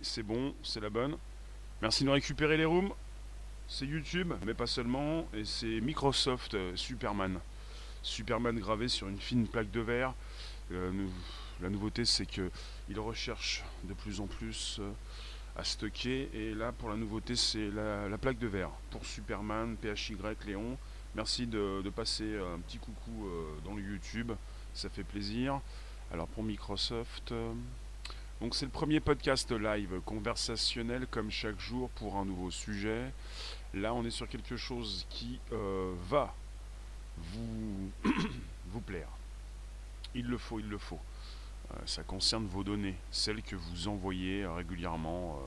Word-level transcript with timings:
c'est 0.00 0.22
bon, 0.22 0.54
c'est 0.62 0.80
la 0.80 0.90
bonne. 0.90 1.16
Merci 1.82 2.04
de 2.04 2.10
récupérer 2.10 2.56
les 2.56 2.64
rooms. 2.64 2.92
C'est 3.68 3.86
YouTube, 3.86 4.32
mais 4.44 4.54
pas 4.54 4.66
seulement, 4.66 5.28
et 5.32 5.44
c'est 5.44 5.80
Microsoft 5.80 6.54
euh, 6.54 6.74
Superman. 6.74 7.38
Superman 8.02 8.58
gravé 8.58 8.88
sur 8.88 9.08
une 9.08 9.18
fine 9.18 9.46
plaque 9.46 9.70
de 9.70 9.80
verre. 9.80 10.14
Euh, 10.72 11.06
la 11.60 11.68
nouveauté 11.68 12.04
c'est 12.04 12.26
que 12.26 12.50
il 12.88 12.98
recherche 12.98 13.62
de 13.84 13.94
plus 13.94 14.20
en 14.20 14.26
plus 14.26 14.78
euh, 14.80 14.90
à 15.56 15.62
stocker. 15.62 16.30
Et 16.34 16.52
là 16.52 16.72
pour 16.72 16.88
la 16.88 16.96
nouveauté 16.96 17.36
c'est 17.36 17.70
la, 17.70 18.08
la 18.08 18.18
plaque 18.18 18.38
de 18.38 18.48
verre 18.48 18.70
pour 18.90 19.04
Superman, 19.04 19.76
PHY, 19.76 20.16
Léon. 20.46 20.76
Merci 21.14 21.46
de, 21.46 21.88
passer 21.94 22.38
un 22.38 22.58
petit 22.60 22.78
coucou 22.78 23.28
dans 23.64 23.74
le 23.74 23.82
YouTube, 23.82 24.32
ça 24.74 24.88
fait 24.88 25.02
plaisir. 25.02 25.60
Alors 26.12 26.28
pour 26.28 26.44
Microsoft, 26.44 27.34
donc 28.40 28.54
c'est 28.54 28.64
le 28.64 28.70
premier 28.70 29.00
podcast 29.00 29.52
live 29.52 30.00
conversationnel 30.06 31.06
comme 31.10 31.30
chaque 31.30 31.60
jour 31.60 31.90
pour 31.90 32.16
un 32.16 32.24
nouveau 32.24 32.50
sujet. 32.50 33.12
Là 33.74 33.92
on 33.92 34.02
est 34.04 34.10
sur 34.10 34.26
quelque 34.28 34.56
chose 34.56 35.06
qui 35.10 35.38
euh, 35.52 35.92
va 36.08 36.34
vous, 37.18 37.92
plaire. 38.86 39.08
Il 40.14 40.26
le 40.26 40.38
faut, 40.38 40.58
il 40.58 40.70
le 40.70 40.78
faut. 40.78 40.98
Euh, 41.72 41.76
ça 41.84 42.02
concerne 42.02 42.46
vos 42.46 42.64
données, 42.64 42.94
celles 43.10 43.42
que 43.42 43.56
vous 43.56 43.88
envoyez 43.88 44.46
régulièrement 44.46 45.38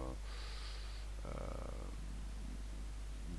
euh, 1.26 1.30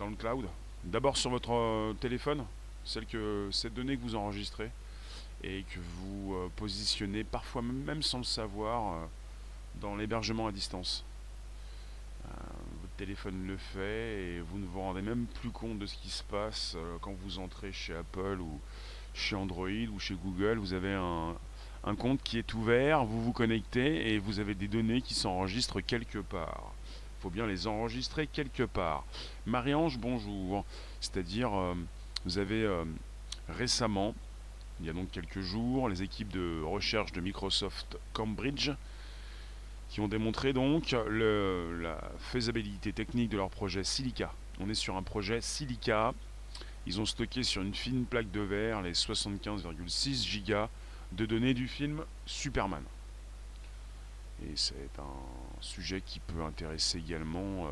dans 0.01 0.09
le 0.09 0.17
cloud. 0.17 0.47
D'abord 0.83 1.17
sur 1.17 1.31
votre 1.31 1.95
téléphone, 2.01 2.45
celles 2.85 3.07
que, 3.07 3.49
ces 3.53 3.71
données 3.71 3.97
que 3.97 4.03
vous 4.03 4.17
enregistrez 4.17 4.73
et 5.45 5.63
que 5.63 5.79
vous 5.79 6.51
positionnez 6.57 7.23
parfois 7.23 7.63
même, 7.63 8.03
sans 8.03 8.19
le 8.19 8.25
savoir 8.25 9.09
dans 9.80 9.96
l'hébergement 9.96 10.46
à 10.46 10.52
distance. 10.52 11.05
Euh, 12.27 12.30
votre 12.80 12.95
téléphone 12.96 13.46
le 13.46 13.57
fait 13.57 14.23
et 14.23 14.40
vous 14.40 14.58
ne 14.58 14.67
vous 14.67 14.80
rendez 14.80 15.02
même 15.02 15.27
plus 15.40 15.51
compte 15.51 15.79
de 15.79 15.86
ce 15.86 15.96
qui 15.96 16.08
se 16.08 16.23
passe 16.23 16.74
euh, 16.77 16.96
quand 17.01 17.14
vous 17.23 17.39
entrez 17.39 17.73
chez 17.73 17.95
Apple 17.95 18.39
ou 18.40 18.61
chez 19.13 19.36
Android 19.36 19.68
ou 19.92 19.98
chez 19.98 20.14
Google. 20.14 20.58
Vous 20.58 20.73
avez 20.73 20.92
un, 20.95 21.36
compte 21.96 22.23
qui 22.23 22.39
est 22.39 22.55
ouvert, 22.55 23.05
vous 23.05 23.23
vous 23.23 23.33
connectez 23.33 24.13
et 24.13 24.18
vous 24.18 24.40
avez 24.40 24.55
des 24.55 24.68
données 24.68 25.02
qui 25.02 25.14
s'enregistrent 25.14 25.80
quelque 25.80 26.18
part. 26.18 26.73
Il 27.18 27.23
faut 27.23 27.30
bien 27.30 27.46
les 27.46 27.67
enregistrer 27.67 28.27
quelque 28.27 28.63
part. 28.63 29.05
Marie-Ange, 29.46 29.98
bonjour. 29.98 30.64
C'est-à-dire, 31.01 31.55
euh, 31.55 31.74
vous 32.24 32.39
avez 32.39 32.67
récemment, 33.48 34.14
il 34.80 34.86
y 34.86 34.90
a 34.90 34.92
donc 34.92 35.11
quelques 35.11 35.40
jours, 35.40 35.89
les 35.89 36.02
équipes 36.02 36.33
de 36.33 36.63
recherche 36.63 37.13
de 37.13 37.20
Microsoft 37.20 37.98
Cambridge 38.14 38.70
qui 39.95 40.01
ont 40.01 40.09
démontré 40.09 40.53
donc 40.53 40.91
la 40.91 42.01
faisabilité 42.19 42.93
technique 42.93 43.31
de 43.31 43.37
leur 43.37 43.49
projet 43.49 43.85
Silica. 43.85 44.35
On 44.59 44.69
est 44.69 44.75
sur 44.75 44.97
un 44.97 45.05
projet 45.05 45.41
Silica. 45.41 46.13
Ils 46.85 47.01
ont 47.01 47.07
stocké 47.07 47.45
sur 47.45 47.63
une 47.63 47.77
fine 47.77 48.05
plaque 48.05 48.29
de 48.33 48.41
verre 48.41 48.83
les 48.83 48.91
75,6 48.91 50.27
gigas 50.27 50.69
de 51.13 51.27
données 51.27 51.55
du 51.55 51.69
film 51.69 52.03
Superman. 52.27 52.83
Et 54.43 54.57
c'est 54.57 54.99
un 54.99 55.61
sujet 55.61 56.03
qui 56.05 56.19
peut 56.19 56.43
intéresser 56.43 56.99
également 56.99 57.67
euh, 57.67 57.69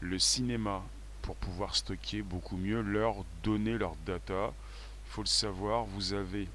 le 0.00 0.18
cinéma 0.18 0.82
pour 1.22 1.36
pouvoir 1.36 1.74
stocker 1.74 2.20
beaucoup 2.20 2.58
mieux 2.58 2.82
leurs 2.82 3.24
données, 3.42 3.78
leurs 3.78 3.96
data. 4.04 4.52
Il 5.06 5.12
faut 5.12 5.22
le 5.22 5.26
savoir, 5.26 5.84
vous 5.84 6.12
avez 6.12 6.48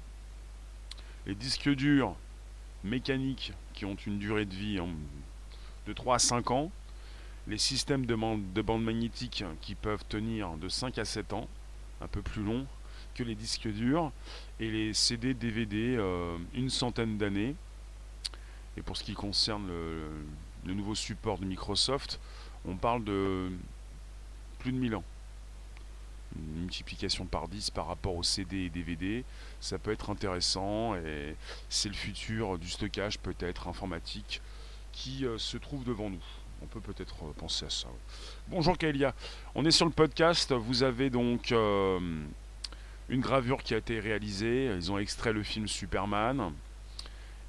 les 1.26 1.34
disques 1.34 1.70
durs 1.70 2.14
mécaniques 2.86 3.52
qui 3.74 3.84
ont 3.84 3.96
une 4.06 4.18
durée 4.18 4.44
de 4.46 4.54
vie 4.54 4.78
de 5.86 5.92
3 5.92 6.16
à 6.16 6.18
5 6.18 6.50
ans, 6.50 6.70
les 7.46 7.58
systèmes 7.58 8.06
de, 8.06 8.14
man- 8.14 8.42
de 8.54 8.62
bandes 8.62 8.82
magnétiques 8.84 9.44
qui 9.60 9.74
peuvent 9.74 10.04
tenir 10.08 10.56
de 10.56 10.68
5 10.68 10.98
à 10.98 11.04
7 11.04 11.32
ans, 11.32 11.48
un 12.00 12.08
peu 12.08 12.22
plus 12.22 12.42
long 12.42 12.66
que 13.14 13.22
les 13.22 13.34
disques 13.34 13.68
durs, 13.68 14.12
et 14.60 14.70
les 14.70 14.92
CD, 14.92 15.32
DVD, 15.34 15.96
euh, 15.96 16.36
une 16.54 16.70
centaine 16.70 17.16
d'années. 17.18 17.54
Et 18.76 18.82
pour 18.82 18.96
ce 18.96 19.04
qui 19.04 19.14
concerne 19.14 19.66
le, 19.68 20.02
le 20.66 20.74
nouveau 20.74 20.94
support 20.94 21.38
de 21.38 21.46
Microsoft, 21.46 22.20
on 22.66 22.76
parle 22.76 23.04
de 23.04 23.50
plus 24.58 24.72
de 24.72 24.76
1000 24.78 24.96
ans. 24.96 25.04
Multiplication 26.56 27.26
par 27.26 27.48
10 27.48 27.70
par 27.70 27.86
rapport 27.86 28.16
aux 28.16 28.22
CD 28.22 28.64
et 28.64 28.70
DVD, 28.70 29.24
ça 29.60 29.78
peut 29.78 29.92
être 29.92 30.10
intéressant 30.10 30.94
et 30.96 31.36
c'est 31.68 31.88
le 31.88 31.94
futur 31.94 32.58
du 32.58 32.68
stockage 32.68 33.18
peut-être 33.18 33.68
informatique 33.68 34.40
qui 34.92 35.26
euh, 35.26 35.38
se 35.38 35.56
trouve 35.56 35.84
devant 35.84 36.10
nous. 36.10 36.24
On 36.62 36.66
peut 36.66 36.80
peut-être 36.80 37.16
euh, 37.24 37.32
penser 37.36 37.66
à 37.66 37.70
ça. 37.70 37.88
Bonjour 38.48 38.76
Kaelia, 38.78 39.14
on 39.54 39.64
est 39.64 39.70
sur 39.70 39.86
le 39.86 39.92
podcast, 39.92 40.52
vous 40.52 40.82
avez 40.82 41.10
donc 41.10 41.52
euh, 41.52 42.00
une 43.08 43.20
gravure 43.20 43.62
qui 43.62 43.74
a 43.74 43.78
été 43.78 44.00
réalisée, 44.00 44.66
ils 44.74 44.90
ont 44.90 44.98
extrait 44.98 45.32
le 45.32 45.42
film 45.42 45.68
Superman. 45.68 46.52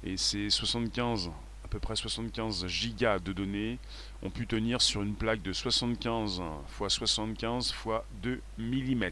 Et 0.04 0.16
c'est 0.16 0.50
75 0.50 1.30
à 1.64 1.68
peu 1.68 1.80
près 1.80 1.96
75 1.96 2.66
gigas 2.66 3.18
de 3.18 3.32
données 3.32 3.78
ont 4.22 4.30
pu 4.30 4.46
tenir 4.46 4.82
sur 4.82 5.02
une 5.02 5.14
plaque 5.14 5.42
de 5.42 5.52
75 5.52 6.42
x 6.80 6.94
75 6.94 7.68
x 7.68 7.88
2 8.22 8.40
mm. 8.58 9.04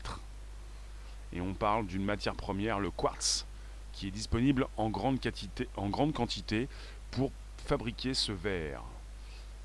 Et 1.33 1.41
on 1.41 1.55
parle 1.55 1.87
d'une 1.87 2.05
matière 2.05 2.35
première, 2.35 2.81
le 2.81 2.91
quartz, 2.91 3.47
qui 3.93 4.09
est 4.09 4.13
disponible 4.13 4.67
en 4.77 4.91
grande 4.91 5.21
quantité, 5.21 6.69
pour 7.11 7.33
fabriquer 7.65 8.15
ce 8.15 8.33
verre. 8.33 8.83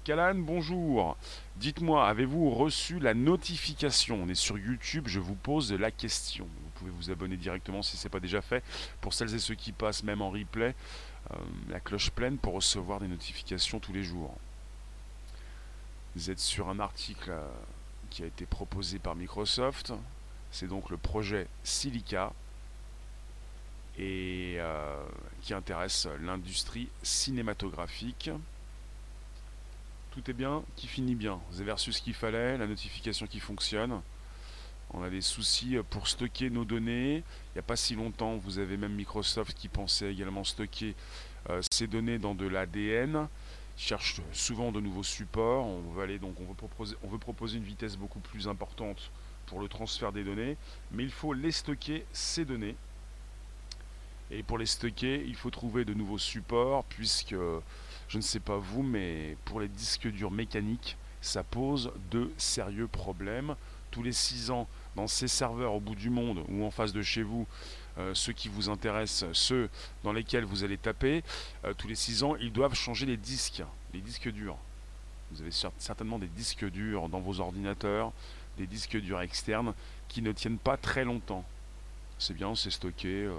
Calan, 0.04 0.36
bonjour. 0.36 1.16
Dites-moi, 1.58 2.08
avez-vous 2.08 2.50
reçu 2.50 3.00
la 3.00 3.14
notification? 3.14 4.20
On 4.24 4.30
est 4.30 4.36
sur 4.36 4.58
YouTube, 4.58 5.08
je 5.08 5.20
vous 5.20 5.36
pose 5.36 5.72
la 5.74 5.92
question. 5.92 6.46
Vous 6.46 6.70
pouvez 6.74 6.92
vous 6.92 7.12
abonner 7.12 7.38
directement 7.38 7.84
si 7.84 7.98
ce 7.98 8.08
n'est 8.08 8.12
pas 8.12 8.20
déjà 8.20 8.42
fait. 8.42 8.64
Pour 9.00 9.14
celles 9.14 9.36
et 9.36 9.40
ceux 9.40 9.54
qui 9.54 9.72
passent 9.72 10.04
même 10.04 10.24
en 10.24 10.32
replay, 10.32 10.74
euh, 11.32 11.36
la 11.70 11.80
cloche 11.80 12.10
pleine 12.10 12.40
pour 12.40 12.54
recevoir 12.54 13.00
des 13.00 13.08
notifications 13.08 13.80
tous 13.80 13.94
les 13.94 14.04
jours. 14.04 14.36
Vous 16.16 16.30
êtes 16.30 16.40
sur 16.40 16.68
un 16.70 16.80
article 16.80 17.32
euh, 17.32 17.48
qui 18.10 18.24
a 18.24 18.26
été 18.26 18.46
proposé 18.46 19.00
par 19.00 19.16
Microsoft. 19.16 19.94
C'est 20.52 20.68
donc 20.68 20.90
le 20.90 20.98
projet 20.98 21.48
Silica 21.64 22.34
et 23.98 24.56
euh, 24.60 25.04
qui 25.42 25.54
intéresse 25.54 26.08
l'industrie 26.22 26.90
cinématographique. 27.02 28.30
Tout 30.12 30.30
est 30.30 30.34
bien, 30.34 30.64
qui 30.76 30.88
finit 30.88 31.16
bien. 31.16 31.40
Vous 31.52 31.62
avez 31.62 31.72
reçu 31.72 31.94
ce 31.94 32.02
qu'il 32.02 32.14
fallait, 32.14 32.58
la 32.58 32.68
notification 32.68 33.26
qui 33.28 33.40
fonctionne. 33.40 34.02
On 34.94 35.04
a 35.04 35.10
des 35.10 35.22
soucis 35.22 35.78
pour 35.90 36.10
stocker 36.10 36.50
nos 36.50 36.66
données. 36.66 37.18
Il 37.18 37.54
n'y 37.56 37.60
a 37.60 37.64
pas 37.64 37.78
si 37.78 37.96
longtemps, 37.96 38.36
vous 38.36 38.60
avez 38.60 38.76
même 38.76 38.94
Microsoft 38.94 39.54
qui 39.58 39.70
pensait 39.70 40.12
également 40.12 40.44
stocker 40.44 40.96
euh, 41.50 41.62
ces 41.72 41.88
données 41.88 42.20
dans 42.20 42.36
de 42.36 42.46
l'ADN. 42.46 43.30
Ils 43.82 43.88
cherchent 43.88 44.22
souvent 44.32 44.72
de 44.72 44.80
nouveaux 44.80 45.02
supports. 45.02 45.66
On 45.66 45.92
veut 45.94 46.04
aller 46.04 46.20
donc, 46.20 46.40
on 46.40 46.46
veut 46.46 46.54
proposer, 46.54 46.96
on 47.02 47.08
veut 47.08 47.18
proposer 47.18 47.58
une 47.58 47.64
vitesse 47.64 47.98
beaucoup 47.98 48.20
plus 48.20 48.48
importante 48.48 49.10
pour 49.48 49.60
le 49.60 49.68
transfert 49.68 50.12
des 50.12 50.24
données, 50.24 50.56
mais 50.92 51.04
il 51.04 51.10
faut 51.10 51.34
les 51.34 51.52
stocker 51.52 52.06
ces 52.14 52.46
données. 52.46 52.76
Et 54.30 54.44
pour 54.44 54.60
les 54.60 54.68
stocker, 54.68 55.24
il 55.26 55.36
faut 55.36 55.50
trouver 55.50 55.84
de 55.84 55.96
nouveaux 55.96 56.20
supports, 56.20 56.84
puisque 56.86 57.36
je 58.08 58.18
ne 58.18 58.22
sais 58.22 58.40
pas 58.40 58.58
vous, 58.58 58.84
mais 58.84 59.36
pour 59.46 59.60
les 59.60 59.68
disques 59.68 60.08
durs 60.08 60.32
mécaniques, 60.32 60.96
ça 61.20 61.44
pose 61.44 61.92
de 62.12 62.32
sérieux 62.38 62.88
problèmes. 62.88 63.56
Tous 63.90 64.04
les 64.04 64.14
6 64.14 64.52
ans, 64.52 64.68
dans 64.96 65.08
ces 65.08 65.28
serveurs 65.28 65.74
au 65.74 65.80
bout 65.80 65.96
du 65.96 66.12
monde 66.12 66.46
ou 66.50 66.64
en 66.64 66.72
face 66.72 66.94
de 66.94 67.02
chez 67.02 67.24
vous, 67.24 67.48
ceux 68.14 68.34
qui 68.34 68.48
vous 68.50 68.70
intéressent, 68.70 69.30
ceux 69.34 69.70
dans 70.04 70.14
lesquels 70.14 70.46
vous 70.46 70.64
allez 70.64 70.78
taper, 70.78 71.24
euh, 71.66 71.74
tous 71.74 71.88
les 71.88 71.96
6 71.96 72.24
ans, 72.24 72.36
ils 72.38 72.52
doivent 72.54 72.76
changer 72.76 73.06
les 73.06 73.18
disques, 73.18 73.64
les 73.94 74.00
disques 74.02 74.30
durs. 74.32 74.58
Vous 75.32 75.42
avez 75.42 75.52
cer- 75.52 75.72
certainement 75.78 76.20
des 76.20 76.28
disques 76.28 76.66
durs 76.70 77.10
dans 77.10 77.20
vos 77.20 77.40
ordinateurs, 77.40 78.12
des 78.58 78.68
disques 78.68 78.98
durs 78.98 79.22
externes 79.22 79.74
qui 80.10 80.22
ne 80.22 80.32
tiennent 80.32 80.58
pas 80.58 80.78
très 80.78 81.04
longtemps. 81.06 81.46
C'est 82.20 82.34
bien, 82.34 82.54
c'est 82.56 82.72
stocké. 82.72 83.08
euh, 83.26 83.34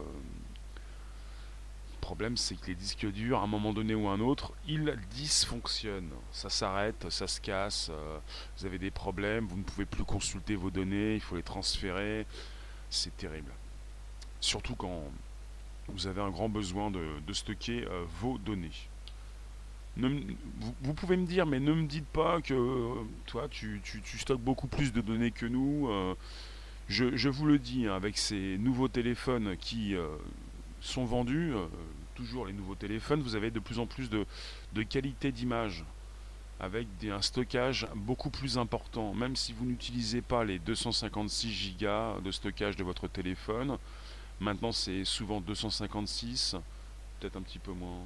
Le 1.94 2.00
problème, 2.00 2.36
c'est 2.36 2.56
que 2.56 2.66
les 2.66 2.74
disques 2.74 3.06
durs, 3.06 3.38
à 3.38 3.42
un 3.42 3.46
moment 3.46 3.72
donné 3.72 3.94
ou 3.94 4.08
à 4.08 4.12
un 4.12 4.20
autre, 4.20 4.52
ils 4.66 4.98
dysfonctionnent. 5.12 6.10
Ça 6.32 6.50
s'arrête, 6.50 7.08
ça 7.10 7.28
se 7.28 7.40
casse, 7.40 7.88
euh, 7.90 8.18
vous 8.58 8.66
avez 8.66 8.78
des 8.78 8.90
problèmes, 8.90 9.46
vous 9.46 9.56
ne 9.56 9.62
pouvez 9.62 9.86
plus 9.86 10.04
consulter 10.04 10.56
vos 10.56 10.70
données, 10.70 11.14
il 11.14 11.20
faut 11.20 11.36
les 11.36 11.42
transférer. 11.44 12.26
C'est 12.90 13.16
terrible. 13.16 13.52
Surtout 14.42 14.74
quand 14.74 15.04
vous 15.86 16.08
avez 16.08 16.20
un 16.20 16.30
grand 16.30 16.48
besoin 16.48 16.90
de, 16.90 17.32
stocker 17.32 17.84
euh, 17.86 18.04
vos 18.20 18.38
données. 18.38 18.70
Vous, 19.96 20.94
pouvez 20.94 21.16
me 21.16 21.26
dire, 21.26 21.46
mais 21.46 21.60
ne 21.60 21.72
me 21.72 21.86
dites 21.86 22.06
pas 22.08 22.40
que 22.40 22.52
euh, 22.54 22.94
toi, 23.26 23.46
tu, 23.48 23.80
tu- 23.84 24.18
stockes 24.18 24.40
beaucoup 24.40 24.66
plus 24.66 24.92
de 24.92 25.00
données 25.00 25.30
que 25.30 25.46
nous. 25.46 25.88
euh, 25.88 26.14
Je, 26.88 27.28
vous 27.28 27.46
le 27.46 27.58
dis, 27.58 27.86
hein, 27.86 27.94
avec 27.94 28.18
ces 28.18 28.58
nouveaux 28.58 28.88
téléphones 28.88 29.56
qui 29.58 29.94
sont 30.80 31.04
vendus, 31.04 31.52
toujours 32.16 32.46
les 32.46 32.52
nouveaux 32.52 32.74
téléphones, 32.74 33.22
vous 33.22 33.36
avez 33.36 33.52
de 33.52 33.60
plus 33.60 33.78
en 33.78 33.86
plus 33.86 34.10
de, 34.10 34.26
qualité 34.82 35.30
d'image 35.30 35.84
avec 36.58 36.88
un 37.04 37.22
stockage 37.22 37.86
beaucoup 37.94 38.30
plus 38.30 38.58
important. 38.58 39.14
Même 39.14 39.36
si 39.36 39.52
vous 39.52 39.66
n'utilisez 39.66 40.20
pas 40.20 40.44
les 40.44 40.58
256 40.58 41.76
Go 41.78 42.20
de 42.20 42.30
stockage 42.32 42.76
de 42.76 42.82
votre 42.84 43.06
téléphone, 43.08 43.78
maintenant 44.42 44.72
c'est 44.72 45.04
souvent 45.04 45.40
256, 45.40 46.56
peut-être 47.20 47.36
un 47.36 47.42
petit 47.42 47.58
peu 47.58 47.72
moins. 47.72 48.00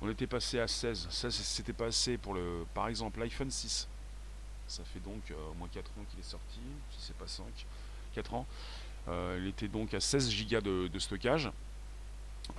On 0.00 0.10
était 0.10 0.26
passé 0.26 0.60
à 0.60 0.68
16, 0.68 1.08
ça 1.10 1.30
c'était 1.30 1.72
pas 1.72 1.86
assez 1.86 2.18
pour 2.18 2.34
le, 2.34 2.66
par 2.74 2.88
exemple 2.88 3.20
l'iPhone 3.20 3.50
6. 3.50 3.88
Ça 4.68 4.82
fait 4.84 5.00
donc 5.00 5.30
euh, 5.30 5.50
au 5.50 5.54
moins 5.54 5.68
4 5.72 5.90
ans 5.92 6.04
qu'il 6.10 6.20
est 6.20 6.22
sorti, 6.22 6.60
si 6.90 7.06
c'est 7.06 7.16
pas 7.16 7.26
5, 7.26 7.44
4 8.14 8.34
ans. 8.34 8.46
Euh, 9.08 9.38
il 9.40 9.48
était 9.48 9.68
donc 9.68 9.94
à 9.94 10.00
16 10.00 10.30
Go 10.46 10.60
de, 10.60 10.98
stockage. 10.98 11.50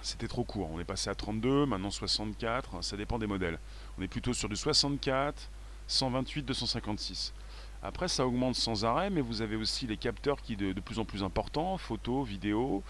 C'était 0.02 0.28
trop 0.28 0.44
court. 0.44 0.70
On 0.72 0.80
est 0.80 0.86
passé 0.86 1.10
à 1.10 1.16
32, 1.16 1.66
maintenant 1.66 1.92
64. 1.92 2.84
Ça 2.84 2.98
dépend 2.98 3.20
des 3.20 3.28
modèles. 3.28 3.60
On 3.98 4.02
est 4.02 4.08
plutôt 4.08 4.34
sur 4.34 4.50
du 4.50 4.56
64, 4.56 5.50
128, 5.88 6.44
256. 6.44 7.34
Après, 7.82 8.08
ça 8.08 8.28
augmente 8.28 8.56
sans 8.56 8.84
arrêt, 8.84 9.10
mais 9.10 9.22
vous 9.22 9.42
avez 9.42 9.56
aussi 9.56 9.88
les 9.88 9.98
capteurs 9.98 10.42
qui 10.42 10.58
de, 10.58 10.74
de 10.74 10.80
plus 10.82 11.00
en 11.00 11.06
plus 11.06 11.24
importants, 11.24 11.78
photo, 11.78 12.24
vidéo. 12.24 12.84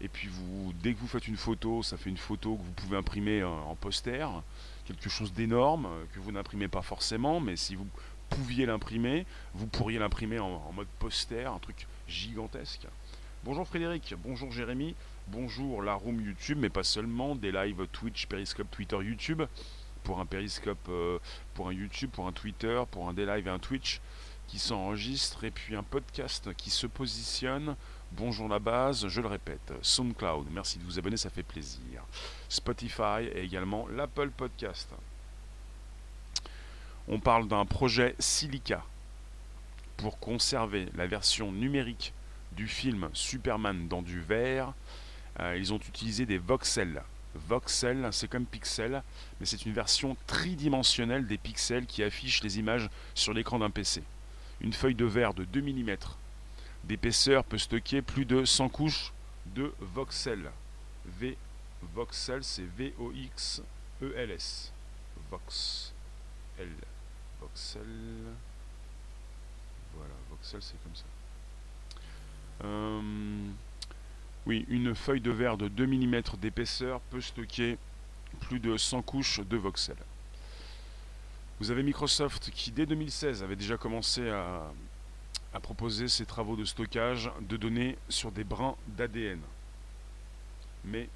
Et 0.00 0.08
puis, 0.08 0.28
vous, 0.28 0.72
dès 0.82 0.94
que 0.94 0.98
vous 0.98 1.06
faites 1.06 1.28
une 1.28 1.36
photo, 1.36 1.82
ça 1.82 1.96
fait 1.96 2.10
une 2.10 2.16
photo 2.16 2.56
que 2.56 2.62
vous 2.62 2.72
pouvez 2.72 2.96
imprimer 2.96 3.44
en 3.44 3.76
poster. 3.76 4.26
Quelque 4.84 5.08
chose 5.08 5.32
d'énorme 5.32 5.88
que 6.12 6.18
vous 6.18 6.32
n'imprimez 6.32 6.66
pas 6.66 6.82
forcément, 6.82 7.38
mais 7.38 7.54
si 7.54 7.76
vous 7.76 7.86
pouviez 8.32 8.66
l'imprimer, 8.66 9.26
vous 9.54 9.66
pourriez 9.66 9.98
l'imprimer 9.98 10.38
en, 10.38 10.72
mode 10.72 10.88
poster, 10.98 11.44
un 11.44 11.58
truc 11.58 11.86
gigantesque. 12.08 12.86
Bonjour 13.44 13.66
Frédéric, 13.66 14.14
bonjour 14.24 14.50
Jérémy, 14.50 14.94
bonjour 15.28 15.82
la 15.82 15.94
room 15.94 16.20
YouTube, 16.20 16.58
mais 16.60 16.70
pas 16.70 16.82
seulement, 16.82 17.36
des 17.36 17.52
lives 17.52 17.86
Twitch, 17.92 18.26
Periscope, 18.26 18.70
Twitter, 18.70 18.96
YouTube, 18.96 19.42
pour 20.02 20.20
un 20.20 20.26
Periscope, 20.26 20.88
euh, 20.88 21.18
pour 21.54 21.68
un 21.68 21.72
YouTube, 21.72 22.10
pour 22.10 22.26
un 22.26 22.32
Twitter, 22.32 22.82
pour 22.90 23.08
un 23.08 23.12
des 23.12 23.26
lives 23.26 23.46
et 23.46 23.50
un 23.50 23.58
Twitch 23.58 24.00
qui 24.48 24.58
s'enregistre, 24.58 25.44
et 25.44 25.50
puis 25.50 25.76
un 25.76 25.82
podcast 25.82 26.54
qui 26.56 26.70
se 26.70 26.86
positionne. 26.86 27.76
Bonjour 28.12 28.48
la 28.48 28.58
base, 28.58 29.08
je 29.08 29.20
le 29.20 29.28
répète, 29.28 29.72
SoundCloud, 29.80 30.48
merci 30.50 30.78
de 30.78 30.84
vous 30.84 30.98
abonner, 30.98 31.16
ça 31.16 31.30
fait 31.30 31.42
plaisir. 31.42 32.04
Spotify 32.48 33.24
et 33.32 33.42
également 33.42 33.86
l'Apple 33.88 34.30
Podcast 34.30 34.90
on 37.08 37.18
parle 37.18 37.48
d'un 37.48 37.64
projet 37.64 38.14
Silica 38.18 38.84
pour 39.96 40.18
conserver 40.18 40.88
la 40.96 41.06
version 41.06 41.52
numérique 41.52 42.12
du 42.52 42.68
film 42.68 43.08
Superman 43.12 43.88
dans 43.88 44.02
du 44.02 44.20
verre. 44.20 44.72
Euh, 45.40 45.56
ils 45.58 45.72
ont 45.72 45.78
utilisé 45.78 46.26
des 46.26 46.38
voxels. 46.38 47.02
Voxels, 47.34 48.08
c'est 48.12 48.28
comme 48.28 48.44
pixel, 48.44 49.02
mais 49.40 49.46
c'est 49.46 49.64
une 49.64 49.72
version 49.72 50.16
tridimensionnelle 50.26 51.26
des 51.26 51.38
pixels 51.38 51.86
qui 51.86 52.02
affichent 52.02 52.42
les 52.42 52.58
images 52.58 52.90
sur 53.14 53.32
l'écran 53.32 53.58
d'un 53.58 53.70
PC. 53.70 54.02
Une 54.62 54.72
feuille 54.72 54.94
de 54.94 55.04
verre 55.04 55.34
de 55.34 55.44
2 55.44 55.60
mm 55.60 55.96
d'épaisseur 56.84 57.44
peut 57.44 57.58
stocker 57.58 58.00
plus 58.00 58.24
de 58.24 58.44
100 58.44 58.68
couches 58.68 59.12
de 59.54 59.74
voxels. 59.80 60.50
V 61.04 61.36
voxel, 61.94 62.44
c'est 62.44 62.62
V-O-X-E-L-S. 62.76 64.72
Vox. 65.30 65.92
L. 66.58 66.68
Voxel. 67.40 67.82
Voilà, 69.96 70.14
Voxel 70.30 70.62
c'est 70.62 70.80
comme 70.84 70.94
ça. 70.94 71.04
Euh, 72.64 73.50
oui, 74.46 74.64
une 74.68 74.94
feuille 74.94 75.20
de 75.20 75.32
verre 75.32 75.56
de 75.56 75.66
2 75.66 75.86
mm 75.86 76.22
d'épaisseur 76.40 77.00
peut 77.10 77.20
stocker 77.20 77.78
plus 78.40 78.60
de 78.60 78.76
100 78.76 79.02
couches 79.02 79.40
de 79.40 79.56
voxel. 79.56 79.96
Vous 81.62 81.70
avez 81.70 81.84
Microsoft 81.84 82.50
qui 82.50 82.72
dès 82.72 82.86
2016 82.86 83.44
avait 83.44 83.54
déjà 83.54 83.76
commencé 83.76 84.28
à, 84.28 84.72
proposer 85.60 86.08
ses 86.08 86.26
travaux 86.26 86.56
de 86.56 86.64
stockage 86.64 87.30
de 87.40 87.56
données 87.56 87.96
sur 88.08 88.32
des 88.32 88.42
brins 88.42 88.74
d'ADN. 88.88 89.38
Mais 90.84 91.08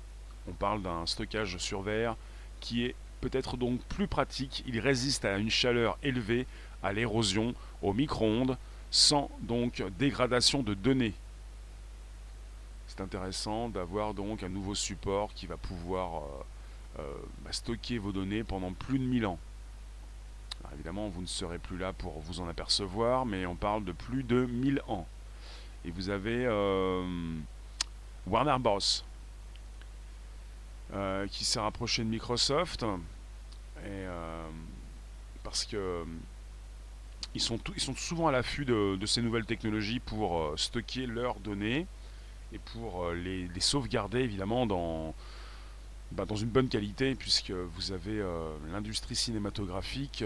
on 0.49 0.53
parle 0.53 0.83
d'un 0.83 1.05
stockage 1.05 1.57
sur 1.57 1.83
verre 1.83 2.15
qui 2.61 2.85
est 2.85 2.95
peut-être 3.21 3.57
donc 3.57 3.81
plus 3.87 4.07
pratique, 4.07 4.63
il 4.69 4.79
résiste 4.79 5.25
à 5.25 5.37
une 5.37 5.51
chaleur 5.51 5.99
élevée, 6.05 6.47
à 6.81 6.93
l'érosion, 6.93 7.53
au 7.83 7.93
micro-ondes, 7.93 8.57
sans 8.93 9.29
donc 9.41 9.83
dégradation 9.99 10.63
de 10.63 10.75
données. 10.75 11.15
C'est 12.87 13.01
intéressant 13.01 13.69
d'avoir 13.69 14.15
donc 14.15 14.45
un 14.45 14.49
nouveau 14.49 14.77
support 14.77 15.35
qui 15.35 15.49
va 15.49 15.57
pouvoir 15.57 16.23
euh, 16.23 17.01
euh, 17.01 17.13
bah, 17.45 17.51
stocker 17.51 17.99
vos 17.99 18.13
données 18.13 18.45
pendant 18.45 18.73
plus 18.73 19.01
de 19.01 19.05
1000 19.05 19.27
ans. 19.27 19.41
Évidemment, 20.75 21.09
vous 21.09 21.23
ne 21.23 21.27
serez 21.27 21.59
plus 21.59 21.79
là 21.79 21.93
pour 21.93 22.21
vous 22.21 22.41
en 22.41 22.49
apercevoir, 22.49 23.27
mais 23.27 23.47
on 23.47 23.57
parle 23.57 23.85
de 23.85 23.93
plus 23.93 24.23
de 24.23 24.47
1000 24.47 24.83
ans. 24.89 25.07
Et 25.85 25.91
vous 25.91 26.11
avez 26.11 26.45
euh, 26.47 27.05
Warner 28.27 28.57
Bros. 28.59 28.79
qui 31.31 31.45
s'est 31.45 31.61
rapproché 31.61 32.03
de 32.05 32.09
Microsoft 32.09 32.85
euh, 33.85 34.49
parce 35.45 35.65
que 35.65 36.05
ils 37.35 37.41
sont, 37.41 37.59
souvent 37.97 38.29
à 38.29 38.33
l'affût 38.33 38.65
de, 38.65 38.99
ces 39.05 39.21
nouvelles 39.21 39.45
technologies 39.45 40.01
pour 40.01 40.41
euh, 40.41 40.57
stocker 40.57 41.07
leurs 41.07 41.39
données 41.41 41.87
et 42.53 42.59
pour 42.59 43.05
euh, 43.05 43.15
les, 43.15 43.61
sauvegarder 43.61 44.21
évidemment 44.21 44.67
dans, 44.67 45.15
bah, 46.13 46.25
dans 46.25 46.37
une 46.37 46.49
bonne 46.49 46.69
qualité 46.69 47.15
puisque 47.15 47.51
vous 47.51 47.93
avez 47.93 48.23
l'industrie 48.71 49.17
cinématographique 49.17 50.25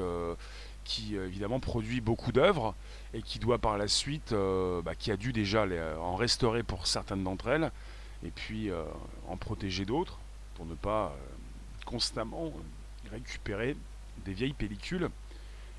qui 0.84 1.16
évidemment 1.16 1.60
produit 1.60 2.00
beaucoup 2.00 2.32
d'œuvres 2.32 2.74
et 3.14 3.22
qui 3.22 3.38
doit 3.38 3.58
par 3.58 3.78
la 3.78 3.88
suite, 3.88 4.32
bah, 4.32 4.94
qui 4.98 5.10
a 5.10 5.16
dû 5.16 5.32
déjà 5.32 5.66
en 5.98 6.16
restaurer 6.16 6.62
pour 6.62 6.86
certaines 6.86 7.24
d'entre 7.24 7.48
elles 7.48 7.70
et 8.24 8.30
puis 8.30 8.70
en 9.28 9.36
protéger 9.36 9.84
d'autres 9.84 10.18
pour 10.54 10.66
ne 10.66 10.74
pas 10.74 11.16
constamment 11.86 12.52
récupérer 13.10 13.76
des 14.24 14.32
vieilles 14.32 14.52
pellicules 14.52 15.08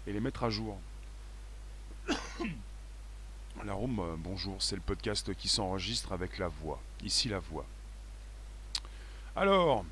et 0.08 0.14
les 0.14 0.20
mettre 0.20 0.44
à 0.44 0.50
jour. 0.50 0.78
La 3.64 3.74
Room, 3.74 4.00
euh, 4.00 4.16
bonjour, 4.18 4.56
c'est 4.60 4.76
le 4.76 4.82
podcast 4.82 5.36
qui 5.36 5.48
s'enregistre 5.48 6.14
avec 6.14 6.38
la 6.38 6.48
voix. 6.48 6.82
Ici 7.04 7.30
la 7.30 7.40
voix. 7.40 7.66
Alors, 9.34 9.86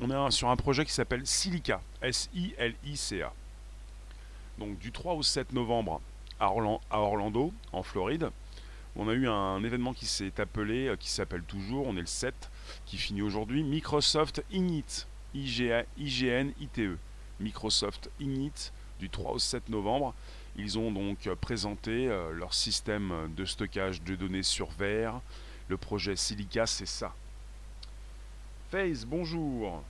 on 0.00 0.08
est 0.10 0.30
sur 0.30 0.48
un 0.48 0.56
projet 0.56 0.86
qui 0.86 0.92
s'appelle 0.92 1.26
Silica, 1.26 1.82
S-I-L-I-C-A. 2.00 3.34
Donc 4.58 4.78
du 4.78 4.92
3 4.92 5.12
au 5.12 5.22
7 5.22 5.52
novembre 5.52 6.00
à, 6.40 6.50
Orlando, 6.50 7.52
en 7.70 7.82
Floride, 7.82 8.30
on 8.96 9.08
a 9.08 9.12
eu 9.12 9.28
un 9.28 9.62
événement 9.62 9.92
qui 9.92 10.06
s'est 10.06 10.40
appelé, 10.40 10.88
euh, 10.88 10.96
qui 10.96 11.10
s'appelle 11.10 11.42
toujours, 11.42 11.86
on 11.86 11.96
est 11.96 12.00
le 12.00 12.06
7, 12.06 12.50
qui 12.86 12.96
finit 12.96 13.20
aujourd'hui, 13.20 13.62
Microsoft 13.62 14.42
Ignite. 14.50 15.06
IGN 15.34 16.52
ITE, 16.60 16.98
Microsoft 17.40 18.10
Ignite, 18.20 18.72
du 19.00 19.10
3 19.10 19.32
au 19.32 19.38
7 19.38 19.68
novembre. 19.68 20.14
Ils 20.56 20.78
ont 20.78 20.92
donc 20.92 21.28
présenté 21.40 22.08
euh, 22.08 22.32
leur 22.32 22.54
système 22.54 23.32
de 23.36 23.44
stockage 23.44 24.02
de 24.02 24.14
données 24.14 24.42
sur 24.42 24.70
verre. 24.70 25.20
Le 25.68 25.76
projet 25.76 26.16
Silica, 26.16 26.66
c'est 26.66 26.86
ça. 26.86 27.14
Face, 28.72 29.04
bonjour. 29.04 29.82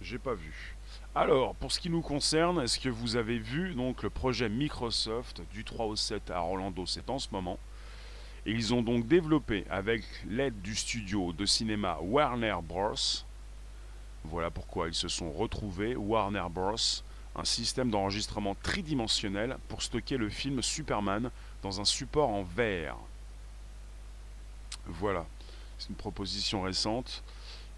J'ai 0.00 0.16
pas 0.16 0.32
vu. 0.32 0.74
Alors, 1.14 1.54
pour 1.54 1.70
ce 1.70 1.78
qui 1.78 1.90
nous 1.90 2.00
concerne, 2.00 2.62
est-ce 2.62 2.80
que 2.80 2.88
vous 2.88 3.14
avez 3.16 3.38
vu 3.38 3.74
donc 3.74 4.02
le 4.02 4.08
projet 4.08 4.48
Microsoft 4.48 5.42
du 5.52 5.62
3 5.62 5.84
au 5.84 5.96
7 5.96 6.30
à 6.30 6.40
Orlando 6.40 6.86
C'est 6.86 7.10
en 7.10 7.18
ce 7.18 7.28
moment. 7.30 7.58
Et 8.46 8.52
ils 8.52 8.72
ont 8.72 8.80
donc 8.80 9.06
développé 9.06 9.66
avec 9.68 10.02
l'aide 10.30 10.62
du 10.62 10.74
studio 10.74 11.34
de 11.34 11.44
cinéma 11.44 11.98
Warner 12.00 12.56
Bros. 12.62 12.94
Voilà 14.24 14.50
pourquoi 14.50 14.88
ils 14.88 14.94
se 14.94 15.08
sont 15.08 15.30
retrouvés, 15.30 15.96
Warner 15.96 16.46
Bros., 16.50 17.02
un 17.36 17.44
système 17.44 17.90
d'enregistrement 17.90 18.56
tridimensionnel 18.62 19.58
pour 19.68 19.82
stocker 19.82 20.16
le 20.16 20.30
film 20.30 20.62
Superman 20.62 21.30
dans 21.62 21.82
un 21.82 21.84
support 21.84 22.30
en 22.30 22.44
verre. 22.44 22.96
Voilà, 24.86 25.26
c'est 25.80 25.88
une 25.88 25.96
proposition 25.96 26.62
récente 26.62 27.24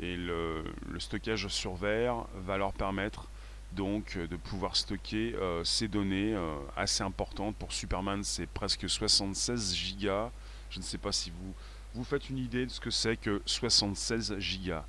et 0.01 0.17
le, 0.17 0.65
stockage 0.99 1.47
sur 1.49 1.75
verre 1.75 2.25
va 2.35 2.59
leur 2.59 2.73
permettre 2.73 3.29
donc 3.73 4.19
de 4.19 4.37
pouvoir 4.37 4.77
stocker 4.77 5.35
euh, 5.35 5.65
ces 5.65 5.89
données 5.89 6.35
euh, 6.35 6.57
assez 6.77 7.03
importantes. 7.03 7.57
Pour 7.57 7.73
Superman, 7.73 8.23
c'est 8.23 8.47
presque 8.47 8.89
76 8.89 9.75
gigas. 9.75 10.31
Je 10.69 10.79
ne 10.79 10.85
sais 10.85 10.99
pas 10.99 11.13
si 11.13 11.31
vous 11.31 11.55
vous 11.95 12.05
faites 12.05 12.29
une 12.29 12.39
idée 12.39 12.67
de 12.67 12.71
ce 12.71 12.81
que 12.81 12.91
c'est 12.91 13.17
que 13.17 13.41
76 13.47 14.39
gigas. 14.39 14.85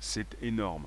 C'est 0.00 0.36
énorme. 0.42 0.86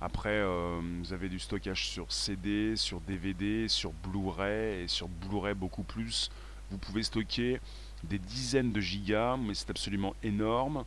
Après, 0.00 0.30
euh, 0.30 0.80
vous 1.00 1.12
avez 1.12 1.28
du 1.28 1.38
stockage 1.38 1.88
sur 1.88 2.12
CD, 2.12 2.76
sur 2.76 3.00
DVD, 3.00 3.68
sur 3.68 3.92
Blu-ray 3.92 4.84
et 4.84 4.88
sur 4.88 5.08
Blu-ray 5.08 5.54
beaucoup 5.54 5.82
plus. 5.82 6.30
Vous 6.70 6.78
pouvez 6.78 7.02
stocker 7.02 7.60
des 8.04 8.18
dizaines 8.18 8.72
de 8.72 8.80
gigas, 8.80 9.36
mais 9.36 9.54
c'est 9.54 9.70
absolument 9.70 10.14
énorme. 10.22 10.84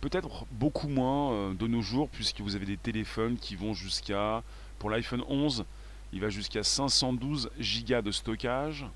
Peut-être 0.00 0.46
beaucoup 0.52 0.88
moins 0.88 1.32
euh, 1.32 1.54
de 1.54 1.66
nos 1.66 1.82
jours, 1.82 2.08
puisque 2.08 2.40
vous 2.40 2.56
avez 2.56 2.66
des 2.66 2.76
téléphones 2.76 3.36
qui 3.36 3.56
vont 3.56 3.74
jusqu'à, 3.74 4.42
pour 4.78 4.90
l'iPhone 4.90 5.24
11, 5.28 5.64
il 6.12 6.20
va 6.20 6.30
jusqu'à 6.30 6.62
512 6.62 7.50
gigas 7.58 8.02
de 8.02 8.10
stockage. 8.10 8.86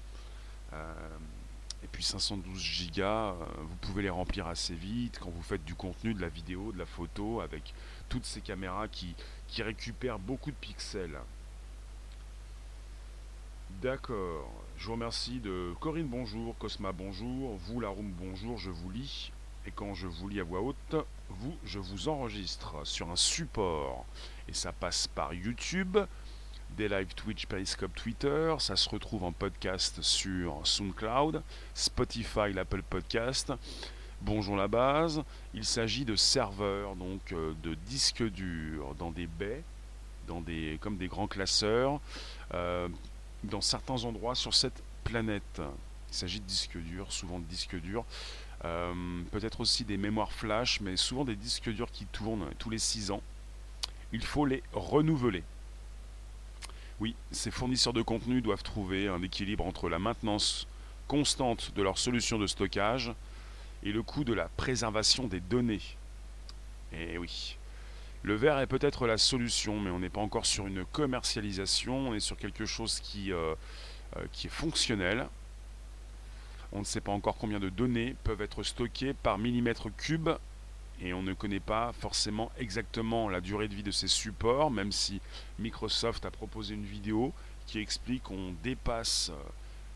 Euh, 0.72 0.94
et 1.82 1.88
puis 1.88 2.04
512 2.04 2.58
gigas, 2.58 3.34
vous 3.58 3.76
pouvez 3.80 4.02
les 4.02 4.10
remplir 4.10 4.46
assez 4.46 4.74
vite 4.74 5.18
quand 5.20 5.30
vous 5.30 5.42
faites 5.42 5.64
du 5.64 5.74
contenu, 5.74 6.14
de 6.14 6.20
la 6.20 6.28
vidéo, 6.28 6.70
de 6.72 6.78
la 6.78 6.86
photo, 6.86 7.40
avec 7.40 7.74
toutes 8.08 8.24
ces 8.24 8.40
caméras 8.40 8.86
qui, 8.86 9.14
qui 9.48 9.62
récupèrent 9.62 10.20
beaucoup 10.20 10.52
de 10.52 10.56
pixels. 10.56 11.18
D'accord. 13.80 14.50
Je 14.82 14.88
vous 14.88 14.94
remercie 14.94 15.38
de 15.38 15.72
Corinne 15.78 16.08
bonjour, 16.08 16.58
Cosma 16.58 16.90
bonjour, 16.90 17.56
vous 17.68 17.78
la 17.78 17.94
bonjour, 17.96 18.58
je 18.58 18.68
vous 18.68 18.90
lis. 18.90 19.30
Et 19.64 19.70
quand 19.70 19.94
je 19.94 20.08
vous 20.08 20.28
lis 20.28 20.40
à 20.40 20.42
voix 20.42 20.60
haute, 20.60 20.96
vous, 21.28 21.54
je 21.64 21.78
vous 21.78 22.08
enregistre 22.08 22.84
sur 22.84 23.08
un 23.08 23.14
support. 23.14 24.04
Et 24.48 24.52
ça 24.52 24.72
passe 24.72 25.06
par 25.06 25.34
YouTube, 25.34 25.98
des 26.76 26.88
live 26.88 27.14
Twitch, 27.14 27.46
Periscope, 27.46 27.94
Twitter. 27.94 28.56
Ça 28.58 28.74
se 28.74 28.88
retrouve 28.88 29.22
en 29.22 29.30
podcast 29.30 30.02
sur 30.02 30.66
SoundCloud, 30.66 31.44
Spotify, 31.74 32.52
l'Apple 32.52 32.82
Podcast. 32.82 33.52
Bonjour 34.20 34.56
la 34.56 34.66
base. 34.66 35.22
Il 35.54 35.64
s'agit 35.64 36.04
de 36.04 36.16
serveurs, 36.16 36.96
donc 36.96 37.30
euh, 37.30 37.54
de 37.62 37.74
disques 37.86 38.28
durs 38.28 38.96
dans 38.96 39.12
des 39.12 39.28
baies, 39.28 39.62
comme 40.80 40.96
des 40.96 41.06
grands 41.06 41.28
classeurs, 41.28 42.00
euh, 42.54 42.88
dans 43.44 43.60
certains 43.60 44.04
endroits 44.04 44.34
sur 44.34 44.54
cette 44.54 44.82
planète. 45.04 45.60
Il 46.10 46.14
s'agit 46.14 46.40
de 46.40 46.46
disques 46.46 46.76
durs, 46.76 47.10
souvent 47.12 47.38
de 47.38 47.44
disques 47.44 47.80
durs. 47.80 48.04
Euh, 48.64 49.22
peut-être 49.32 49.60
aussi 49.60 49.84
des 49.84 49.96
mémoires 49.96 50.32
flash, 50.32 50.80
mais 50.80 50.96
souvent 50.96 51.24
des 51.24 51.34
disques 51.34 51.70
durs 51.70 51.90
qui 51.90 52.06
tournent 52.06 52.48
tous 52.58 52.70
les 52.70 52.78
6 52.78 53.10
ans. 53.10 53.22
Il 54.12 54.24
faut 54.24 54.46
les 54.46 54.62
renouveler. 54.72 55.42
Oui, 57.00 57.16
ces 57.32 57.50
fournisseurs 57.50 57.92
de 57.92 58.02
contenu 58.02 58.42
doivent 58.42 58.62
trouver 58.62 59.08
un 59.08 59.22
équilibre 59.22 59.66
entre 59.66 59.88
la 59.88 59.98
maintenance 59.98 60.66
constante 61.08 61.72
de 61.74 61.82
leur 61.82 61.98
solution 61.98 62.38
de 62.38 62.46
stockage 62.46 63.12
et 63.82 63.90
le 63.90 64.02
coût 64.02 64.22
de 64.22 64.32
la 64.32 64.48
préservation 64.56 65.26
des 65.26 65.40
données. 65.40 65.80
Et 66.92 67.14
eh 67.14 67.18
oui. 67.18 67.56
Le 68.22 68.34
verre 68.34 68.58
est 68.60 68.66
peut-être 68.66 69.06
la 69.06 69.18
solution, 69.18 69.80
mais 69.80 69.90
on 69.90 69.98
n'est 69.98 70.08
pas 70.08 70.20
encore 70.20 70.46
sur 70.46 70.66
une 70.66 70.84
commercialisation, 70.84 72.10
on 72.10 72.14
est 72.14 72.20
sur 72.20 72.36
quelque 72.36 72.66
chose 72.66 73.00
qui, 73.00 73.32
euh, 73.32 73.54
euh, 74.16 74.24
qui 74.32 74.46
est 74.46 74.50
fonctionnel. 74.50 75.26
On 76.72 76.78
ne 76.78 76.84
sait 76.84 77.00
pas 77.00 77.12
encore 77.12 77.36
combien 77.36 77.60
de 77.60 77.68
données 77.68 78.14
peuvent 78.24 78.40
être 78.40 78.62
stockées 78.62 79.12
par 79.12 79.38
millimètre 79.38 79.88
cube, 79.96 80.30
et 81.00 81.12
on 81.12 81.22
ne 81.22 81.34
connaît 81.34 81.60
pas 81.60 81.92
forcément 81.98 82.52
exactement 82.58 83.28
la 83.28 83.40
durée 83.40 83.66
de 83.66 83.74
vie 83.74 83.82
de 83.82 83.90
ces 83.90 84.06
supports, 84.06 84.70
même 84.70 84.92
si 84.92 85.20
Microsoft 85.58 86.24
a 86.24 86.30
proposé 86.30 86.74
une 86.74 86.84
vidéo 86.84 87.32
qui 87.66 87.80
explique 87.80 88.24
qu'on 88.24 88.54
dépasse 88.62 89.30
euh, 89.30 89.42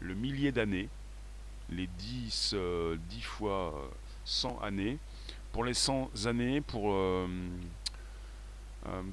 le 0.00 0.14
millier 0.14 0.50
d'années 0.50 0.88
les 1.70 1.86
10, 1.86 2.50
10 2.50 2.54
euh, 2.54 2.96
fois 3.22 3.90
100 4.24 4.58
euh, 4.62 4.66
années. 4.66 4.98
Pour 5.52 5.64
les 5.64 5.74
100 5.74 6.26
années, 6.26 6.60
pour, 6.60 6.94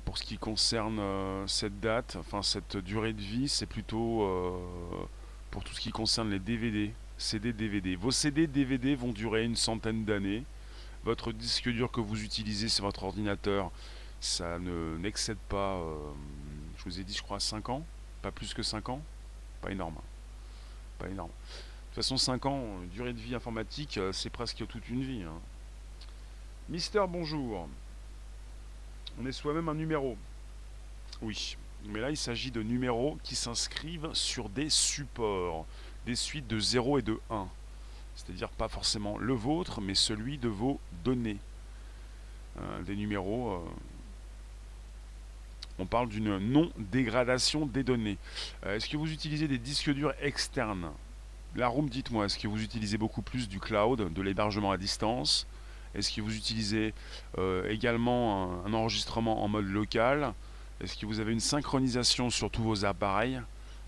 pour 0.06 0.18
ce 0.18 0.24
qui 0.24 0.38
concerne 0.38 1.02
cette 1.48 1.80
date, 1.80 2.16
enfin 2.20 2.42
cette 2.42 2.78
durée 2.78 3.14
de 3.14 3.22
vie, 3.22 3.50
c'est 3.50 3.66
plutôt 3.66 4.28
pour 5.52 5.64
tout 5.64 5.74
ce 5.74 5.82
qui 5.82 5.92
concerne 5.92 6.30
les 6.30 6.40
DVD, 6.40 6.94
CD, 7.18 7.54
DVD. 7.54 7.96
Vos 7.96 8.12
CD, 8.12 8.48
DVD 8.48 8.96
vont 8.96 9.12
durer 9.12 9.44
une 9.44 9.56
centaine 9.56 10.06
d'années. 10.06 10.44
Votre 11.04 11.32
disque 11.32 11.70
dur 11.70 11.92
que 11.92 12.02
vous 12.02 12.24
utilisez 12.24 12.70
sur 12.70 12.86
votre 12.86 13.04
ordinateur, 13.04 13.72
ça 14.22 14.60
ne 14.60 14.98
n'excède 14.98 15.38
pas, 15.50 15.82
je 16.78 16.84
vous 16.90 17.00
ai 17.00 17.04
dit, 17.04 17.14
je 17.14 17.22
crois, 17.22 17.40
5 17.40 17.70
ans. 17.70 17.86
Pas 18.22 18.32
plus 18.32 18.54
que 18.54 18.64
5 18.64 18.90
ans. 18.90 19.02
Pas 19.62 19.72
énorme. 19.72 19.96
Pas 21.00 21.08
énorme. 21.08 21.30
De 21.30 21.96
toute 21.96 22.04
façon, 22.04 22.18
5 22.18 22.46
ans, 22.46 22.64
durée 22.92 23.14
de 23.14 23.20
vie 23.20 23.36
informatique, 23.36 23.98
euh, 23.98 24.12
c'est 24.12 24.30
presque 24.30 24.66
toute 24.68 24.90
une 24.90 25.04
vie. 25.04 25.24
Hein. 25.24 25.40
Mister, 26.70 27.04
bonjour. 27.08 27.68
On 29.20 29.26
est 29.26 29.32
soi-même 29.32 29.70
un 29.70 29.76
numéro. 29.76 30.18
Oui, 31.22 31.58
mais 31.86 32.00
là, 32.00 32.10
il 32.10 32.18
s'agit 32.18 32.52
de 32.52 32.64
numéros 32.64 33.18
qui 33.24 33.36
s'inscrivent 33.36 34.10
sur 34.14 34.50
des 34.50 34.70
supports, 34.70 35.66
des 36.06 36.16
suites 36.16 36.48
de 36.48 36.60
0 36.60 37.00
et 37.00 37.02
de 37.02 37.20
1. 37.30 37.48
C'est-à-dire 38.16 38.50
pas 38.50 38.68
forcément 38.68 39.18
le 39.18 39.34
vôtre, 39.34 39.82
mais 39.82 39.96
celui 39.96 40.38
de 40.38 40.50
vos 40.50 40.80
données. 41.04 41.38
Euh, 42.60 42.84
des 42.84 42.96
numéros. 42.96 43.54
Euh, 43.54 43.60
on 45.80 45.86
parle 45.88 46.08
d'une 46.08 46.38
non-dégradation 46.38 47.66
des 47.66 47.84
données. 47.84 48.18
Est-ce 48.64 48.88
que 48.88 48.96
vous 48.96 49.12
utilisez 49.12 49.48
des 49.48 49.58
disques 49.58 49.90
durs 49.90 50.14
externes? 50.22 50.92
La 51.56 51.68
room, 51.68 51.90
dites-moi, 51.90 52.26
est-ce 52.26 52.38
que 52.38 52.48
vous 52.48 52.62
utilisez 52.62 53.00
beaucoup 53.00 53.24
plus 53.24 53.50
du 53.50 53.60
cloud, 53.60 54.14
de 54.14 54.22
l'hébergement 54.22 54.72
à 54.72 54.78
distance? 54.78 55.48
Est-ce 55.96 56.12
que 56.12 56.22
vous 56.22 56.36
utilisez 56.36 56.94
euh, 57.38 57.70
également 57.70 58.66
un, 58.66 58.74
enregistrement 58.74 59.44
en 59.44 59.48
mode 59.48 59.68
local? 59.68 60.34
Est-ce 60.82 60.98
que 60.98 61.06
vous 61.06 61.20
avez 61.20 61.32
une 61.32 61.40
synchronisation 61.40 62.30
sur 62.30 62.50
tous 62.50 62.64
vos 62.64 62.86
appareils? 62.86 63.40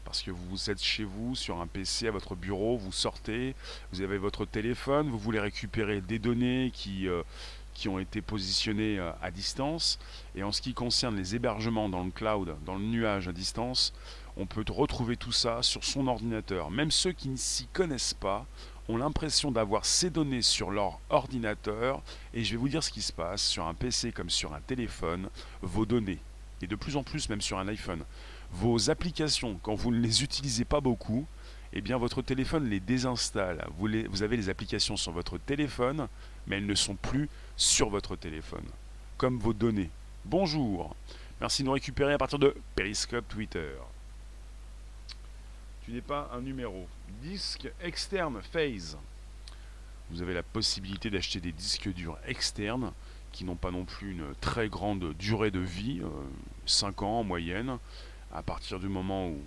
Parce 0.03 0.21
que 0.21 0.29
vous 0.29 0.69
êtes 0.69 0.81
chez 0.81 1.03
vous 1.03 1.35
sur 1.35 1.59
un 1.59 1.67
PC 1.67 2.07
à 2.07 2.11
votre 2.11 2.35
bureau, 2.35 2.77
vous 2.77 2.91
sortez, 2.91 3.55
vous 3.91 4.01
avez 4.01 4.19
votre 4.19 4.45
téléphone, 4.45 5.09
vous 5.09 5.17
voulez 5.17 5.39
récupérer 5.39 5.99
des 5.99 6.19
données 6.19 6.71
qui, 6.73 7.07
euh, 7.07 7.23
ont 7.87 7.99
été 7.99 8.21
positionnées 8.21 8.99
euh, 8.99 9.11
à 9.21 9.31
distance. 9.31 9.99
Et 10.35 10.43
en 10.43 10.51
ce 10.51 10.61
qui 10.61 10.73
concerne 10.73 11.15
les 11.15 11.35
hébergements 11.35 11.89
dans 11.89 12.03
le 12.03 12.11
cloud, 12.11 12.55
dans 12.65 12.75
le 12.75 12.85
nuage 12.85 13.27
à 13.27 13.33
distance, 13.33 13.93
on 14.37 14.45
peut 14.45 14.63
retrouver 14.69 15.17
tout 15.17 15.31
ça 15.31 15.63
sur 15.63 15.83
son 15.83 16.07
ordinateur. 16.07 16.69
Même 16.69 16.91
ceux 16.91 17.11
qui 17.11 17.29
ne 17.29 17.37
s'y 17.37 17.67
connaissent 17.67 18.13
pas 18.13 18.45
ont 18.87 18.97
l'impression 18.97 19.51
d'avoir 19.51 19.85
ces 19.85 20.09
données 20.09 20.41
sur 20.41 20.71
leur 20.71 20.99
ordinateur. 21.09 22.01
Et 22.33 22.43
je 22.43 22.51
vais 22.51 22.57
vous 22.57 22.69
dire 22.69 22.83
ce 22.83 22.91
qui 22.91 23.01
se 23.01 23.13
passe 23.13 23.43
sur 23.43 23.65
un 23.65 23.73
PC 23.73 24.11
comme 24.11 24.29
sur 24.29 24.53
un 24.53 24.61
téléphone, 24.61 25.29
vos 25.61 25.85
données. 25.85 26.19
Et 26.61 26.67
de 26.67 26.75
plus 26.75 26.95
en 26.95 27.03
plus 27.03 27.29
même 27.29 27.41
sur 27.41 27.57
un 27.57 27.67
iPhone. 27.67 28.03
Vos 28.51 28.89
applications, 28.89 29.59
quand 29.61 29.75
vous 29.75 29.91
ne 29.91 29.99
les 29.99 30.23
utilisez 30.23 30.65
pas 30.65 30.81
beaucoup, 30.81 31.25
eh 31.73 31.81
bien 31.81 31.97
votre 31.97 32.21
téléphone 32.21 32.69
les 32.69 32.79
désinstalle. 32.79 33.67
Vous, 33.77 33.89
vous 34.09 34.23
avez 34.23 34.37
les 34.37 34.49
applications 34.49 34.95
sur 34.95 35.11
votre 35.11 35.37
téléphone, 35.37 36.07
mais 36.47 36.57
elles 36.57 36.65
ne 36.65 36.75
sont 36.75 36.95
plus 36.95 37.29
sur 37.57 37.89
votre 37.89 38.15
téléphone. 38.15 38.65
Comme 39.17 39.39
vos 39.39 39.53
données. 39.53 39.89
Bonjour. 40.23 40.95
Merci 41.41 41.63
de 41.63 41.67
nous 41.67 41.73
récupérer 41.73 42.13
à 42.13 42.17
partir 42.17 42.39
de 42.39 42.55
Periscope 42.75 43.27
Twitter 43.27 43.73
tu 45.85 45.91
n'es 45.91 46.01
pas 46.01 46.31
un 46.33 46.41
numéro. 46.41 46.87
Disque 47.21 47.71
externe 47.79 48.41
phase. 48.41 48.97
Vous 50.09 50.23
avez 50.23 50.33
la 50.33 50.41
possibilité 50.41 51.11
d'acheter 51.11 51.39
des 51.39 51.51
disques 51.51 51.93
durs 51.93 52.17
externes 52.25 52.91
qui 53.31 53.45
n'ont 53.45 53.55
pas 53.55 53.69
non 53.69 53.85
plus 53.85 54.11
une 54.11 54.33
très 54.41 54.67
grande 54.67 55.13
durée 55.13 55.51
de 55.51 55.59
vie, 55.59 56.01
5 56.65 57.01
euh, 57.01 57.05
ans 57.05 57.19
en 57.19 57.23
moyenne. 57.23 57.77
À 58.33 58.41
partir 58.41 58.79
du 58.79 58.87
moment 58.87 59.27
où 59.27 59.39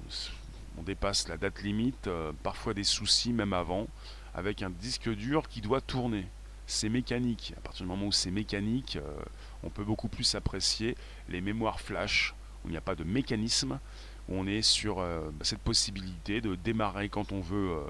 on 0.78 0.82
dépasse 0.82 1.26
la 1.26 1.38
date 1.38 1.60
limite, 1.62 2.06
euh, 2.06 2.30
parfois 2.44 2.72
des 2.72 2.84
soucis 2.84 3.32
même 3.32 3.52
avant, 3.52 3.88
avec 4.32 4.62
un 4.62 4.70
disque 4.70 5.12
dur 5.12 5.48
qui 5.48 5.60
doit 5.60 5.80
tourner. 5.80 6.26
C'est 6.68 6.88
mécanique. 6.88 7.52
À 7.56 7.60
partir 7.60 7.84
du 7.84 7.88
moment 7.88 8.06
où 8.06 8.12
c'est 8.12 8.30
mécanique, 8.30 8.96
euh, 8.96 9.22
on 9.64 9.70
peut 9.70 9.84
beaucoup 9.84 10.08
plus 10.08 10.36
apprécier 10.36 10.96
les 11.28 11.40
mémoires 11.40 11.80
flash, 11.80 12.34
où 12.64 12.68
il 12.68 12.72
n'y 12.72 12.76
a 12.76 12.82
pas 12.82 12.94
de 12.94 13.04
mécanisme, 13.04 13.80
on 14.28 14.46
est 14.46 14.62
sur 14.62 15.00
euh, 15.00 15.30
cette 15.42 15.60
possibilité 15.60 16.40
de 16.40 16.54
démarrer 16.54 17.08
quand 17.08 17.32
on 17.32 17.40
veut 17.40 17.70
euh, 17.70 17.84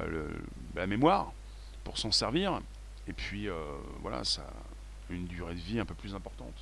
euh, 0.00 0.28
la 0.74 0.86
mémoire 0.86 1.32
pour 1.84 1.98
s'en 1.98 2.12
servir. 2.12 2.60
Et 3.06 3.12
puis 3.12 3.48
voilà, 4.00 4.24
ça 4.24 4.42
a 4.42 5.12
une 5.12 5.26
durée 5.26 5.54
de 5.54 5.60
vie 5.60 5.78
un 5.78 5.84
peu 5.84 5.92
plus 5.92 6.14
importante. 6.14 6.54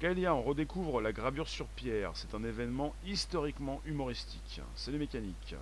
Kaelia, 0.00 0.34
on 0.34 0.42
redécouvre 0.42 1.02
la 1.02 1.12
gravure 1.12 1.48
sur 1.48 1.66
pierre. 1.66 2.12
C'est 2.14 2.34
un 2.34 2.42
événement 2.42 2.94
historiquement 3.04 3.82
humoristique. 3.84 4.62
C'est 4.74 4.90
les 4.92 4.98
mécaniques. 4.98 5.54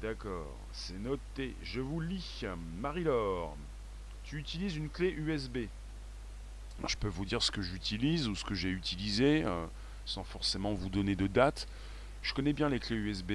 D'accord, 0.00 0.56
c'est 0.72 0.98
noté. 0.98 1.54
Je 1.62 1.82
vous 1.82 2.00
lis. 2.00 2.44
Marie-Laure, 2.80 3.54
tu 4.24 4.38
utilises 4.38 4.76
une 4.76 4.88
clé 4.88 5.10
USB. 5.10 5.66
je 6.86 6.96
peux 6.96 7.08
vous 7.08 7.26
dire 7.26 7.42
ce 7.42 7.50
que 7.50 7.60
j'utilise 7.60 8.28
ou 8.28 8.34
ce 8.34 8.44
que 8.44 8.54
j'ai 8.54 8.70
utilisé 8.70 9.44
sans 10.06 10.24
forcément 10.24 10.74
vous 10.74 10.88
donner 10.88 11.16
de 11.16 11.26
date. 11.26 11.68
Je 12.22 12.34
connais 12.34 12.52
bien 12.52 12.68
les 12.68 12.78
clés 12.78 12.96
USB. 12.96 13.32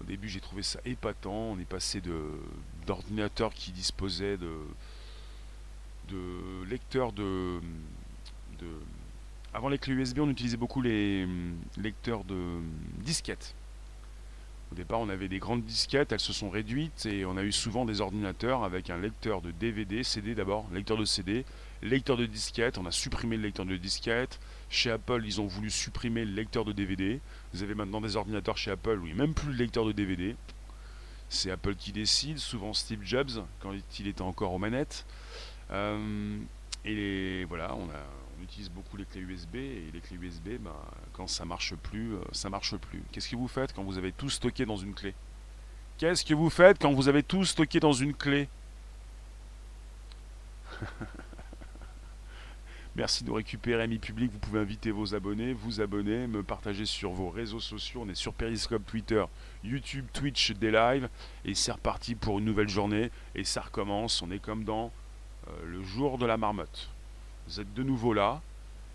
Au 0.00 0.04
début, 0.04 0.28
j'ai 0.28 0.40
trouvé 0.40 0.62
ça 0.62 0.80
épatant. 0.84 1.32
On 1.32 1.58
est 1.58 1.68
passé 1.68 2.00
d'ordinateurs 2.86 3.52
qui 3.52 3.72
disposaient 3.72 4.38
de, 4.38 4.54
lecteurs 6.68 7.12
de, 7.12 7.60
de, 8.58 8.66
Avant 9.52 9.68
les 9.68 9.78
clés 9.78 9.94
USB, 9.94 10.20
on 10.20 10.30
utilisait 10.30 10.56
beaucoup 10.56 10.80
les 10.80 11.26
lecteurs 11.76 12.24
de 12.24 12.60
disquettes. 12.98 13.54
Au 14.72 14.76
départ, 14.76 15.00
on 15.00 15.08
avait 15.08 15.26
des 15.26 15.40
grandes 15.40 15.64
disquettes, 15.64 16.12
elles 16.12 16.20
se 16.20 16.32
sont 16.32 16.48
réduites 16.48 17.04
et 17.04 17.24
on 17.24 17.36
a 17.36 17.42
eu 17.42 17.50
souvent 17.50 17.84
des 17.84 18.00
ordinateurs 18.00 18.62
avec 18.62 18.88
un 18.88 18.98
lecteur 18.98 19.42
de 19.42 19.50
DVD, 19.50 20.04
CD 20.04 20.36
d'abord, 20.36 20.64
lecteur 20.72 20.96
de 20.96 21.04
CD, 21.04 21.44
lecteur 21.82 22.16
de 22.16 22.24
disquette, 22.24 22.78
on 22.78 22.86
a 22.86 22.92
supprimé 22.92 23.36
le 23.36 23.42
lecteur 23.42 23.66
de 23.66 23.76
disquette. 23.76 24.38
Chez 24.70 24.92
Apple, 24.92 25.22
ils 25.24 25.40
ont 25.40 25.48
voulu 25.48 25.68
supprimer 25.68 26.24
le 26.24 26.32
lecteur 26.32 26.64
de 26.64 26.70
DVD. 26.72 27.20
Vous 27.52 27.64
avez 27.64 27.74
maintenant 27.74 28.00
des 28.00 28.14
ordinateurs 28.14 28.56
chez 28.56 28.70
Apple 28.70 29.00
où 29.00 29.06
il 29.06 29.14
n'y 29.14 29.20
a 29.20 29.22
même 29.24 29.34
plus 29.34 29.48
le 29.50 29.56
lecteur 29.56 29.84
de 29.84 29.90
DVD. 29.90 30.36
C'est 31.28 31.50
Apple 31.50 31.74
qui 31.74 31.90
décide, 31.90 32.38
souvent 32.38 32.72
Steve 32.72 33.02
Jobs, 33.02 33.44
quand 33.60 33.72
il 33.98 34.06
était 34.06 34.22
encore 34.22 34.52
aux 34.52 34.58
manettes. 34.58 35.06
Euh, 35.72 36.38
et 36.84 37.44
voilà, 37.44 37.74
on, 37.74 37.88
utilise 38.42 38.70
beaucoup 38.70 38.96
les 38.96 39.04
clés 39.04 39.20
USB 39.20 39.56
et 39.56 39.90
les 39.92 40.00
clés 40.00 40.16
USB, 40.16 40.58
bah, 40.60 40.74
quand 41.12 41.26
ça 41.26 41.44
marche 41.44 41.74
plus, 41.74 42.14
euh, 42.14 42.20
ça 42.32 42.48
marche 42.48 42.74
plus. 42.76 43.02
Qu'est-ce 43.12 43.28
que 43.28 43.36
vous 43.36 43.48
faites 43.48 43.74
quand 43.74 43.84
vous 43.84 43.98
avez 43.98 44.12
tout 44.12 44.30
stocké 44.30 44.64
dans 44.64 44.78
une 44.78 44.94
clé? 44.94 45.14
Qu'est-ce 45.98 46.24
que 46.24 46.32
vous 46.32 46.48
faites 46.48 46.80
quand 46.80 46.92
vous 46.92 47.08
avez 47.08 47.22
tout 47.22 47.44
stocké 47.44 47.80
dans 47.80 47.92
une 47.92 48.14
clé? 48.14 48.48
Merci 52.96 53.22
de 53.22 53.30
récupérer 53.30 53.84
Ami 53.84 53.98
Public. 53.98 54.32
Vous 54.32 54.40
pouvez 54.40 54.58
inviter 54.58 54.90
vos 54.90 55.14
abonnés, 55.14 55.52
vous 55.52 55.80
abonner, 55.80 56.26
me 56.26 56.42
partager 56.42 56.84
sur 56.84 57.12
vos 57.12 57.30
réseaux 57.30 57.60
sociaux. 57.60 58.02
On 58.04 58.08
est 58.08 58.16
sur 58.16 58.34
Periscope, 58.34 58.84
Twitter, 58.84 59.24
YouTube, 59.62 60.06
Twitch, 60.12 60.50
des 60.52 60.72
lives. 60.72 61.08
Et 61.44 61.54
c'est 61.54 61.70
reparti 61.70 62.16
pour 62.16 62.40
une 62.40 62.44
nouvelle 62.46 62.68
journée. 62.68 63.10
Et 63.36 63.44
ça 63.44 63.60
recommence. 63.60 64.22
On 64.22 64.30
est 64.32 64.40
comme 64.40 64.64
dans 64.64 64.90
euh, 65.46 65.52
le 65.66 65.82
jour 65.84 66.18
de 66.18 66.26
la 66.26 66.36
marmotte. 66.36 66.90
Vous 67.46 67.60
êtes 67.60 67.72
de 67.74 67.84
nouveau 67.84 68.12
là. 68.12 68.42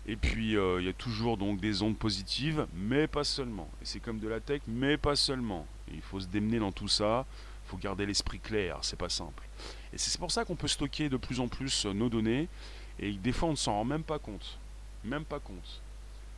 Et 0.06 0.16
puis 0.16 0.58
euh, 0.58 0.78
il 0.78 0.86
y 0.86 0.90
a 0.90 0.92
toujours 0.92 1.38
donc 1.38 1.58
des 1.58 1.82
ondes 1.82 1.96
positives, 1.96 2.66
mais 2.74 3.06
pas 3.06 3.24
seulement. 3.24 3.70
Et 3.80 3.86
c'est 3.86 4.00
comme 4.00 4.18
de 4.18 4.28
la 4.28 4.40
tech, 4.40 4.60
mais 4.68 4.98
pas 4.98 5.16
seulement. 5.16 5.66
il 5.92 6.02
faut 6.02 6.20
se 6.20 6.26
démener 6.26 6.58
dans 6.58 6.70
tout 6.70 6.88
ça. 6.88 7.24
Il 7.64 7.70
faut 7.70 7.78
garder 7.78 8.04
l'esprit 8.04 8.40
clair. 8.40 8.78
C'est 8.82 8.98
pas 8.98 9.08
simple. 9.08 9.42
Et 9.92 9.98
c'est 9.98 10.18
pour 10.18 10.30
ça 10.30 10.44
qu'on 10.44 10.54
peut 10.54 10.68
stocker 10.68 11.08
de 11.08 11.16
plus 11.16 11.40
en 11.40 11.48
plus 11.48 11.86
euh, 11.86 11.94
nos 11.94 12.10
données 12.10 12.48
et 12.98 13.12
des 13.12 13.32
fois, 13.32 13.48
on 13.48 13.52
ne 13.52 13.56
s'en 13.56 13.72
rend 13.72 13.84
même 13.84 14.02
pas 14.02 14.18
compte. 14.18 14.58
Même 15.04 15.24
pas 15.24 15.40
compte. 15.40 15.82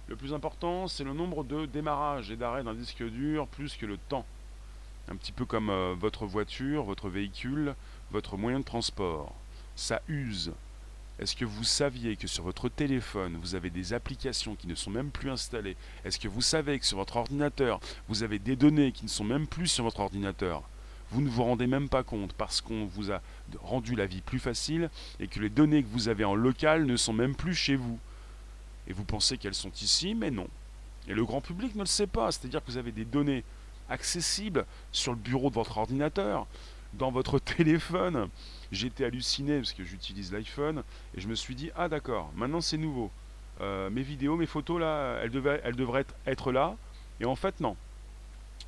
Le 0.09 0.17
plus 0.17 0.33
important, 0.33 0.89
c'est 0.89 1.05
le 1.05 1.13
nombre 1.13 1.45
de 1.45 1.67
démarrages 1.67 2.31
et 2.31 2.37
d'arrêts 2.37 2.65
d'un 2.65 2.75
disque 2.75 3.03
dur 3.03 3.47
plus 3.47 3.77
que 3.77 3.87
le 3.87 3.99
temps. 3.99 4.25
Un 5.11 5.17
petit 5.17 5.33
peu 5.33 5.45
comme 5.45 5.71
euh, 5.71 5.95
votre 5.99 6.27
voiture, 6.27 6.83
votre 6.83 7.09
véhicule, 7.09 7.75
votre 8.11 8.37
moyen 8.37 8.61
de 8.61 8.65
transport. 8.65 9.35
Ça 9.77 10.03
use. 10.09 10.53
Est-ce 11.19 11.35
que 11.35 11.45
vous 11.45 11.65
saviez 11.65 12.17
que 12.17 12.29
sur 12.29 12.45
votre 12.45 12.69
téléphone, 12.69 13.37
vous 13.41 13.55
avez 13.55 13.71
des 13.71 13.93
applications 13.93 14.55
qui 14.55 14.67
ne 14.67 14.75
sont 14.75 14.91
même 14.91 15.11
plus 15.11 15.31
installées? 15.31 15.77
Est-ce 16.05 16.19
que 16.19 16.29
vous 16.29 16.43
savez 16.43 16.79
que 16.79 16.87
sur 16.87 16.99
votre 16.99 17.17
ordinateur, 17.17 17.81
vous 18.09 18.23
avez 18.23 18.39
des 18.39 18.55
données 18.55 18.93
qui 18.93 19.05
ne 19.05 19.11
sont 19.11 19.25
même 19.25 19.47
plus 19.47 19.67
sur 19.67 19.85
votre 19.85 20.01
ordinateur? 20.01 20.63
Vous 21.11 21.23
ne 21.23 21.29
vous 21.29 21.43
rendez 21.43 21.67
même 21.67 21.89
pas 21.89 22.03
compte 22.03 22.33
parce 22.35 22.61
qu'on 22.61 22.87
vous 22.87 23.11
a 23.11 23.23
rendu 23.61 23.95
la 23.95 24.07
vie 24.07 24.21
plus 24.21 24.39
facile 24.39 24.91
et 25.21 25.27
que 25.27 25.41
les 25.41 25.49
données 25.49 25.83
que 25.83 25.89
vous 25.89 26.09
avez 26.09 26.25
en 26.25 26.35
local 26.35 26.85
ne 26.85 26.97
sont 26.97 27.13
même 27.13 27.35
plus 27.35 27.55
chez 27.55 27.77
vous. 27.77 27.99
Et 28.87 28.93
vous 28.93 29.05
pensez 29.05 29.39
qu'elles 29.39 29.55
sont 29.55 29.73
ici, 29.83 30.15
mais 30.15 30.31
non. 30.31 30.49
Et 31.09 31.15
le 31.15 31.25
grand 31.25 31.41
public 31.41 31.75
ne 31.75 31.81
le 31.81 31.87
sait 31.87 32.07
pas, 32.07 32.31
c'est-à-dire 32.31 32.63
que 32.65 32.71
vous 32.71 32.77
avez 32.77 32.93
des 32.93 33.05
données 33.05 33.45
accessibles 33.89 34.67
sur 34.93 35.13
le 35.13 35.19
bureau 35.19 35.49
de 35.49 35.55
votre 35.55 35.79
ordinateur, 35.79 36.47
dans 36.95 37.11
votre 37.11 37.39
téléphone. 37.57 38.29
J'étais 38.71 39.05
halluciné 39.05 39.59
parce 39.59 39.73
que 39.73 39.85
j'utilise 39.85 40.33
l'iPhone 40.33 40.83
et 41.17 41.21
je 41.21 41.29
me 41.29 41.35
suis 41.35 41.55
dit 41.55 41.71
ah 41.75 41.89
d'accord, 41.89 42.31
maintenant 42.35 42.61
c'est 42.61 42.77
nouveau. 42.77 43.11
Euh, 43.61 43.91
mes 43.91 44.03
vidéos, 44.03 44.37
mes 44.37 44.47
photos 44.47 44.79
là, 44.79 45.19
elles, 45.23 45.31
devaient, 45.31 45.61
elles 45.65 45.75
devraient 45.75 46.07
être 46.27 46.53
là 46.53 46.77
et 47.19 47.25
en 47.25 47.35
fait 47.35 47.61
non, 47.61 47.77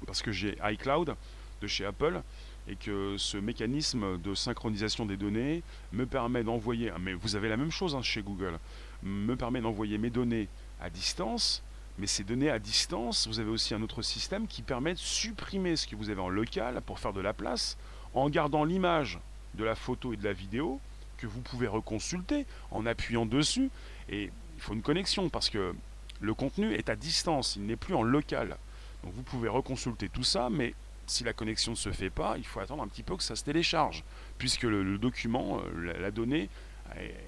parce 0.07 0.23
que 0.23 0.33
j'ai 0.33 0.57
iCloud 0.65 1.15
de 1.61 1.67
chez 1.67 1.85
Apple 1.85 2.23
et 2.69 2.77
que 2.77 3.17
ce 3.19 3.37
mécanisme 3.37 4.19
de 4.19 4.35
synchronisation 4.35 5.07
des 5.07 5.17
données 5.17 5.63
me 5.93 6.07
permet 6.07 6.45
d'envoyer, 6.45 6.93
mais 7.01 7.15
vous 7.15 7.37
avez 7.37 7.49
la 7.49 7.57
même 7.57 7.71
chose 7.71 7.95
hein, 7.95 8.03
chez 8.03 8.23
Google, 8.23 8.59
me 9.03 9.35
permet 9.35 9.61
d'envoyer 9.61 9.99
mes 9.99 10.11
données 10.11 10.49
à 10.81 10.91
distance, 10.91 11.63
mais 11.99 12.07
ces 12.07 12.25
données 12.25 12.51
à 12.51 12.59
distance, 12.59 13.27
vous 13.27 13.41
avez 13.41 13.51
aussi 13.51 13.75
un 13.75 13.83
autre 13.83 14.03
système 14.03 14.47
qui 14.47 14.63
permet 14.63 14.95
de 14.95 14.99
supprimer 14.99 15.77
ce 15.77 15.87
que 15.87 15.97
vous 15.97 16.11
avez 16.11 16.21
en 16.21 16.29
local 16.29 16.81
pour 16.87 16.99
faire 16.99 17.13
de 17.13 17.21
la 17.21 17.33
place, 17.33 17.77
en 18.15 18.29
gardant 18.29 18.65
l'image 18.65 19.19
de 19.55 19.65
la 19.65 19.75
photo 19.75 20.13
et 20.13 20.17
de 20.17 20.25
la 20.25 20.33
vidéo 20.33 20.81
que 21.19 21.27
vous 21.27 21.41
pouvez 21.41 21.67
reconsulter 21.67 22.47
en 22.71 22.87
appuyant 22.87 23.27
dessus. 23.27 23.71
Et 24.09 24.31
il 24.57 24.63
faut 24.63 24.73
une 24.73 24.83
connexion 24.83 25.29
parce 25.29 25.51
que 25.51 25.75
le 26.21 26.35
contenu 26.35 26.73
est 26.73 26.89
à 26.89 26.97
distance, 26.97 27.57
il 27.57 27.67
n'est 27.67 27.77
plus 27.77 27.95
en 27.95 28.03
local. 28.03 28.57
Donc 29.05 29.13
vous 29.15 29.23
pouvez 29.23 29.49
reconsulter 29.49 30.09
tout 30.09 30.23
ça, 30.23 30.49
mais 30.51 30.75
si 31.11 31.25
la 31.25 31.33
connexion 31.33 31.73
ne 31.73 31.77
se 31.77 31.91
fait 31.91 32.11
pas, 32.11 32.37
il 32.39 32.47
faut 32.47 32.61
attendre 32.61 32.83
un 32.83 32.89
petit 32.89 33.03
peu 33.03 33.17
que 33.17 33.23
ça 33.23 33.37
se 33.37 33.45
télécharge, 33.45 34.05
puisque 34.39 34.63
le, 34.63 34.97
document, 34.97 35.61
euh, 35.61 35.93
la, 36.01 36.11
donnée, 36.11 36.49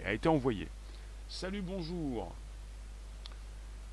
a, 0.05 0.13
été 0.13 0.29
envoyée. 0.29 0.69
Salut, 1.29 1.63
bonjour. 1.63 2.33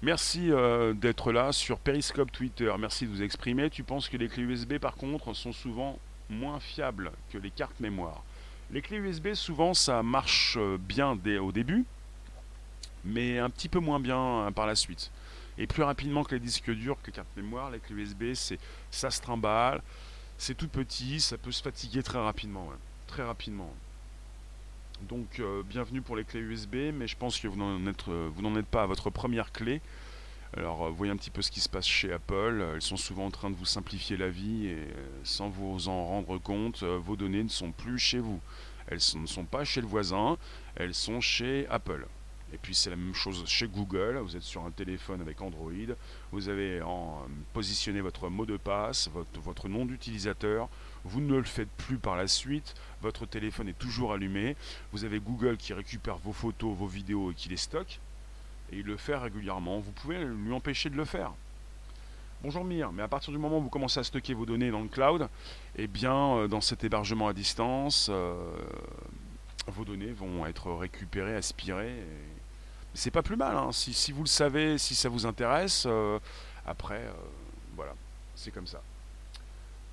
Merci 0.02 0.52
euh, 0.52 0.94
d'être 0.94 1.32
là 1.32 1.52
sur 1.52 1.80
Periscope 1.80 2.32
Twitter. 2.32 2.72
Merci 2.80 3.06
de 3.06 3.12
vous 3.12 3.22
exprimer. 3.22 3.70
Tu 3.70 3.84
penses 3.84 4.08
que 4.08 4.18
les 4.18 4.30
clés 4.30 4.44
USB, 4.44 4.78
par 4.78 4.96
contre, 4.96 5.34
sont 5.34 5.52
souvent 5.52 6.00
moins 6.30 6.60
fiables 6.60 7.12
que 7.32 7.38
les 7.38 7.52
cartes 7.52 7.80
mémoire? 7.80 8.24
Les 8.72 8.82
clés 8.82 8.98
USB, 8.98 9.34
souvent, 9.34 9.74
ça 9.74 10.04
marche 10.04 10.56
euh, 10.58 10.78
bien 10.78 11.16
dès, 11.16 11.40
au 11.40 11.52
début, 11.52 11.86
mais 13.04 13.40
un 13.40 13.50
petit 13.50 13.70
peu 13.70 13.80
moins 13.80 14.00
bien 14.00 14.52
par 14.56 14.68
la 14.68 14.76
suite 14.76 15.12
et 15.60 15.68
plus 15.68 15.84
rapidement 15.84 16.24
que 16.24 16.34
les 16.34 16.40
disques 16.40 16.72
durs, 16.72 16.98
que 17.04 17.12
carte 17.12 17.28
mémoire. 17.36 17.70
Les 17.70 17.80
clés 17.80 17.96
USB, 17.96 18.34
c'est 18.34 18.58
ça 18.90 19.12
se 19.12 19.22
trimballe, 19.22 19.82
c'est 20.38 20.56
tout 20.56 20.70
petit, 20.70 21.20
ça 21.20 21.38
peut 21.38 21.52
se 21.52 21.62
fatiguer 21.62 22.02
très 22.02 22.18
rapidement, 22.18 22.70
très 23.06 23.24
rapidement. 23.24 23.72
Donc 25.08 25.40
euh, 25.40 25.62
bienvenue 25.64 26.02
pour 26.02 26.16
les 26.16 26.24
clés 26.24 26.40
USB, 26.40 26.76
mais 26.94 27.08
je 27.08 27.16
pense 27.16 27.40
que 27.40 27.48
vous 27.48 27.58
n'en 27.58 27.86
êtes, 27.88 28.08
euh, 28.08 28.58
êtes 28.58 28.66
pas 28.66 28.84
à 28.84 28.86
votre 28.86 29.10
première 29.10 29.52
clé. 29.52 29.82
Alors 30.56 30.86
euh, 30.86 30.90
voyez 30.90 31.12
un 31.12 31.18
petit 31.18 31.30
peu 31.30 31.42
ce 31.42 31.52
qui 31.52 31.60
se 31.60 31.70
passe 31.70 31.86
chez 31.86 32.12
Apple. 32.14 32.66
Ils 32.76 32.82
sont 32.82 32.98
souvent 32.98 33.26
en 33.26 33.32
train 33.32 33.50
de 33.50 33.56
vous 33.56 33.66
simplifier 33.66 34.16
la 34.16 34.30
vie 34.30 34.68
et 34.68 34.88
sans 35.24 35.50
vous 35.50 35.90
en 35.90 36.06
rendre 36.06 36.38
compte, 36.38 36.84
vos 36.84 37.18
données 37.18 37.44
ne 37.44 37.50
sont 37.50 37.74
plus 37.74 38.00
chez 38.00 38.20
vous. 38.20 38.40
Elles 38.88 39.00
ne 39.16 39.28
sont 39.28 39.46
pas 39.46 39.66
chez 39.66 39.82
le 39.82 39.88
voisin, 39.88 40.38
elles 40.76 40.96
sont 40.96 41.22
chez 41.22 41.68
Apple. 41.68 42.08
Et 42.54 42.58
puis 42.58 42.74
c'est 42.74 42.90
la 42.90 42.96
même 42.96 43.14
chose 43.14 43.44
chez 43.46 43.68
Google, 43.68 44.18
vous 44.18 44.36
êtes 44.36 44.44
sur 44.44 44.66
un 44.66 44.72
téléphone 44.72 45.22
avec 45.22 45.40
Android, 45.42 45.72
vous 46.32 46.50
avez 46.50 46.82
en, 46.82 47.22
positionné 47.54 48.02
votre 48.02 48.30
mot 48.30 48.46
de 48.46 48.58
passe, 48.58 49.10
votre, 49.44 49.70
nom 49.70 49.86
d'utilisateur, 49.86 50.68
vous 51.04 51.22
ne 51.22 51.36
le 51.36 51.44
faites 51.44 51.70
plus 51.70 51.98
par 51.98 52.16
la 52.16 52.28
suite, 52.28 52.74
votre 53.02 53.28
téléphone 53.28 53.70
est 53.70 53.78
toujours 53.78 54.14
allumé, 54.14 54.56
vous 54.92 55.04
avez 55.06 55.20
Google 55.20 55.58
qui 55.58 55.74
récupère 55.74 56.18
vos 56.18 56.34
photos, 56.34 56.76
vos 56.76 56.88
vidéos 56.88 57.32
et 57.32 57.36
qui 57.36 57.50
les 57.50 57.58
stocke, 57.58 58.00
et 58.72 58.78
il 58.78 58.86
le 58.86 58.98
fait 58.98 59.16
régulièrement, 59.16 59.80
vous 59.80 59.92
pouvez 59.92 60.24
lui 60.24 60.52
empêcher 60.52 60.90
de 60.90 60.96
le 60.96 61.06
faire. 61.06 61.34
Bonjour 62.42 62.64
Mire, 62.64 62.92
mais 62.94 63.04
à 63.04 63.08
partir 63.08 63.32
du 63.34 63.38
moment 63.38 63.58
où 63.58 63.64
vous 63.64 63.70
commencez 63.70 64.00
à 64.00 64.04
stocker 64.04 64.34
vos 64.34 64.46
données 64.46 64.72
dans 64.72 64.82
le 64.82 64.88
cloud, 64.88 65.28
eh 65.76 65.88
bien 65.88 66.38
euh, 66.38 66.48
dans 66.48 66.62
cet 66.62 66.84
hébergement 66.86 67.28
à 67.28 67.34
distance, 67.34 68.08
euh, 68.10 68.34
vos 69.68 69.84
données 69.84 70.14
vont 70.14 70.46
être 70.46 70.72
récupérées, 70.72 71.36
aspirées, 71.36 72.02
c'est 72.94 73.12
pas 73.12 73.22
plus 73.22 73.36
mal. 73.36 73.56
Hein. 73.56 73.72
Si, 73.72 74.12
vous 74.12 74.24
le 74.24 74.28
savez, 74.28 74.78
si 74.78 74.96
ça 74.96 75.10
vous 75.10 75.26
intéresse, 75.26 75.86
euh, 75.88 76.20
après, 76.66 77.02
euh, 77.02 77.12
voilà, 77.76 77.94
c'est 78.36 78.52
comme 78.52 78.68
ça. 78.68 78.82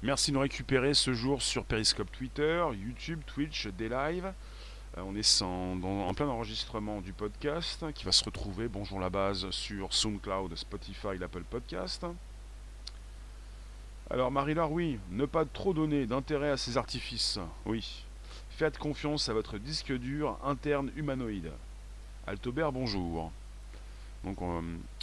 Merci 0.03 0.31
de 0.31 0.37
nous 0.37 0.43
récupérer 0.43 0.95
ce 0.95 1.13
jour 1.13 1.43
sur 1.43 1.65
Periscope 1.65 2.11
Twitter, 2.13 2.65
YouTube, 2.75 3.21
Twitch, 3.27 3.67
des. 3.69 3.91
Euh, 3.91 4.23
on 4.99 5.15
est 5.17 5.43
en 5.43 6.15
plein 6.15 6.27
enregistrement 6.27 7.01
du 7.01 7.13
podcast 7.13 7.85
qui 7.95 8.05
va 8.05 8.13
se 8.13 8.25
retrouver, 8.25 8.69
bonjour 8.69 9.01
la 9.01 9.11
base, 9.11 9.51
sur 9.51 9.93
SoundCloud, 9.93 10.55
Spotify, 10.57 11.19
l'Apple 11.19 11.43
Podcast. 11.43 12.07
Alors 14.09 14.31
Marie-Laure, 14.31 14.71
oui, 14.71 14.99
ne 15.11 15.27
pas 15.27 15.45
trop 15.45 15.75
donner 15.75 16.07
d'intérêt 16.07 16.51
à 16.51 16.57
ces 16.57 16.77
artifices. 16.77 17.39
Oui. 17.65 18.05
Faites 18.51 18.79
confiance 18.79 19.29
à 19.29 19.33
votre 19.33 19.59
disque 19.59 19.93
dur 19.93 20.39
interne 20.45 20.91
humanoïde. 20.97 21.51
Altobert, 22.29 22.73
bonjour. 22.73 23.31
Donc, 24.25 24.43
euh, 24.43 24.61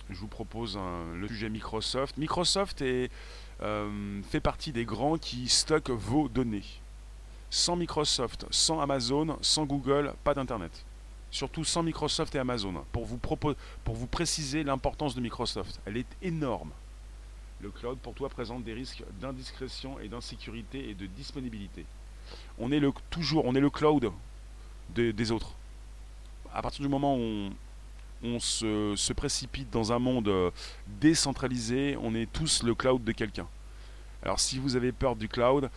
je 0.10 0.20
vous 0.20 0.28
propose 0.28 0.78
le 1.16 1.26
sujet 1.30 1.50
Microsoft. 1.50 2.18
Microsoft 2.18 2.82
euh, 2.82 4.22
fait 4.30 4.42
partie 4.42 4.74
des 4.74 4.84
grands 4.84 5.18
qui 5.18 5.48
stockent 5.48 5.90
vos 5.90 6.28
données. 6.28 6.66
Sans 7.50 7.78
Microsoft, 7.78 8.46
sans 8.52 8.82
Amazon, 8.82 9.38
sans 9.42 9.64
Google, 9.64 10.14
pas 10.26 10.34
d'Internet. 10.34 10.84
Surtout 11.32 11.64
sans 11.64 11.82
Microsoft 11.82 12.36
et 12.36 12.40
Amazon. 12.40 12.84
Pour 12.92 13.06
vous, 13.06 13.18
pour 13.18 13.96
vous 13.96 14.08
préciser 14.08 14.66
l'importance 14.66 15.16
de 15.16 15.22
Microsoft, 15.22 15.80
elle 15.86 15.96
est 15.96 16.18
énorme. 16.22 16.72
Le 17.62 17.72
cloud 17.72 18.00
pour 18.00 18.16
toi 18.16 18.28
présente 18.28 18.66
des 18.66 18.74
risques 18.74 19.04
d'indiscrétion 19.22 19.98
et 20.02 20.10
d'insécurité 20.10 20.90
et 20.90 20.94
de 20.94 21.06
disponibilité. 21.06 21.86
On 22.60 22.70
est 22.74 22.82
le, 22.82 22.92
toujours, 23.10 23.46
on 23.46 23.56
est 23.56 23.62
le 23.62 23.70
cloud 23.70 24.12
des 24.90 25.32
autres. 25.32 25.56
À 26.54 26.62
partir 26.62 26.82
du 26.82 26.90
moment 26.90 27.18
où 27.18 27.50
on, 28.24 28.40
se, 28.40 29.14
précipite 29.14 29.70
dans 29.70 29.92
un 29.92 30.00
monde 30.00 30.28
euh, 30.28 30.52
décentralisé, 31.02 31.98
on 32.02 32.16
est 32.16 32.32
tous 32.32 32.64
le 32.64 32.76
cloud 32.76 33.04
de 33.04 33.12
quelqu'un. 33.12 33.48
Alors 34.22 34.40
si 34.40 34.60
vous 34.60 34.76
avez 34.76 34.92
peur 34.92 35.16
du 35.16 35.28
cloud, 35.28 35.70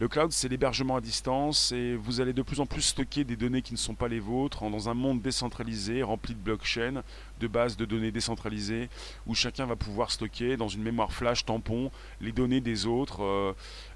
le 0.00 0.08
cloud, 0.08 0.32
c'est 0.32 0.48
l'hébergement 0.48 0.96
à 0.96 1.00
distance 1.00 1.70
et 1.70 1.94
vous 1.94 2.20
allez 2.20 2.32
de 2.32 2.42
plus 2.42 2.58
en 2.58 2.66
plus 2.66 2.82
stocker 2.82 3.22
des 3.22 3.36
données 3.36 3.62
qui 3.62 3.72
ne 3.72 3.78
sont 3.78 3.94
pas 3.94 4.08
les 4.08 4.18
vôtres 4.18 4.68
dans 4.68 4.88
un 4.88 4.94
monde 4.94 5.22
décentralisé, 5.22 6.02
rempli 6.02 6.34
de 6.34 6.40
blockchain, 6.40 7.04
de 7.38 7.46
bases 7.46 7.76
de 7.76 7.84
données 7.84 8.10
décentralisées, 8.10 8.88
où 9.28 9.34
chacun 9.36 9.64
va 9.64 9.76
pouvoir 9.76 10.10
stocker 10.10 10.56
dans 10.56 10.66
une 10.66 10.82
mémoire 10.82 11.12
flash 11.12 11.44
tampon 11.44 11.92
les 12.20 12.32
données 12.32 12.60
des 12.60 12.86
autres. 12.86 13.22
Euh, 13.22 13.52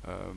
euh, 0.07 0.33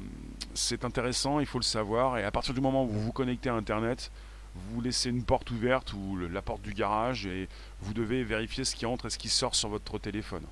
c'est 0.56 0.86
intéressant, 0.86 1.40
il 1.40 1.46
faut 1.46 1.60
le 1.60 1.64
savoir. 1.64 2.18
Et 2.18 2.24
à 2.24 2.32
partir 2.32 2.56
du 2.56 2.62
moment 2.62 2.86
où 2.86 2.88
vous 2.88 3.02
vous 3.02 3.12
connectez 3.12 3.50
à 3.50 3.54
Internet, 3.54 4.12
vous 4.56 4.82
laissez 4.82 5.10
une 5.10 5.24
porte 5.24 5.52
ouverte 5.52 5.94
ou 5.94 6.18
la 6.18 6.42
porte 6.42 6.62
du 6.62 6.74
garage 6.74 7.26
et 7.26 7.48
vous 7.82 7.94
devez 7.94 8.24
vérifier 8.24 8.64
ce 8.64 8.76
qui 8.76 8.86
entre 8.86 9.06
et 9.06 9.10
ce 9.10 9.18
qui 9.18 9.30
sort 9.30 9.56
sur 9.56 9.70
votre 9.70 10.00
téléphone. 10.00 10.44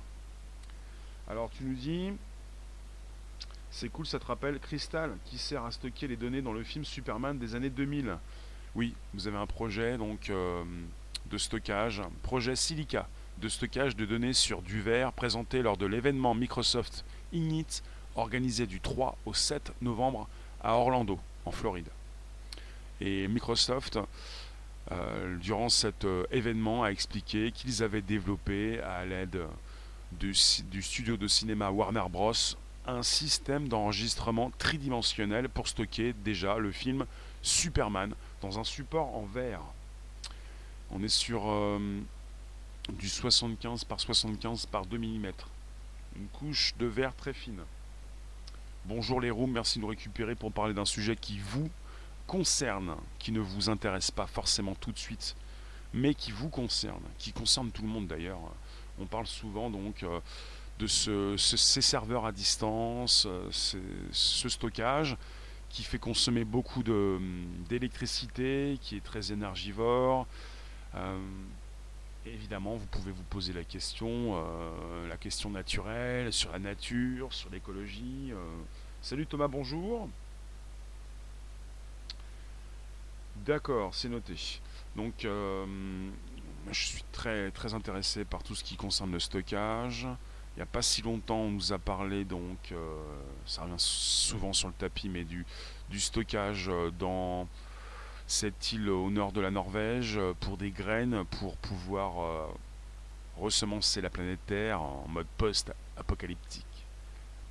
Alors 1.28 1.50
tu 1.50 1.64
nous 1.64 1.74
dis, 1.74 2.12
c'est 3.70 3.88
cool, 3.88 4.06
ça 4.06 4.18
te 4.18 4.26
rappelle 4.26 4.58
Crystal 4.58 5.16
qui 5.24 5.38
sert 5.38 5.64
à 5.64 5.70
stocker 5.70 6.08
les 6.08 6.16
données 6.16 6.42
dans 6.42 6.52
le 6.52 6.64
film 6.64 6.84
Superman 6.84 7.38
des 7.38 7.54
années 7.54 7.70
2000. 7.70 8.16
Oui, 8.74 8.94
vous 9.14 9.26
avez 9.26 9.36
un 9.36 9.46
projet 9.46 9.98
donc 9.98 10.30
euh, 10.30 10.64
de 11.26 11.38
stockage, 11.38 12.02
projet 12.22 12.56
Silica 12.56 13.08
de 13.40 13.48
stockage 13.48 13.94
de 13.94 14.04
données 14.04 14.32
sur 14.32 14.62
du 14.62 14.80
verre 14.80 15.12
présenté 15.12 15.62
lors 15.62 15.76
de 15.76 15.86
l'événement 15.86 16.34
Microsoft 16.34 17.04
Ignite 17.32 17.84
organisé 18.16 18.66
du 18.66 18.80
3 18.80 19.16
au 19.26 19.34
7 19.34 19.72
novembre 19.80 20.28
à 20.60 20.74
Orlando, 20.74 21.20
en 21.44 21.52
Floride. 21.52 21.88
Et 23.00 23.28
Microsoft, 23.28 23.98
euh, 24.90 25.36
durant 25.38 25.68
cet 25.68 26.04
euh, 26.04 26.24
événement, 26.30 26.82
a 26.82 26.88
expliqué 26.88 27.52
qu'ils 27.52 27.82
avaient 27.82 28.02
développé 28.02 28.80
à 28.80 29.04
l'aide 29.04 29.42
du, 30.12 30.34
studio 30.34 31.16
de 31.16 31.28
cinéma 31.28 31.70
Warner 31.70 32.04
Bros 32.10 32.32
un 32.86 33.02
système 33.02 33.68
d'enregistrement 33.68 34.50
tridimensionnel 34.56 35.50
pour 35.50 35.68
stocker 35.68 36.14
déjà 36.24 36.56
le 36.56 36.72
film 36.72 37.04
Superman 37.42 38.14
dans 38.40 38.58
un 38.58 38.64
support 38.64 39.14
en 39.14 39.26
verre. 39.26 39.60
On 40.90 41.02
est 41.02 41.08
sur 41.08 41.50
euh, 41.50 41.78
du 42.98 43.08
75 43.08 43.84
par 43.84 44.00
75 44.00 44.64
par 44.66 44.86
2 44.86 44.96
mm. 44.96 45.32
Une 46.16 46.28
couche 46.32 46.74
de 46.78 46.86
verre 46.86 47.14
très 47.14 47.34
fine. 47.34 47.60
Bonjour 48.86 49.20
les 49.20 49.30
rooms, 49.30 49.52
merci 49.52 49.78
de 49.78 49.82
nous 49.82 49.90
récupérer 49.90 50.34
pour 50.34 50.50
parler 50.50 50.72
d'un 50.72 50.86
sujet 50.86 51.14
qui 51.14 51.38
vous 51.38 51.68
concerne, 52.28 52.94
qui 53.18 53.32
ne 53.32 53.40
vous 53.40 53.70
intéresse 53.70 54.12
pas 54.12 54.26
forcément 54.26 54.74
tout 54.74 54.92
de 54.92 54.98
suite, 54.98 55.34
mais 55.94 56.14
qui 56.14 56.30
vous 56.30 56.50
concerne, 56.50 57.02
qui 57.18 57.32
concerne 57.32 57.72
tout 57.72 57.82
le 57.82 57.88
monde 57.88 58.06
d'ailleurs. 58.06 58.38
On 59.00 59.06
parle 59.06 59.26
souvent 59.26 59.70
donc 59.70 60.02
euh, 60.02 60.20
de 60.78 60.86
ces 61.36 61.80
serveurs 61.80 62.26
à 62.26 62.32
distance, 62.32 63.26
euh, 63.26 63.48
ce 64.12 64.48
stockage 64.48 65.16
qui 65.70 65.82
fait 65.82 65.98
consommer 65.98 66.44
beaucoup 66.44 66.82
d'électricité, 67.68 68.78
qui 68.80 68.96
est 68.96 69.04
très 69.04 69.32
énergivore. 69.32 70.26
Euh, 70.94 71.18
évidemment, 72.26 72.76
vous 72.76 72.86
pouvez 72.86 73.12
vous 73.12 73.22
poser 73.24 73.52
la 73.52 73.64
question, 73.64 74.42
la 75.08 75.16
question 75.18 75.50
naturelle, 75.50 76.32
sur 76.32 76.52
la 76.52 76.58
nature, 76.58 77.34
sur 77.34 77.50
l'écologie. 77.50 78.32
Salut 79.02 79.26
Thomas, 79.26 79.48
bonjour. 79.48 80.08
D'accord, 83.44 83.94
c'est 83.94 84.08
noté. 84.08 84.60
Donc, 84.96 85.26
je 86.70 86.86
suis 86.86 87.04
très, 87.12 87.50
très 87.50 87.74
intéressé 87.74 88.24
par 88.24 88.42
tout 88.42 88.54
ce 88.54 88.64
qui 88.64 88.76
concerne 88.76 89.12
le 89.12 89.20
stockage. 89.20 90.06
Il 90.58 90.58
n'y 90.58 90.62
a 90.62 90.66
pas 90.66 90.82
si 90.82 91.02
longtemps, 91.02 91.38
on 91.38 91.50
nous 91.50 91.72
a 91.72 91.78
parlé, 91.78 92.24
donc, 92.24 92.72
euh, 92.72 92.76
ça 93.46 93.62
revient 93.62 93.74
souvent 93.78 94.52
sur 94.52 94.66
le 94.66 94.74
tapis, 94.74 95.08
mais 95.08 95.22
du, 95.22 95.46
stockage 96.00 96.68
euh, 96.68 96.90
dans 96.90 97.46
cette 98.26 98.72
île 98.72 98.90
au 98.90 99.08
nord 99.08 99.30
de 99.30 99.40
la 99.40 99.52
Norvège 99.52 100.16
euh, 100.18 100.34
pour 100.40 100.56
des 100.56 100.70
graines, 100.70 101.24
pour 101.26 101.56
pouvoir 101.58 102.48
ressemencer 103.36 104.00
la 104.00 104.10
planète 104.10 104.40
Terre 104.46 104.82
en 104.82 105.06
mode 105.08 105.28
post-apocalyptique. 105.36 106.64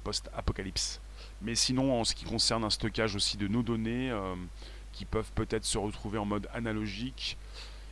Post-apocalypse. 0.04 1.00
Mais 1.42 1.56
sinon, 1.56 2.02
en 2.02 2.04
ce 2.04 2.14
qui 2.14 2.26
concerne 2.26 2.66
un 2.66 2.70
stockage 2.70 3.16
aussi 3.16 3.38
de 3.38 3.48
nos 3.48 3.64
données, 3.64 4.12
qui 4.98 5.06
peuvent 5.06 5.32
peut-être 5.36 5.64
se 5.64 5.78
retrouver 5.78 6.18
en 6.18 6.26
mode 6.26 6.50
analogique, 6.56 7.38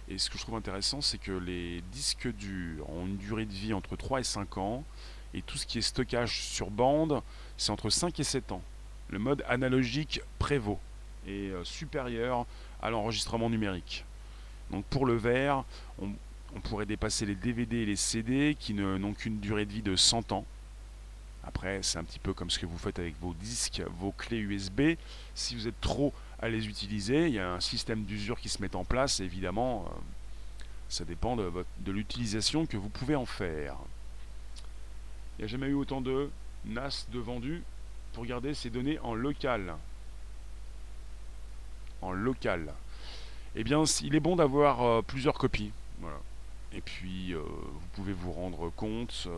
et 0.08 0.18
ce 0.18 0.30
que 0.30 0.40
je 0.40 0.44
trouve 0.44 0.56
intéressant, 0.56 1.02
c'est 1.02 1.20
que 1.20 1.32
les 1.32 1.82
disques 1.92 2.32
durs 2.34 2.90
ont 2.90 3.06
une 3.06 3.18
durée 3.18 3.46
de 3.46 3.54
vie 3.54 3.74
entre 3.74 3.96
3 3.96 4.22
et 4.22 4.24
5 4.24 4.58
ans, 4.58 4.84
et 5.36 5.44
tout 5.44 5.58
ce 5.58 5.68
qui 5.68 5.78
est 5.78 5.82
stockage 5.82 6.42
sur 6.42 6.72
bande, 6.72 7.22
c'est 7.58 7.72
entre 7.72 7.92
5 7.92 8.20
et 8.20 8.24
7 8.24 8.52
ans. 8.52 8.62
Le 9.10 9.20
mode 9.20 9.44
analogique 9.48 10.20
prévaut 10.40 10.80
et 11.28 11.50
euh, 11.50 11.64
supérieur 11.64 12.48
à 12.82 12.90
l'enregistrement 12.90 13.52
numérique. 13.52 14.04
Donc 14.72 14.84
pour 14.86 15.06
le 15.06 15.16
verre, 15.16 15.64
on, 16.00 16.10
pourrait 16.64 16.86
dépasser 16.88 17.26
les 17.26 17.36
DVD 17.36 17.80
et 17.80 17.86
les 17.86 17.98
CD 17.98 18.56
qui 18.58 18.74
n'ont 18.74 19.14
qu'une 19.14 19.40
durée 19.40 19.66
de 19.66 19.74
vie 19.74 19.82
de 19.82 19.96
100 19.96 20.32
ans. 20.32 20.46
Après, 21.44 21.84
c'est 21.84 22.00
un 22.00 22.04
petit 22.04 22.18
peu 22.18 22.34
comme 22.34 22.50
ce 22.50 22.58
que 22.58 22.66
vous 22.66 22.78
faites 22.78 22.98
avec 22.98 23.20
vos 23.20 23.34
disques, 23.34 23.84
vos 24.00 24.12
clés 24.12 24.40
USB. 24.40 24.96
Si 25.36 25.56
vous 25.56 25.68
êtes 25.68 25.80
trop 25.82 26.14
à 26.40 26.50
les 26.50 26.68
utiliser. 26.68 27.28
Il 27.28 27.34
y 27.34 27.40
a 27.40 27.54
un 27.54 27.60
système 27.60 28.04
d'usure 28.04 28.40
qui 28.40 28.50
se 28.50 28.62
met 28.62 28.76
en 28.76 28.84
place, 28.84 29.20
évidemment, 29.20 29.86
euh, 29.88 30.00
ça 30.90 31.06
dépend 31.06 31.36
de, 31.36 31.52
de 31.80 31.92
l'utilisation 31.92 32.66
que 32.66 32.78
vous 32.78 32.90
pouvez 32.90 33.16
en 33.16 33.26
faire. 33.26 33.76
Il 35.38 35.42
n'y 35.42 35.46
a 35.46 35.48
jamais 35.48 35.68
eu 35.68 35.74
autant 35.74 36.02
de 36.02 36.30
NAS 36.66 37.08
de 37.12 37.20
vendus 37.20 37.64
pour 38.14 38.26
garder 38.26 38.54
ces 38.54 38.70
données 38.70 39.00
en 39.00 39.14
local. 39.14 39.76
En 42.02 42.12
local. 42.12 42.74
Eh 43.56 43.64
bien, 43.64 43.84
il 44.02 44.16
est 44.16 44.20
bon 44.20 44.36
d'avoir 44.36 44.82
euh, 44.84 45.02
plusieurs 45.02 45.38
copies. 45.38 45.72
Et 46.74 46.82
puis, 46.82 47.34
euh, 47.34 47.40
vous 47.40 47.88
pouvez 47.94 48.12
vous 48.12 48.34
rendre 48.34 48.70
compte 48.70 49.30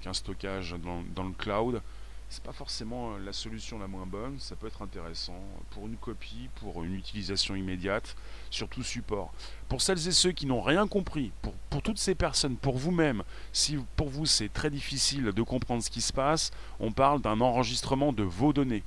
qu'un 0.00 0.14
stockage 0.14 0.74
dans, 1.14 1.24
le 1.24 1.32
cloud, 1.32 1.82
c'est 2.28 2.42
pas 2.42 2.52
forcément 2.52 3.14
euh, 3.14 3.18
la 3.24 3.32
solution 3.32 3.78
la 3.78 3.86
moins 3.86 4.06
bonne, 4.06 4.38
ça 4.40 4.56
peut 4.56 4.66
être 4.66 4.82
intéressant 4.82 5.40
pour 5.70 5.86
une 5.86 5.96
copie, 5.96 6.48
pour 6.56 6.82
une 6.82 6.94
utilisation 6.94 7.54
immédiate, 7.54 8.16
surtout 8.50 8.82
support. 8.82 9.32
Pour 9.68 9.80
celles 9.80 10.08
et 10.08 10.12
ceux 10.12 10.32
qui 10.32 10.46
n'ont 10.46 10.62
rien 10.62 10.88
compris, 10.88 11.32
pour, 11.42 11.54
pour 11.70 11.82
toutes 11.82 11.98
ces 11.98 12.14
personnes, 12.14 12.56
pour 12.56 12.76
vous-même, 12.76 13.22
si 13.52 13.78
pour 13.96 14.08
vous 14.08 14.26
c'est 14.26 14.52
très 14.52 14.70
difficile 14.70 15.26
de 15.26 15.42
comprendre 15.42 15.82
ce 15.82 15.90
qui 15.90 16.00
se 16.00 16.12
passe, 16.12 16.50
on 16.80 16.92
parle 16.92 17.20
d'un 17.20 17.40
enregistrement 17.40 18.12
de 18.12 18.22
vos 18.22 18.52
données. 18.52 18.82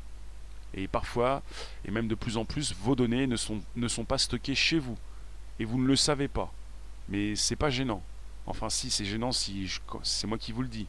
Et 0.73 0.88
parfois, 0.88 1.41
et 1.86 1.91
même 1.91 2.08
de 2.08 2.15
plus 2.15 2.38
en 2.38 2.45
plus, 2.45 2.75
vos 2.82 2.95
données 2.95 3.25
ne 3.25 3.36
sont, 3.36 3.62
ne 3.75 3.88
sont 3.88 4.06
pas 4.06 4.17
stockées 4.17 4.56
chez 4.56 4.80
vous. 4.80 4.97
Et 5.60 5.65
vous 5.65 5.80
ne 5.80 5.88
le 5.88 5.95
savez 5.95 6.28
pas. 6.28 6.54
Mais 7.08 7.36
c'est 7.36 7.56
pas 7.56 7.69
gênant. 7.69 8.04
Enfin 8.45 8.69
si, 8.69 8.89
c'est 8.89 9.06
gênant 9.06 9.32
si 9.32 9.69
c'est 10.04 10.28
moi 10.28 10.38
qui 10.38 10.52
vous 10.52 10.62
le 10.62 10.67
dis. 10.67 10.88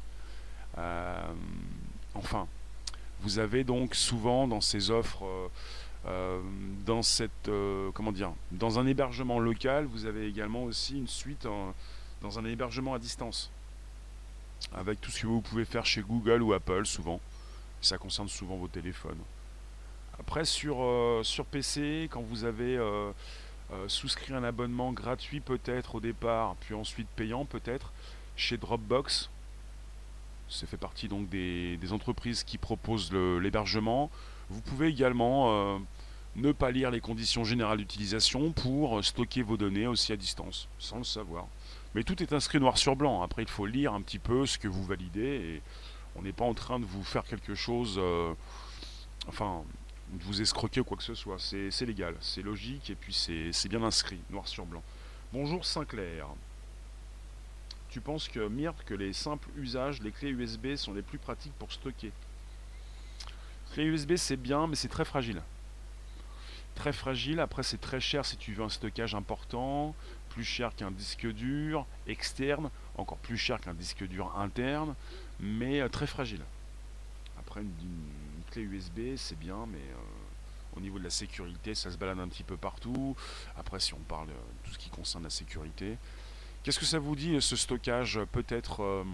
Euh, 0.79 1.33
Enfin, 2.15 2.47
vous 3.23 3.39
avez 3.39 3.65
donc 3.65 3.95
souvent 3.95 4.49
dans 4.49 4.61
ces 4.61 4.91
offres, 4.91 5.25
euh, 5.25 5.49
euh, 6.07 6.41
dans 6.87 7.03
cette, 7.03 7.49
euh, 7.49 7.91
comment 7.93 8.13
dire, 8.13 8.33
dans 8.51 8.79
un 8.79 8.87
hébergement 8.87 9.39
local, 9.39 9.85
vous 9.85 10.07
avez 10.07 10.27
également 10.27 10.65
aussi 10.65 10.97
une 10.97 11.09
suite 11.09 11.47
dans 12.23 12.39
un 12.39 12.45
hébergement 12.45 12.95
à 12.95 12.99
distance, 12.99 13.51
avec 14.75 15.01
tout 15.01 15.11
ce 15.11 15.23
que 15.23 15.27
vous 15.27 15.41
pouvez 15.41 15.65
faire 15.65 15.85
chez 15.85 16.01
Google 16.03 16.43
ou 16.43 16.53
Apple 16.53 16.87
souvent. 16.87 17.21
Ça 17.83 17.99
concerne 17.99 18.29
souvent 18.29 18.57
vos 18.57 18.69
téléphones. 18.69 19.19
Après 20.19 20.45
sur, 20.45 20.77
sur 21.23 21.47
PC, 21.47 22.09
quand 22.11 22.21
vous 22.21 22.45
avez 22.45 22.79
souscrit 23.87 24.35
un 24.35 24.45
abonnement 24.45 24.93
gratuit 24.93 25.41
peut-être 25.41 25.95
au 25.95 26.01
départ, 26.01 26.57
puis 26.61 26.75
ensuite 26.75 27.09
payant 27.17 27.47
peut-être, 27.47 27.93
chez 28.37 28.59
Dropbox, 28.59 29.31
ça 30.51 30.67
fait 30.67 30.77
partie 30.77 31.09
donc 31.09 31.29
des, 31.29 31.79
entreprises 31.93 32.45
qui 32.45 32.59
proposent 32.59 33.13
l'hébergement. 33.13 34.11
Vous 34.51 34.61
pouvez 34.61 34.89
également 34.89 35.47
euh, 35.49 35.79
ne 36.37 36.53
pas 36.53 36.71
lire 36.71 36.91
les 36.91 37.01
conditions 37.01 37.45
générales 37.45 37.79
d'utilisation 37.79 38.53
pour 38.53 39.03
stocker 39.05 39.43
vos 39.43 39.57
données 39.57 39.87
aussi 39.87 40.13
à 40.13 40.17
distance, 40.17 40.69
sans 40.79 40.99
le 40.99 41.05
savoir. 41.05 41.47
Mais 41.95 42.03
tout 42.03 42.23
est 42.23 42.33
inscrit 42.33 42.61
noir 42.61 42.77
sur 42.77 42.97
blanc. 42.97 43.23
Après, 43.23 43.43
il 43.43 43.49
faut 43.49 43.67
lire 43.67 43.95
un 43.95 44.03
petit 44.03 44.19
peu 44.19 44.45
ce 44.45 44.59
que 44.59 44.69
vous 44.69 44.85
validez 44.85 45.63
on 46.17 46.23
n'est 46.23 46.33
pas 46.33 46.45
en 46.45 46.55
train 46.55 46.81
de 46.81 46.85
vous 46.85 47.05
faire 47.05 47.25
quelque 47.25 47.55
chose, 47.55 47.97
euh, 47.99 48.33
enfin, 49.29 49.63
de 50.13 50.23
vous 50.25 50.43
escroquer 50.43 50.81
ou 50.81 50.85
quoi 50.85 50.97
que 50.97 51.03
ce 51.03 51.15
soit. 51.15 51.37
C'est 51.39 51.87
légal, 51.87 52.15
c'est 52.21 52.43
logique 52.43 52.91
et 52.91 52.95
puis 52.95 53.15
c'est 53.15 53.69
bien 53.69 53.83
inscrit, 53.83 54.21
noir 54.31 54.49
sur 54.49 54.67
blanc. 54.67 54.83
Bonjour 55.33 55.65
Sinclair 55.65 56.27
tu 57.91 58.01
penses 58.01 58.29
que 58.29 58.47
Myrte, 58.49 58.85
que 58.85 58.95
les 58.95 59.13
simples 59.13 59.49
usages, 59.57 60.01
les 60.01 60.13
clés 60.13 60.31
USB 60.31 60.77
sont 60.77 60.95
les 60.95 61.03
plus 61.03 61.19
pratiques 61.19 61.53
pour 61.59 61.73
stocker? 61.73 62.13
Clé 63.73 63.85
USB 63.85 64.17
c'est 64.17 64.37
bien, 64.37 64.67
mais 64.67 64.77
c'est 64.77 64.89
très 64.89 65.05
fragile. 65.05 65.43
Très 66.75 66.93
fragile, 66.93 67.41
après 67.41 67.63
c'est 67.63 67.81
très 67.81 68.01
cher 68.01 68.25
si 68.25 68.37
tu 68.37 68.55
veux 68.55 68.65
un 68.65 68.69
stockage 68.69 69.15
important. 69.15 69.95
plus 70.31 70.45
cher 70.45 70.75
qu'un 70.77 70.93
disque 70.93 71.27
dur 71.27 71.87
externe, 72.07 72.71
encore 72.97 73.19
plus 73.19 73.37
cher 73.37 73.61
qu'un 73.61 73.75
disque 73.75 74.07
dur 74.07 74.33
interne, 74.39 74.95
mais 75.41 75.89
très 75.89 76.07
fragile. 76.07 76.43
Après, 77.37 77.63
une, 77.63 77.73
clé 78.53 78.63
USB, 78.63 79.17
c'est 79.17 79.39
bien, 79.39 79.67
mais 79.67 79.83
au 80.77 80.81
niveau 80.81 80.99
de 80.99 81.05
la 81.05 81.11
sécurité, 81.11 81.75
ça 81.75 81.91
se 81.91 81.97
balade 81.97 82.21
un 82.21 82.29
petit 82.29 82.45
peu 82.45 82.57
partout. 82.57 83.17
Après, 83.57 83.81
si 83.81 83.95
on 83.95 83.99
parle 84.09 84.29
de 84.29 84.33
tout 84.65 84.73
ce 84.73 84.79
qui 84.79 84.91
concerne 84.91 85.25
la 85.25 85.31
sécurité, 85.31 85.99
qu'est-ce 86.63 86.79
que 86.79 86.85
ça 86.85 86.99
vous 86.99 87.17
dit 87.17 87.41
ce 87.41 87.57
stockage 87.57 88.21
Peut-être 88.33 88.83
euh, 88.83 89.05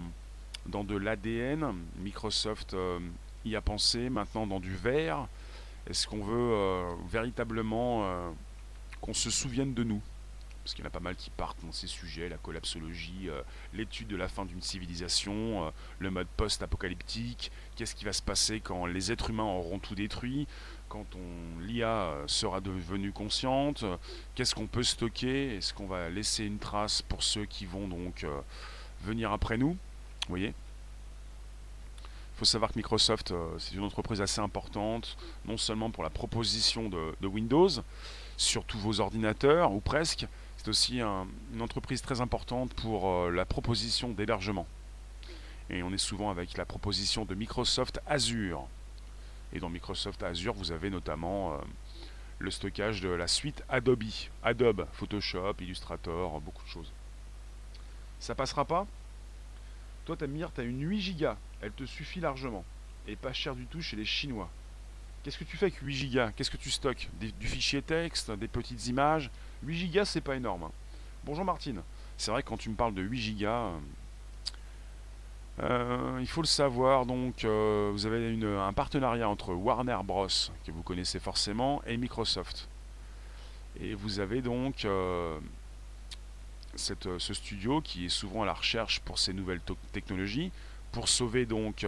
dans 0.65 0.83
de 0.83 0.95
l'ADN. 0.95 1.73
Microsoft 1.97 2.73
euh, 2.73 2.99
y 3.45 3.55
a 3.55 3.61
pensé. 3.61 4.09
Maintenant, 4.09 4.47
dans 4.47 4.59
du 4.59 4.75
verre? 4.75 5.27
Est-ce 5.89 6.07
qu'on 6.07 6.23
veut 6.23 6.53
euh, 6.53 6.93
véritablement 7.09 8.33
qu'on 8.99 9.13
se 9.13 9.29
souvienne 9.29 9.73
de 9.73 9.83
nous? 9.83 10.01
Parce 10.63 10.75
qu'il 10.75 10.83
y 10.83 10.85
en 10.85 10.89
a 10.89 10.91
pas 10.91 10.99
mal 10.99 11.15
qui 11.15 11.29
partent 11.29 11.63
dans 11.63 11.71
ces 11.71 11.87
sujets, 11.87 12.27
la 12.27 12.35
collapsologie, 12.35 13.29
l'étude 13.73 14.09
de 14.09 14.17
la 14.17 14.27
fin 14.27 14.43
d'une 14.43 14.61
civilisation, 14.61 15.71
le 15.99 16.11
mode 16.11 16.27
post-apocalyptique, 16.35 17.53
qu'est-ce 17.77 17.95
qui 17.95 18.03
va 18.03 18.11
se 18.11 18.21
passer 18.21 18.59
quand 18.59 18.85
les 18.85 19.13
êtres 19.13 19.29
humains 19.29 19.45
auront 19.45 19.79
tout 19.79 19.95
détruit, 19.95 20.45
l'IA 21.61 22.13
sera 22.27 22.61
devenue 22.61 23.11
consciente, 23.11 23.83
qu'est-ce 24.35 24.55
qu'on 24.55 24.67
peut 24.67 24.83
stocker? 24.83 25.55
Est-ce 25.55 25.73
qu'on 25.73 25.87
va 25.87 26.09
laisser 26.09 26.45
une 26.45 26.59
trace 26.59 27.01
pour 27.01 27.23
ceux 27.23 27.45
qui 27.45 27.65
vont 27.65 27.87
donc 27.87 28.23
euh, 28.23 28.39
venir 29.03 29.31
après 29.31 29.57
nous? 29.57 29.71
Vous 29.71 30.29
voyez? 30.29 30.53
Il 32.07 32.39
faut 32.39 32.45
savoir 32.45 32.71
que 32.71 32.77
Microsoft, 32.77 33.31
euh, 33.31 33.47
c'est 33.57 33.75
une 33.75 33.83
entreprise 33.83 34.21
assez 34.21 34.41
importante, 34.41 35.17
non 35.45 35.57
seulement 35.57 35.89
pour 35.89 36.03
la 36.03 36.09
proposition 36.09 36.89
de, 36.89 37.27
Windows 37.27 37.69
sur 38.37 38.63
tous 38.63 38.77
vos 38.77 38.99
ordinateurs, 38.99 39.71
ou 39.71 39.79
presque, 39.79 40.27
c'est 40.57 40.67
aussi 40.67 40.99
une 41.01 41.61
entreprise 41.61 42.01
très 42.01 42.21
importante 42.21 42.73
pour 42.75 43.09
euh, 43.09 43.31
la 43.31 43.45
proposition 43.45 44.09
d'hébergement. 44.09 44.67
Et 45.69 45.83
on 45.83 45.91
est 45.91 45.97
souvent 45.97 46.29
avec 46.29 46.57
la 46.57 46.65
proposition 46.65 47.25
de 47.25 47.35
Microsoft 47.35 47.99
Azure. 48.05 48.67
Et 49.53 49.59
dans 49.59 49.69
Microsoft 49.69 50.23
Azure, 50.23 50.53
vous 50.53 50.71
avez 50.71 50.89
notamment 50.89 51.53
euh, 51.53 51.57
le 52.39 52.51
stockage 52.51 53.01
de 53.01 53.09
la 53.09 53.27
suite 53.27 53.63
Adobe. 53.69 54.03
Adobe, 54.43 54.87
Photoshop, 54.93 55.55
Illustrator, 55.59 56.39
beaucoup 56.41 56.63
de 56.63 56.69
choses. 56.69 56.91
Ça 58.19 58.35
passera 58.35 58.65
pas? 58.65 58.85
Toi, 60.05 60.17
ta 60.17 60.27
mire, 60.27 60.51
tu 60.53 60.61
as 60.61 60.63
une 60.63 60.81
8 60.81 61.17
Go. 61.17 61.29
Elle 61.61 61.71
te 61.71 61.85
suffit 61.85 62.19
largement. 62.19 62.63
Et 63.07 63.15
pas 63.15 63.33
cher 63.33 63.55
du 63.55 63.65
tout 63.65 63.81
chez 63.81 63.95
les 63.95 64.05
Chinois. 64.05 64.49
Qu'est-ce 65.23 65.37
que 65.37 65.43
tu 65.43 65.57
fais 65.57 65.65
avec 65.65 65.77
8 65.79 66.13
Go 66.13 66.31
Qu'est-ce 66.35 66.51
que 66.51 66.57
tu 66.57 66.71
stockes? 66.71 67.09
Du 67.19 67.47
fichier 67.47 67.81
texte, 67.81 68.31
des 68.31 68.47
petites 68.47 68.87
images? 68.87 69.29
8 69.63 69.89
Go, 69.89 70.05
c'est 70.05 70.21
pas 70.21 70.35
énorme. 70.35 70.63
Hein. 70.63 70.71
Bonjour 71.23 71.43
Martine. 71.43 71.81
C'est 72.17 72.31
vrai 72.31 72.43
que 72.43 72.47
quand 72.47 72.57
tu 72.57 72.69
me 72.69 72.75
parles 72.75 72.93
de 72.93 73.01
8 73.01 73.37
Go, 73.39 73.81
euh, 75.59 76.17
il 76.19 76.27
faut 76.27 76.41
le 76.41 76.47
savoir, 76.47 77.05
donc 77.05 77.43
euh, 77.43 77.89
vous 77.91 78.05
avez 78.05 78.37
un 78.43 78.73
partenariat 78.73 79.27
entre 79.27 79.53
Warner 79.53 79.97
Bros, 80.03 80.27
que 80.27 80.71
vous 80.71 80.83
connaissez 80.83 81.19
forcément, 81.19 81.81
et 81.87 81.97
Microsoft. 81.97 82.67
Et 83.79 83.95
vous 83.95 84.19
avez 84.19 84.41
donc 84.41 84.85
euh, 84.85 85.39
ce 86.75 87.33
studio 87.33 87.81
qui 87.81 88.05
est 88.05 88.09
souvent 88.09 88.43
à 88.43 88.45
la 88.45 88.53
recherche 88.53 88.99
pour 88.99 89.17
ces 89.17 89.33
nouvelles 89.33 89.61
technologies, 89.93 90.51
pour 90.91 91.09
sauver 91.09 91.45
donc 91.45 91.85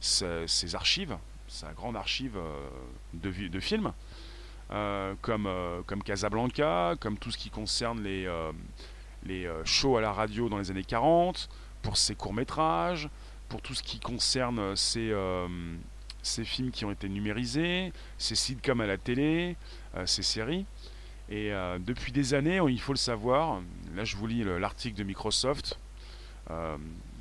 ses, 0.00 0.74
archives, 0.74 1.16
sa 1.46 1.72
grande 1.72 1.96
archive 1.96 2.38
de, 3.14 3.60
films, 3.60 3.92
comme, 4.68 6.02
Casablanca, 6.04 6.94
comme 7.00 7.18
tout 7.18 7.30
ce 7.30 7.38
qui 7.38 7.50
concerne 7.50 8.02
les 8.02 9.50
shows 9.64 9.96
à 9.98 10.00
la 10.00 10.12
radio 10.12 10.48
dans 10.48 10.58
les 10.58 10.70
années 10.70 10.84
40 10.84 11.48
pour 11.82 11.96
ses 11.96 12.14
courts-métrages, 12.14 13.08
pour 13.50 13.60
tout 13.60 13.74
ce 13.74 13.82
qui 13.82 13.98
concerne 13.98 14.76
ces, 14.76 15.10
euh, 15.10 15.46
ces, 16.22 16.44
films 16.44 16.70
qui 16.70 16.84
ont 16.84 16.92
été 16.92 17.08
numérisés, 17.08 17.92
ces 18.16 18.36
sitcoms 18.36 18.80
à 18.80 18.86
la 18.86 18.96
télé, 18.96 19.56
euh, 19.96 20.06
ces 20.06 20.22
séries. 20.22 20.64
Et 21.28 21.52
euh, 21.52 21.78
depuis 21.78 22.12
des 22.12 22.32
années, 22.32 22.60
il 22.68 22.80
faut 22.80 22.92
le 22.92 22.98
savoir, 22.98 23.60
là 23.94 24.04
je 24.04 24.16
vous 24.16 24.26
lis 24.26 24.44
l'article 24.44 24.96
de 24.96 25.04
Microsoft, 25.04 25.78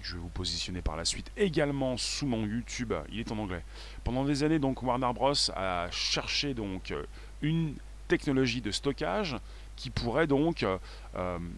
je 0.01 0.13
vais 0.15 0.19
vous 0.19 0.29
positionner 0.29 0.81
par 0.81 0.95
la 0.95 1.05
suite 1.05 1.31
également 1.37 1.97
sous 1.97 2.25
mon 2.25 2.47
YouTube, 2.47 2.93
il 3.11 3.19
est 3.19 3.31
en 3.31 3.37
anglais. 3.37 3.63
Pendant 4.03 4.23
des 4.23 4.43
années, 4.43 4.57
donc 4.57 4.81
Warner 4.81 5.11
Bros 5.13 5.33
a 5.55 5.87
cherché 5.91 6.55
donc 6.55 6.91
une 7.43 7.75
technologie 8.07 8.61
de 8.61 8.71
stockage 8.71 9.35
qui 9.75 9.91
pourrait 9.91 10.25
donc 10.25 10.65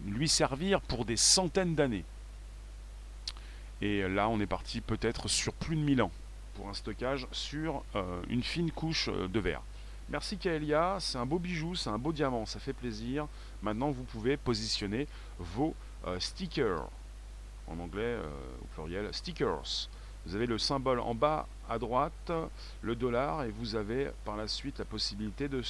lui 0.06 0.28
servir 0.28 0.82
pour 0.82 1.06
des 1.06 1.16
centaines 1.16 1.74
d'années. 1.74 2.04
Et 3.82 4.08
là, 4.08 4.28
on 4.28 4.38
est 4.38 4.46
parti 4.46 4.80
peut-être 4.80 5.26
sur 5.26 5.52
plus 5.54 5.74
de 5.74 5.80
1000 5.80 6.02
ans 6.02 6.12
pour 6.54 6.68
un 6.68 6.74
stockage 6.74 7.26
sur 7.32 7.82
euh, 7.96 8.22
une 8.28 8.44
fine 8.44 8.70
couche 8.70 9.08
euh, 9.08 9.26
de 9.26 9.40
verre. 9.40 9.62
Merci 10.08 10.38
Kaelia, 10.38 10.98
c'est 11.00 11.18
un 11.18 11.26
beau 11.26 11.40
bijou, 11.40 11.74
c'est 11.74 11.90
un 11.90 11.98
beau 11.98 12.12
diamant, 12.12 12.46
ça 12.46 12.60
fait 12.60 12.74
plaisir. 12.74 13.26
Maintenant, 13.60 13.90
vous 13.90 14.04
pouvez 14.04 14.36
positionner 14.36 15.08
vos 15.40 15.74
euh, 16.06 16.20
stickers, 16.20 16.88
en 17.66 17.80
anglais 17.80 18.18
au 18.60 18.66
pluriel, 18.66 19.12
stickers. 19.12 19.88
Vous 20.26 20.36
avez 20.36 20.46
le 20.46 20.58
symbole 20.58 21.00
en 21.00 21.16
bas 21.16 21.48
à 21.68 21.78
droite, 21.80 22.30
le 22.82 22.94
dollar, 22.94 23.42
et 23.42 23.50
vous 23.50 23.74
avez 23.74 24.10
par 24.24 24.36
la 24.36 24.46
suite 24.46 24.78
la 24.78 24.84
possibilité 24.84 25.48
de, 25.48 25.62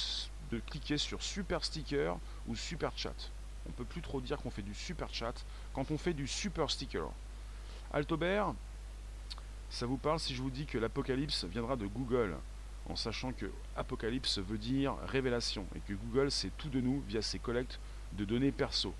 de 0.51 0.59
cliquer 0.59 0.99
sur 0.99 1.23
super 1.23 1.63
sticker 1.63 2.17
ou 2.47 2.55
super 2.55 2.91
chat. 2.95 3.31
On 3.65 3.69
ne 3.69 3.73
peut 3.73 3.85
plus 3.85 4.01
trop 4.01 4.21
dire 4.21 4.37
qu'on 4.37 4.51
fait 4.51 4.61
du 4.61 4.75
super 4.75 5.11
chat 5.11 5.33
quand 5.73 5.89
on 5.89 5.97
fait 5.97 6.13
du 6.13 6.27
super 6.27 6.69
sticker. 6.69 7.09
Altobert, 7.93 8.55
ça 9.69 9.85
vous 9.85 9.97
parle 9.97 10.19
si 10.19 10.33
je 10.33 10.41
vous 10.41 10.49
dis 10.49 10.65
que 10.65 10.79
l'apocalypse 10.79 11.45
viendra 11.45 11.75
de 11.75 11.85
Google, 11.85 12.35
en 12.89 12.95
sachant 12.95 13.31
que 13.31 13.45
apocalypse 13.77 14.39
veut 14.39 14.57
dire 14.57 14.95
révélation, 15.05 15.67
et 15.75 15.79
que 15.79 15.93
Google 15.93 16.31
c'est 16.31 16.49
tout 16.57 16.69
de 16.69 16.81
nous 16.81 17.03
via 17.07 17.21
ses 17.21 17.37
collectes 17.37 17.79
de 18.13 18.25
données 18.25 18.51
perso. 18.51 18.95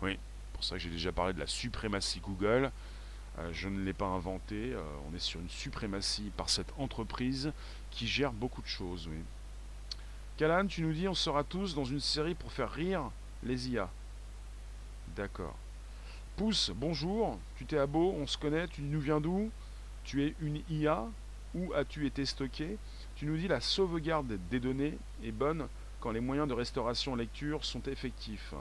Oui, 0.00 0.16
pour 0.52 0.62
ça 0.62 0.76
que 0.76 0.82
j'ai 0.82 0.90
déjà 0.90 1.10
parlé 1.10 1.32
de 1.32 1.40
la 1.40 1.48
suprématie 1.48 2.20
Google. 2.20 2.70
Euh, 3.38 3.50
je 3.52 3.68
ne 3.68 3.82
l'ai 3.82 3.92
pas 3.92 4.06
inventé, 4.06 4.72
euh, 4.72 4.82
on 5.10 5.14
est 5.14 5.18
sur 5.18 5.40
une 5.40 5.50
suprématie 5.50 6.30
par 6.36 6.48
cette 6.48 6.72
entreprise 6.78 7.52
qui 7.90 8.06
gère 8.06 8.32
beaucoup 8.32 8.62
de 8.62 8.68
choses. 8.68 9.08
Oui. 9.08 9.18
Calan, 10.36 10.68
tu 10.68 10.82
nous 10.82 10.92
dis 10.92 11.08
on 11.08 11.14
sera 11.14 11.42
tous 11.42 11.74
dans 11.74 11.84
une 11.84 12.00
série 12.00 12.36
pour 12.36 12.52
faire 12.52 12.70
rire 12.70 13.10
les 13.42 13.70
IA. 13.70 13.90
D'accord. 15.16 15.56
Pouce, 16.36 16.70
bonjour, 16.76 17.38
tu 17.56 17.64
t'es 17.64 17.78
à 17.78 17.86
Beau, 17.86 18.14
on 18.18 18.26
se 18.26 18.36
connaît, 18.36 18.68
tu 18.68 18.82
nous 18.82 19.00
viens 19.00 19.22
d'où? 19.22 19.50
Tu 20.04 20.22
es 20.22 20.34
une 20.42 20.60
IA 20.68 21.06
Où 21.54 21.72
as-tu 21.72 22.04
été 22.04 22.26
stocké? 22.26 22.76
Tu 23.14 23.24
nous 23.24 23.38
dis 23.38 23.48
la 23.48 23.62
sauvegarde 23.62 24.38
des 24.50 24.60
données 24.60 24.98
est 25.24 25.32
bonne 25.32 25.66
quand 25.98 26.10
les 26.10 26.20
moyens 26.20 26.46
de 26.46 26.52
restauration 26.52 27.16
lecture 27.16 27.64
sont 27.64 27.80
effectifs. 27.84 28.52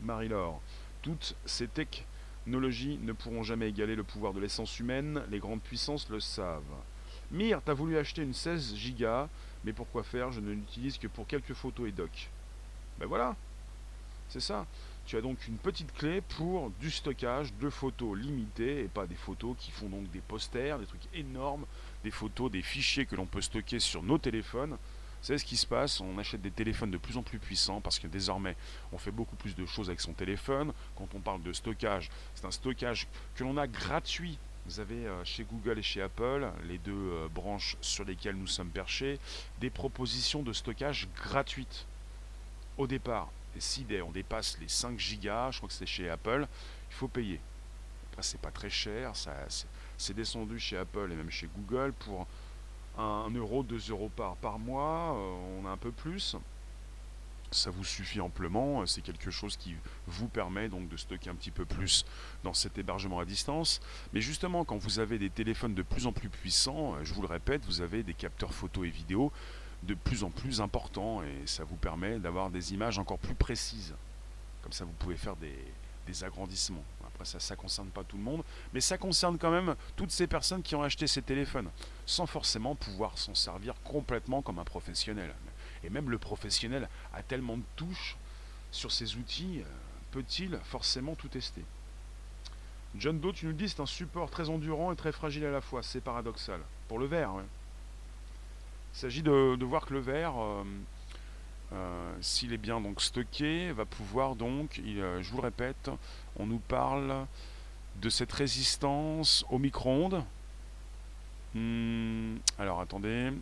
Marie-Laure, 0.00 0.60
toutes 1.00 1.36
ces 1.46 1.68
technologies 1.68 2.98
ne 3.02 3.12
pourront 3.12 3.44
jamais 3.44 3.68
égaler 3.68 3.94
le 3.94 4.02
pouvoir 4.02 4.32
de 4.32 4.40
l'essence 4.40 4.80
humaine, 4.80 5.22
les 5.30 5.38
grandes 5.38 5.62
puissances 5.62 6.08
le 6.10 6.18
savent. 6.18 6.64
Mire, 7.30 7.62
t'as 7.64 7.72
voulu 7.72 7.98
acheter 7.98 8.22
une 8.22 8.34
16 8.34 8.74
Go, 8.98 9.28
mais 9.62 9.72
pourquoi 9.72 10.02
faire? 10.02 10.32
Je 10.32 10.40
ne 10.40 10.50
l'utilise 10.50 10.98
que 10.98 11.06
pour 11.06 11.28
quelques 11.28 11.54
photos 11.54 11.88
et 11.88 11.92
docs. 11.92 12.30
Ben 12.98 13.06
voilà, 13.06 13.36
c'est 14.28 14.40
ça. 14.40 14.66
Tu 15.08 15.16
as 15.16 15.22
donc 15.22 15.48
une 15.48 15.56
petite 15.56 15.90
clé 15.94 16.20
pour 16.20 16.70
du 16.80 16.90
stockage 16.90 17.54
de 17.54 17.70
photos 17.70 18.14
limitées 18.14 18.80
et 18.80 18.88
pas 18.88 19.06
des 19.06 19.14
photos 19.14 19.56
qui 19.58 19.70
font 19.70 19.88
donc 19.88 20.10
des 20.10 20.20
posters, 20.20 20.78
des 20.78 20.84
trucs 20.84 21.08
énormes, 21.14 21.64
des 22.04 22.10
photos, 22.10 22.50
des 22.50 22.60
fichiers 22.60 23.06
que 23.06 23.16
l'on 23.16 23.24
peut 23.24 23.40
stocker 23.40 23.80
sur 23.80 24.02
nos 24.02 24.18
téléphones. 24.18 24.76
Savez 25.22 25.38
ce 25.38 25.46
qui 25.46 25.56
se 25.56 25.66
passe 25.66 26.02
On 26.02 26.18
achète 26.18 26.42
des 26.42 26.50
téléphones 26.50 26.90
de 26.90 26.98
plus 26.98 27.16
en 27.16 27.22
plus 27.22 27.38
puissants 27.38 27.80
parce 27.80 27.98
que 27.98 28.06
désormais 28.06 28.54
on 28.92 28.98
fait 28.98 29.10
beaucoup 29.10 29.34
plus 29.36 29.56
de 29.56 29.64
choses 29.64 29.88
avec 29.88 30.02
son 30.02 30.12
téléphone. 30.12 30.74
Quand 30.94 31.08
on 31.14 31.20
parle 31.20 31.42
de 31.42 31.54
stockage, 31.54 32.10
c'est 32.34 32.44
un 32.44 32.50
stockage 32.50 33.06
que 33.34 33.44
l'on 33.44 33.56
a 33.56 33.66
gratuit. 33.66 34.36
Vous 34.66 34.78
avez 34.78 35.06
euh, 35.06 35.24
chez 35.24 35.44
Google 35.44 35.78
et 35.78 35.82
chez 35.82 36.02
Apple, 36.02 36.50
les 36.68 36.76
deux 36.76 36.92
euh, 36.92 37.28
branches 37.34 37.78
sur 37.80 38.04
lesquelles 38.04 38.36
nous 38.36 38.46
sommes 38.46 38.68
perchés, 38.68 39.18
des 39.58 39.70
propositions 39.70 40.42
de 40.42 40.52
stockage 40.52 41.08
gratuites 41.16 41.86
au 42.76 42.86
départ. 42.86 43.30
Si 43.60 43.86
on 44.04 44.10
dépasse 44.10 44.58
les 44.60 44.68
5 44.68 44.98
gigas, 44.98 45.50
je 45.52 45.58
crois 45.58 45.68
que 45.68 45.74
c'est 45.74 45.86
chez 45.86 46.08
Apple, 46.10 46.46
il 46.90 46.94
faut 46.94 47.08
payer. 47.08 47.40
Après, 48.10 48.22
c'est 48.22 48.40
pas 48.40 48.50
très 48.50 48.70
cher, 48.70 49.12
c'est 49.96 50.14
descendu 50.14 50.58
chez 50.58 50.76
Apple 50.76 51.10
et 51.12 51.14
même 51.14 51.30
chez 51.30 51.48
Google 51.56 51.92
pour 51.92 52.26
1 52.98 53.30
euro, 53.34 53.62
2 53.62 53.90
euros 53.90 54.10
par, 54.16 54.58
mois, 54.58 55.14
euh, 55.14 55.60
on 55.60 55.66
a 55.66 55.70
un 55.70 55.76
peu 55.76 55.92
plus. 55.92 56.36
Ça 57.50 57.70
vous 57.70 57.84
suffit 57.84 58.20
amplement, 58.20 58.84
c'est 58.84 59.00
quelque 59.00 59.30
chose 59.30 59.56
qui 59.56 59.74
vous 60.06 60.28
permet 60.28 60.68
donc 60.68 60.86
de 60.88 60.96
stocker 60.98 61.30
un 61.30 61.34
petit 61.34 61.50
peu 61.50 61.64
plus 61.64 62.04
dans 62.44 62.52
cet 62.52 62.76
hébergement 62.76 63.20
à 63.20 63.24
distance. 63.24 63.80
Mais 64.12 64.20
justement, 64.20 64.66
quand 64.66 64.76
vous 64.76 64.98
avez 64.98 65.18
des 65.18 65.30
téléphones 65.30 65.74
de 65.74 65.80
plus 65.80 66.06
en 66.06 66.12
plus 66.12 66.28
puissants, 66.28 67.02
je 67.02 67.14
vous 67.14 67.22
le 67.22 67.28
répète, 67.28 67.64
vous 67.64 67.80
avez 67.80 68.02
des 68.02 68.12
capteurs 68.12 68.52
photo 68.52 68.84
et 68.84 68.90
vidéo 68.90 69.32
de 69.82 69.94
plus 69.94 70.24
en 70.24 70.30
plus 70.30 70.60
important 70.60 71.22
et 71.22 71.46
ça 71.46 71.64
vous 71.64 71.76
permet 71.76 72.18
d'avoir 72.18 72.50
des 72.50 72.74
images 72.74 72.98
encore 72.98 73.18
plus 73.18 73.34
précises. 73.34 73.94
Comme 74.62 74.72
ça, 74.72 74.84
vous 74.84 74.92
pouvez 74.92 75.16
faire 75.16 75.36
des, 75.36 75.56
agrandissements. 76.22 76.84
Après, 77.06 77.26
ça, 77.26 77.38
ça 77.38 77.54
concerne 77.54 77.88
pas 77.88 78.02
tout 78.02 78.16
le 78.16 78.22
monde, 78.22 78.42
mais 78.72 78.80
ça 78.80 78.96
concerne 78.96 79.36
quand 79.36 79.50
même 79.50 79.76
toutes 79.94 80.10
ces 80.10 80.26
personnes 80.26 80.62
qui 80.62 80.74
ont 80.74 80.82
acheté 80.82 81.06
ces 81.06 81.20
téléphones, 81.20 81.68
sans 82.06 82.24
forcément 82.24 82.74
pouvoir 82.74 83.18
s'en 83.18 83.34
servir 83.34 83.74
complètement 83.84 84.40
comme 84.40 84.58
un 84.58 84.64
professionnel. 84.64 85.34
Et 85.84 85.90
même 85.90 86.08
le 86.08 86.16
professionnel 86.16 86.88
a 87.12 87.22
tellement 87.22 87.58
de 87.58 87.62
touches 87.76 88.16
sur 88.70 88.90
ces 88.90 89.16
outils, 89.16 89.60
euh, 89.60 89.70
peut-il 90.10 90.58
forcément 90.64 91.14
tout 91.14 91.28
tester? 91.28 91.64
John 92.94 93.20
Doe, 93.20 93.32
tu 93.32 93.46
nous 93.46 93.52
dis, 93.52 93.68
c'est 93.68 93.80
un 93.80 93.86
support 93.86 94.30
très 94.30 94.48
endurant 94.48 94.92
et 94.92 94.96
très 94.96 95.12
fragile 95.12 95.44
à 95.44 95.50
la 95.50 95.60
fois. 95.60 95.82
C'est 95.82 96.00
paradoxal. 96.00 96.60
Pour 96.88 96.98
le 96.98 97.06
verre, 97.06 97.34
il 98.94 98.98
s'agit 98.98 99.22
de, 99.22 99.64
voir 99.64 99.86
que 99.86 99.94
le 99.94 100.00
verre, 100.00 100.34
euh, 100.38 100.64
euh, 101.72 102.14
s'il 102.20 102.52
est 102.52 102.58
bien 102.58 102.80
donc 102.80 103.00
stocké, 103.00 103.72
va 103.72 103.84
pouvoir 103.84 104.34
donc, 104.34 104.80
je 104.84 105.30
vous 105.30 105.36
le 105.36 105.42
répète, 105.42 105.90
on 106.36 106.46
nous 106.46 106.58
parle 106.58 107.26
de 107.96 108.08
cette 108.08 108.32
résistance 108.32 109.44
au 109.50 109.58
micro-ondes. 109.58 110.24
Hmm, 111.54 112.36
alors 112.58 112.80
attendez, 112.80 113.32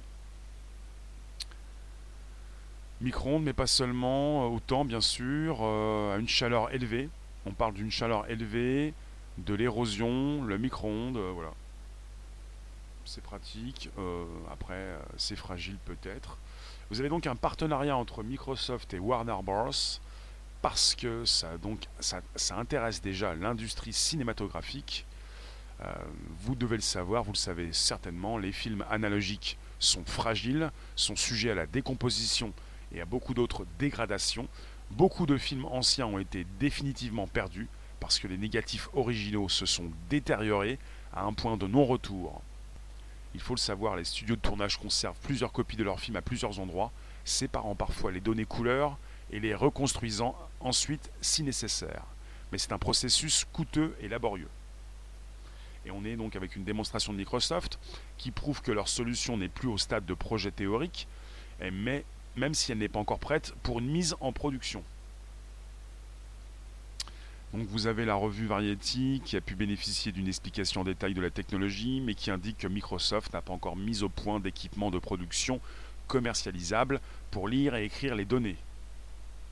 Micro-ondes, 3.02 3.42
mais 3.42 3.52
pas 3.52 3.66
seulement, 3.66 4.44
euh, 4.44 4.56
autant 4.56 4.84
bien 4.84 5.02
sûr, 5.02 5.58
euh, 5.60 6.16
à 6.16 6.18
une 6.18 6.28
chaleur 6.28 6.72
élevée. 6.72 7.10
On 7.44 7.52
parle 7.52 7.74
d'une 7.74 7.90
chaleur 7.90 8.28
élevée, 8.30 8.94
de 9.38 9.54
l'érosion, 9.54 10.42
le 10.42 10.56
micro-ondes, 10.56 11.18
euh, 11.18 11.30
voilà. 11.34 11.50
C'est 13.06 13.22
pratique, 13.22 13.88
après 14.50 14.98
c'est 15.16 15.36
fragile 15.36 15.78
peut-être. 15.84 16.38
Vous 16.90 16.98
avez 16.98 17.08
donc 17.08 17.28
un 17.28 17.36
partenariat 17.36 17.96
entre 17.96 18.24
Microsoft 18.24 18.92
et 18.94 18.98
Warner 18.98 19.36
Bros. 19.44 19.70
parce 20.60 20.96
que 20.96 21.24
ça, 21.24 21.52
intéresse 22.50 23.00
déjà 23.00 23.36
l'industrie 23.36 23.92
cinématographique. 23.92 25.06
vous 26.40 26.56
devez 26.56 26.76
le 26.76 26.82
savoir, 26.82 27.22
vous 27.22 27.32
le 27.32 27.36
savez 27.36 27.72
certainement, 27.72 28.38
les 28.38 28.52
films 28.52 28.84
analogiques 28.90 29.56
sont 29.78 30.04
fragiles, 30.04 30.72
sont 30.96 31.14
sujets 31.14 31.52
à 31.52 31.54
la 31.54 31.66
décomposition 31.66 32.52
et 32.92 33.00
à 33.00 33.04
beaucoup 33.04 33.34
d'autres 33.34 33.66
dégradations. 33.78 34.48
Beaucoup 34.90 35.26
de 35.26 35.38
films 35.38 35.66
anciens 35.66 36.06
ont 36.06 36.18
été 36.18 36.44
définitivement 36.58 37.28
perdus 37.28 37.68
parce 38.00 38.18
que 38.18 38.26
les 38.26 38.38
négatifs 38.38 38.88
originaux 38.94 39.48
se 39.48 39.64
sont 39.64 39.92
détériorés 40.10 40.80
à 41.12 41.22
un 41.22 41.32
point 41.32 41.56
de 41.56 41.68
non-retour. 41.68 42.42
Il 43.36 43.42
faut 43.42 43.54
le 43.54 43.60
savoir, 43.60 43.96
les 43.96 44.04
studios 44.04 44.34
de 44.34 44.40
tournage 44.40 44.78
conservent 44.78 45.20
plusieurs 45.22 45.52
copies 45.52 45.76
de 45.76 45.84
leurs 45.84 46.00
films 46.00 46.16
à 46.16 46.22
plusieurs 46.22 46.58
endroits, 46.58 46.90
séparant 47.26 47.74
parfois 47.74 48.10
les 48.10 48.22
données 48.22 48.46
couleurs 48.46 48.96
et 49.30 49.40
les 49.40 49.54
reconstruisant 49.54 50.34
ensuite 50.60 51.10
si 51.20 51.42
nécessaire. 51.42 52.06
Mais 52.50 52.56
c'est 52.56 52.72
un 52.72 52.78
processus 52.78 53.44
coûteux 53.52 53.94
et 54.00 54.08
laborieux. 54.08 54.48
Et 55.84 55.90
on 55.90 56.02
est 56.06 56.16
donc 56.16 56.34
avec 56.34 56.56
une 56.56 56.64
démonstration 56.64 57.12
de 57.12 57.18
Microsoft 57.18 57.78
qui 58.16 58.30
prouve 58.30 58.62
que 58.62 58.72
leur 58.72 58.88
solution 58.88 59.36
n'est 59.36 59.50
plus 59.50 59.68
au 59.68 59.76
stade 59.76 60.06
de 60.06 60.14
projet 60.14 60.50
théorique, 60.50 61.06
mais 61.60 62.06
même 62.36 62.54
si 62.54 62.72
elle 62.72 62.78
n'est 62.78 62.88
pas 62.88 63.00
encore 63.00 63.18
prête, 63.18 63.52
pour 63.62 63.80
une 63.80 63.90
mise 63.90 64.16
en 64.20 64.32
production. 64.32 64.82
Donc 67.56 67.68
vous 67.68 67.86
avez 67.86 68.04
la 68.04 68.16
revue 68.16 68.44
Variety 68.44 69.22
qui 69.24 69.34
a 69.34 69.40
pu 69.40 69.54
bénéficier 69.54 70.12
d'une 70.12 70.28
explication 70.28 70.82
en 70.82 70.84
détail 70.84 71.14
de 71.14 71.22
la 71.22 71.30
technologie, 71.30 72.02
mais 72.02 72.14
qui 72.14 72.30
indique 72.30 72.58
que 72.58 72.66
Microsoft 72.66 73.32
n'a 73.32 73.40
pas 73.40 73.54
encore 73.54 73.76
mis 73.76 74.02
au 74.02 74.10
point 74.10 74.40
d'équipement 74.40 74.90
de 74.90 74.98
production 74.98 75.58
commercialisable 76.06 77.00
pour 77.30 77.48
lire 77.48 77.74
et 77.74 77.86
écrire 77.86 78.14
les 78.14 78.26
données. 78.26 78.58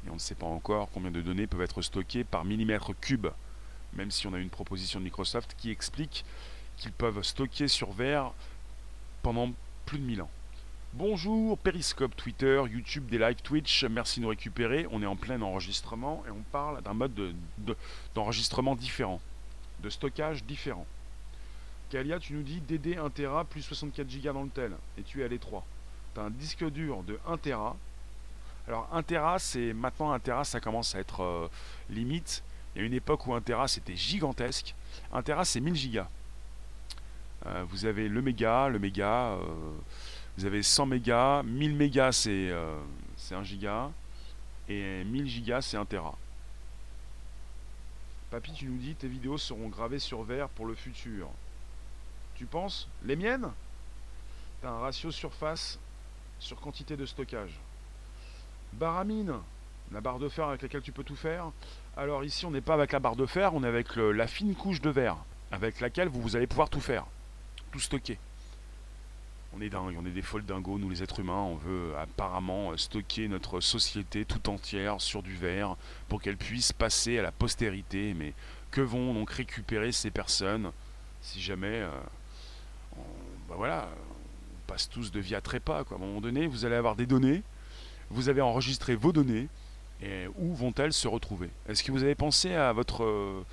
Et 0.06 0.10
on 0.10 0.14
ne 0.14 0.18
sait 0.18 0.34
pas 0.34 0.44
encore 0.44 0.90
combien 0.92 1.10
de 1.10 1.22
données 1.22 1.46
peuvent 1.46 1.62
être 1.62 1.80
stockées 1.80 2.24
par 2.24 2.44
millimètre 2.44 2.92
cube, 3.00 3.28
même 3.94 4.10
si 4.10 4.26
on 4.26 4.34
a 4.34 4.38
une 4.38 4.50
proposition 4.50 5.00
de 5.00 5.04
Microsoft 5.04 5.54
qui 5.56 5.70
explique 5.70 6.26
qu'ils 6.76 6.92
peuvent 6.92 7.22
stocker 7.22 7.68
sur 7.68 7.92
verre 7.92 8.32
pendant 9.22 9.50
plus 9.86 9.98
de 9.98 10.04
1000 10.04 10.20
ans. 10.20 10.30
Bonjour, 10.96 11.58
Periscope, 11.58 12.14
Twitter, 12.14 12.62
YouTube, 12.70 13.06
des 13.06 13.18
live 13.18 13.42
Twitch, 13.42 13.82
merci 13.82 14.20
de 14.20 14.22
nous 14.22 14.28
récupérer. 14.28 14.86
On 14.92 15.02
est 15.02 15.06
en 15.06 15.16
plein 15.16 15.42
enregistrement 15.42 16.22
et 16.24 16.30
on 16.30 16.42
parle 16.52 16.82
d'un 16.82 16.94
mode 16.94 17.34
d'enregistrement 18.14 18.76
différent, 18.76 19.20
de 19.82 19.90
stockage 19.90 20.44
différent. 20.44 20.86
Kalia, 21.90 22.20
tu 22.20 22.34
nous 22.34 22.44
dis 22.44 22.60
DD 22.60 22.96
1 22.96 23.10
Tera 23.10 23.44
plus 23.44 23.62
64 23.62 24.06
Go 24.06 24.32
dans 24.32 24.44
le 24.44 24.48
tel 24.50 24.70
et 24.96 25.02
tu 25.02 25.20
es 25.20 25.24
à 25.24 25.28
l'étroit. 25.28 25.64
Tu 26.14 26.20
as 26.20 26.22
un 26.22 26.30
disque 26.30 26.64
dur 26.70 27.02
de 27.02 27.18
1 27.26 27.38
Tera. 27.38 27.76
Alors 28.68 28.88
1 28.92 29.02
Tera, 29.02 29.40
c'est 29.40 29.72
maintenant 29.72 30.12
1 30.12 30.20
Tera, 30.20 30.44
ça 30.44 30.60
commence 30.60 30.94
à 30.94 31.00
être 31.00 31.24
euh, 31.24 31.48
limite. 31.90 32.44
Il 32.76 32.82
y 32.82 32.84
a 32.84 32.86
une 32.86 32.94
époque 32.94 33.26
où 33.26 33.34
1 33.34 33.40
Tera 33.40 33.66
c'était 33.66 33.96
gigantesque. 33.96 34.76
1 35.12 35.22
Tera 35.22 35.44
c'est 35.44 35.58
1000 35.58 35.90
Go. 35.92 36.02
Euh, 37.46 37.64
vous 37.68 37.84
avez 37.84 38.08
le 38.08 38.22
méga, 38.22 38.68
le 38.68 38.78
méga. 38.78 39.32
Euh, 39.32 39.40
vous 40.36 40.44
avez 40.44 40.62
100 40.62 40.86
mégas, 40.86 41.42
1000 41.44 41.74
mégas 41.74 42.12
c'est 42.12 42.50
1 42.50 42.54
euh, 42.54 43.42
giga, 43.42 43.90
et 44.68 45.04
1000 45.04 45.26
gigas 45.28 45.62
c'est 45.62 45.76
1 45.76 45.84
Tera. 45.84 46.16
Papy, 48.30 48.52
tu 48.52 48.66
nous 48.66 48.78
dis 48.78 48.94
tes 48.94 49.06
vidéos 49.06 49.38
seront 49.38 49.68
gravées 49.68 49.98
sur 49.98 50.22
verre 50.22 50.48
pour 50.48 50.66
le 50.66 50.74
futur. 50.74 51.28
Tu 52.34 52.46
penses? 52.46 52.88
Les 53.04 53.14
miennes? 53.14 53.50
T'as 54.60 54.70
un 54.70 54.78
ratio 54.78 55.10
surface 55.10 55.78
sur 56.40 56.60
quantité 56.60 56.96
de 56.96 57.06
stockage. 57.06 57.60
Baramine, 58.72 59.34
la 59.92 60.00
barre 60.00 60.18
de 60.18 60.28
fer 60.28 60.48
avec 60.48 60.62
laquelle 60.62 60.82
tu 60.82 60.90
peux 60.90 61.04
tout 61.04 61.14
faire. 61.14 61.52
Alors 61.96 62.24
ici, 62.24 62.44
on 62.44 62.50
n'est 62.50 62.60
pas 62.60 62.74
avec 62.74 62.90
la 62.90 62.98
barre 62.98 63.14
de 63.14 63.26
fer, 63.26 63.54
on 63.54 63.62
est 63.62 63.68
avec 63.68 63.94
la 63.96 64.26
fine 64.26 64.54
couche 64.56 64.80
de 64.80 64.90
verre 64.90 65.16
avec 65.54 65.80
laquelle 65.80 66.08
vous 66.08 66.36
allez 66.36 66.46
pouvoir 66.46 66.68
tout 66.68 66.80
faire, 66.80 67.06
tout 67.70 67.78
stocker. 67.78 68.18
On 69.56 69.60
est 69.60 69.70
dingue, 69.70 69.96
on 70.00 70.04
est 70.04 70.10
des 70.10 70.22
folles 70.22 70.44
dingos, 70.44 70.78
nous 70.78 70.90
les 70.90 71.02
êtres 71.02 71.20
humains, 71.20 71.42
on 71.42 71.54
veut 71.54 71.92
apparemment 71.96 72.72
euh, 72.72 72.76
stocker 72.76 73.28
notre 73.28 73.60
société 73.60 74.24
tout 74.24 74.50
entière 74.50 75.00
sur 75.00 75.22
du 75.22 75.36
verre 75.36 75.76
pour 76.08 76.20
qu'elle 76.20 76.36
puisse 76.36 76.72
passer 76.72 77.18
à 77.18 77.22
la 77.22 77.30
postérité. 77.30 78.14
Mais 78.14 78.32
que 78.72 78.80
vont 78.80 79.14
donc 79.14 79.30
récupérer 79.30 79.92
ces 79.92 80.10
personnes 80.10 80.72
si 81.20 81.40
jamais 81.40 81.82
euh, 81.82 81.90
on, 82.96 83.02
bah 83.48 83.54
voilà, 83.56 83.88
on 84.56 84.66
passe 84.66 84.88
tous 84.88 85.12
de 85.12 85.20
vie 85.20 85.36
à 85.36 85.40
trépas. 85.40 85.84
À 85.88 85.94
un 85.94 85.98
moment 85.98 86.20
donné, 86.20 86.48
vous 86.48 86.64
allez 86.64 86.74
avoir 86.74 86.96
des 86.96 87.06
données, 87.06 87.42
vous 88.10 88.28
avez 88.28 88.40
enregistré 88.40 88.96
vos 88.96 89.12
données, 89.12 89.48
et 90.02 90.26
où 90.36 90.52
vont-elles 90.54 90.92
se 90.92 91.06
retrouver? 91.06 91.50
Est-ce 91.68 91.84
que 91.84 91.92
vous 91.92 92.02
avez 92.02 92.16
pensé 92.16 92.54
à 92.54 92.72
votre 92.72 93.44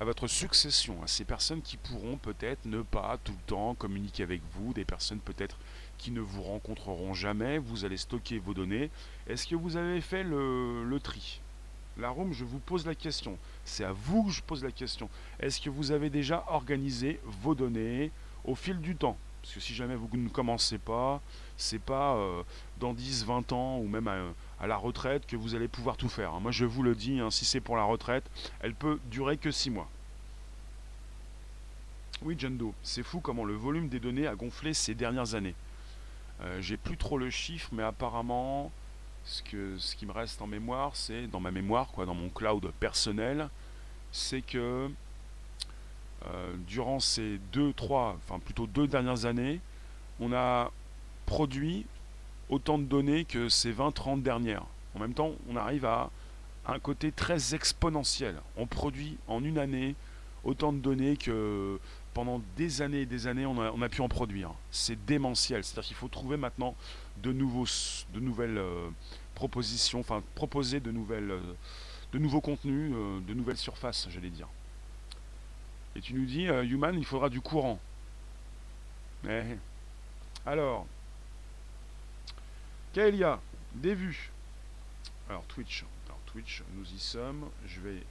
à 0.00 0.04
votre 0.06 0.26
succession, 0.26 1.02
à 1.02 1.06
ces 1.06 1.24
personnes 1.24 1.60
qui 1.60 1.76
pourront 1.76 2.16
peut-être 2.16 2.64
ne 2.64 2.80
pas 2.80 3.18
tout 3.22 3.32
le 3.32 3.46
temps 3.46 3.74
communiquer 3.74 4.22
avec 4.22 4.40
vous, 4.54 4.72
des 4.72 4.86
personnes 4.86 5.20
peut-être 5.20 5.58
qui 5.98 6.10
ne 6.10 6.22
vous 6.22 6.42
rencontreront 6.42 7.12
jamais, 7.12 7.58
vous 7.58 7.84
allez 7.84 7.98
stocker 7.98 8.38
vos 8.38 8.54
données. 8.54 8.90
Est-ce 9.26 9.46
que 9.46 9.54
vous 9.54 9.76
avez 9.76 10.00
fait 10.00 10.22
le, 10.24 10.98
tri? 11.02 11.42
La 11.98 12.08
room, 12.08 12.32
je 12.32 12.46
vous 12.46 12.60
pose 12.60 12.86
la 12.86 12.94
question. 12.94 13.36
C'est 13.66 13.84
à 13.84 13.92
vous 13.92 14.24
que 14.24 14.30
je 14.30 14.40
pose 14.40 14.64
la 14.64 14.72
question. 14.72 15.10
Est-ce 15.38 15.60
que 15.60 15.68
vous 15.68 15.90
avez 15.90 16.08
déjà 16.08 16.44
organisé 16.48 17.20
vos 17.24 17.54
données 17.54 18.10
au 18.44 18.54
fil 18.54 18.80
du 18.80 18.96
temps? 18.96 19.18
Parce 19.42 19.54
que 19.54 19.60
si 19.60 19.74
jamais 19.74 19.96
vous 19.96 20.08
ne 20.14 20.30
commencez 20.30 20.78
pas, 20.78 21.20
c'est 21.58 21.78
pas 21.78 22.14
euh, 22.14 22.42
dans 22.78 22.94
10, 22.94 23.26
20 23.26 23.52
ans 23.52 23.78
ou 23.78 23.86
même 23.86 24.08
à, 24.08 24.16
la 24.66 24.76
retraite 24.76 25.26
que 25.26 25.36
vous 25.36 25.54
allez 25.54 25.68
pouvoir 25.68 25.96
tout 25.96 26.08
faire. 26.08 26.32
Moi 26.40 26.50
je 26.50 26.64
vous 26.64 26.82
le 26.82 26.94
dis, 26.94 27.20
hein, 27.20 27.30
si 27.30 27.44
c'est 27.44 27.60
pour 27.60 27.76
la 27.76 27.84
retraite, 27.84 28.24
elle 28.60 28.74
peut 28.74 28.98
durer 29.10 29.36
que 29.36 29.50
6 29.50 29.70
mois. 29.70 29.88
Oui, 32.22 32.36
Jendo, 32.38 32.74
c'est 32.82 33.02
fou 33.02 33.20
comment 33.20 33.44
le 33.44 33.54
volume 33.54 33.88
des 33.88 33.98
données 33.98 34.26
a 34.26 34.34
gonflé 34.34 34.74
ces 34.74 34.94
dernières 34.94 35.34
années. 35.34 35.54
Euh, 36.42 36.60
j'ai 36.60 36.76
plus 36.76 36.98
trop 36.98 37.16
le 37.16 37.30
chiffre, 37.30 37.70
mais 37.72 37.82
apparemment, 37.82 38.70
ce, 39.24 39.42
que, 39.42 39.78
ce 39.78 39.96
qui 39.96 40.04
me 40.04 40.12
reste 40.12 40.42
en 40.42 40.46
mémoire, 40.46 40.96
c'est 40.96 41.26
dans 41.26 41.40
ma 41.40 41.50
mémoire, 41.50 41.88
quoi, 41.88 42.04
dans 42.04 42.14
mon 42.14 42.28
cloud 42.28 42.70
personnel, 42.78 43.48
c'est 44.12 44.42
que 44.42 44.90
euh, 46.26 46.54
durant 46.66 47.00
ces 47.00 47.38
deux, 47.52 47.72
trois, 47.72 48.18
enfin 48.18 48.38
plutôt 48.38 48.66
deux 48.66 48.86
dernières 48.86 49.24
années, 49.24 49.60
on 50.20 50.32
a 50.34 50.70
produit 51.24 51.86
autant 52.50 52.78
de 52.78 52.84
données 52.84 53.24
que 53.24 53.48
ces 53.48 53.72
20-30 53.72 54.22
dernières. 54.22 54.64
En 54.94 54.98
même 54.98 55.14
temps, 55.14 55.32
on 55.48 55.56
arrive 55.56 55.86
à 55.86 56.10
un 56.66 56.78
côté 56.78 57.12
très 57.12 57.54
exponentiel. 57.54 58.36
On 58.56 58.66
produit 58.66 59.16
en 59.28 59.42
une 59.42 59.58
année 59.58 59.94
autant 60.44 60.72
de 60.72 60.78
données 60.78 61.16
que 61.16 61.78
pendant 62.14 62.42
des 62.56 62.82
années 62.82 63.02
et 63.02 63.06
des 63.06 63.26
années, 63.26 63.46
on 63.46 63.82
a, 63.82 63.88
pu 63.88 64.00
en 64.00 64.08
produire. 64.08 64.50
C'est 64.70 65.04
démentiel. 65.06 65.62
C'est-à-dire 65.62 65.88
qu'il 65.88 65.96
faut 65.96 66.08
trouver 66.08 66.36
maintenant 66.36 66.74
de, 67.22 67.32
nouveaux, 67.32 67.66
de 68.12 68.20
nouvelles 68.20 68.58
euh, 68.58 68.88
propositions, 69.34 70.00
enfin 70.00 70.22
proposer 70.34 70.80
de, 70.80 70.90
nouvelles, 70.90 71.30
euh, 71.30 71.40
de 72.12 72.18
nouveaux 72.18 72.40
contenus, 72.40 72.92
euh, 72.94 73.20
de 73.20 73.34
nouvelles 73.34 73.56
surfaces, 73.56 74.08
j'allais 74.10 74.30
dire. 74.30 74.48
Et 75.94 76.00
tu 76.00 76.14
nous 76.14 76.24
dis, 76.24 76.44
Human, 76.44 76.96
il 76.96 77.04
faudra 77.04 77.28
du 77.28 77.40
courant. 77.40 77.78
Mais, 79.24 79.58
alors, 80.46 80.86
Kaelia, 82.92 83.40
des 83.74 83.94
vues. 83.94 84.30
Alors 85.28 85.44
Twitch. 85.44 85.84
Alors 86.06 86.20
Twitch, 86.26 86.62
nous 86.74 86.84
y 86.84 86.98
sommes. 86.98 87.48
Je 87.66 87.80
vais 87.80 88.02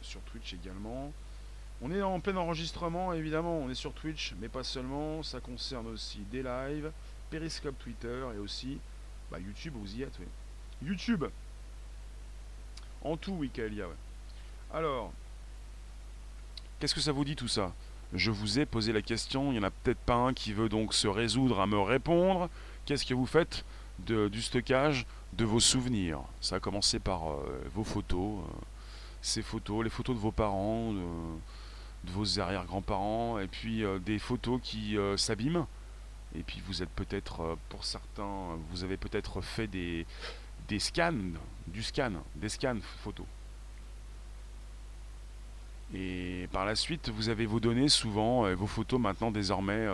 sur 0.00 0.20
Twitch 0.22 0.54
également. 0.54 1.12
On 1.82 1.90
est 1.90 2.00
en 2.00 2.20
plein 2.20 2.36
enregistrement, 2.36 3.12
évidemment, 3.12 3.58
on 3.58 3.68
est 3.68 3.74
sur 3.74 3.92
Twitch, 3.92 4.34
mais 4.40 4.48
pas 4.48 4.62
seulement, 4.62 5.22
ça 5.24 5.40
concerne 5.40 5.88
aussi 5.88 6.20
des 6.30 6.44
lives, 6.44 6.92
Periscope 7.28 7.76
Twitter 7.80 8.22
et 8.36 8.38
aussi 8.38 8.78
bah, 9.32 9.38
YouTube, 9.40 9.74
vous 9.76 9.96
y 9.96 10.02
êtes, 10.02 10.16
oui. 10.20 10.26
YouTube 10.86 11.24
En 13.02 13.16
tout, 13.16 13.32
oui, 13.32 13.50
Kaelia. 13.50 13.86
Alors, 14.72 15.12
qu'est-ce 16.78 16.94
que 16.94 17.00
ça 17.00 17.10
vous 17.10 17.24
dit 17.24 17.34
tout 17.34 17.48
ça? 17.48 17.72
Je 18.14 18.30
vous 18.30 18.60
ai 18.60 18.66
posé 18.66 18.92
la 18.92 19.02
question, 19.02 19.50
il 19.50 19.54
n'y 19.54 19.58
en 19.58 19.64
a 19.64 19.70
peut-être 19.70 19.98
pas 19.98 20.14
un 20.14 20.34
qui 20.34 20.52
veut 20.52 20.68
donc 20.68 20.94
se 20.94 21.08
résoudre 21.08 21.60
à 21.60 21.66
me 21.66 21.80
répondre. 21.80 22.48
Qu'est-ce 22.86 23.04
que 23.04 23.14
vous 23.14 23.26
faites? 23.26 23.64
Du 24.06 24.42
stockage 24.42 25.06
de 25.32 25.44
vos 25.44 25.60
souvenirs 25.60 26.20
Ça 26.40 26.56
a 26.56 26.60
commencé 26.60 26.98
par 26.98 27.30
euh, 27.30 27.62
vos 27.74 27.84
photos, 27.84 28.40
euh, 28.40 28.52
ces 29.22 29.42
photos, 29.42 29.84
les 29.84 29.90
photos 29.90 30.14
de 30.14 30.20
vos 30.20 30.32
parents, 30.32 30.92
de, 30.92 32.10
vos 32.12 32.40
arrière-grands-parents, 32.40 33.38
et 33.38 33.46
puis 33.46 33.84
euh, 33.84 33.98
des 33.98 34.18
photos 34.18 34.60
qui 34.62 34.96
s'abîment. 35.16 35.66
Et 36.34 36.42
puis 36.42 36.62
vous 36.66 36.82
êtes 36.82 36.90
peut-être, 36.90 37.56
pour 37.68 37.84
certains, 37.84 38.56
vous 38.70 38.84
avez 38.84 38.96
peut-être 38.96 39.42
fait 39.42 39.66
des, 39.66 40.06
des 40.68 40.78
scans, 40.78 41.12
du 41.66 41.82
scan, 41.82 42.12
des 42.36 42.48
scans 42.48 42.78
photos. 43.02 43.26
Et 45.94 46.48
par 46.52 46.64
la 46.64 46.74
suite, 46.74 47.10
vous 47.10 47.28
avez 47.28 47.44
vos 47.44 47.60
données, 47.60 47.90
souvent, 47.90 48.50
vos 48.54 48.66
photos 48.66 48.98
maintenant 48.98 49.30
désormais 49.30 49.86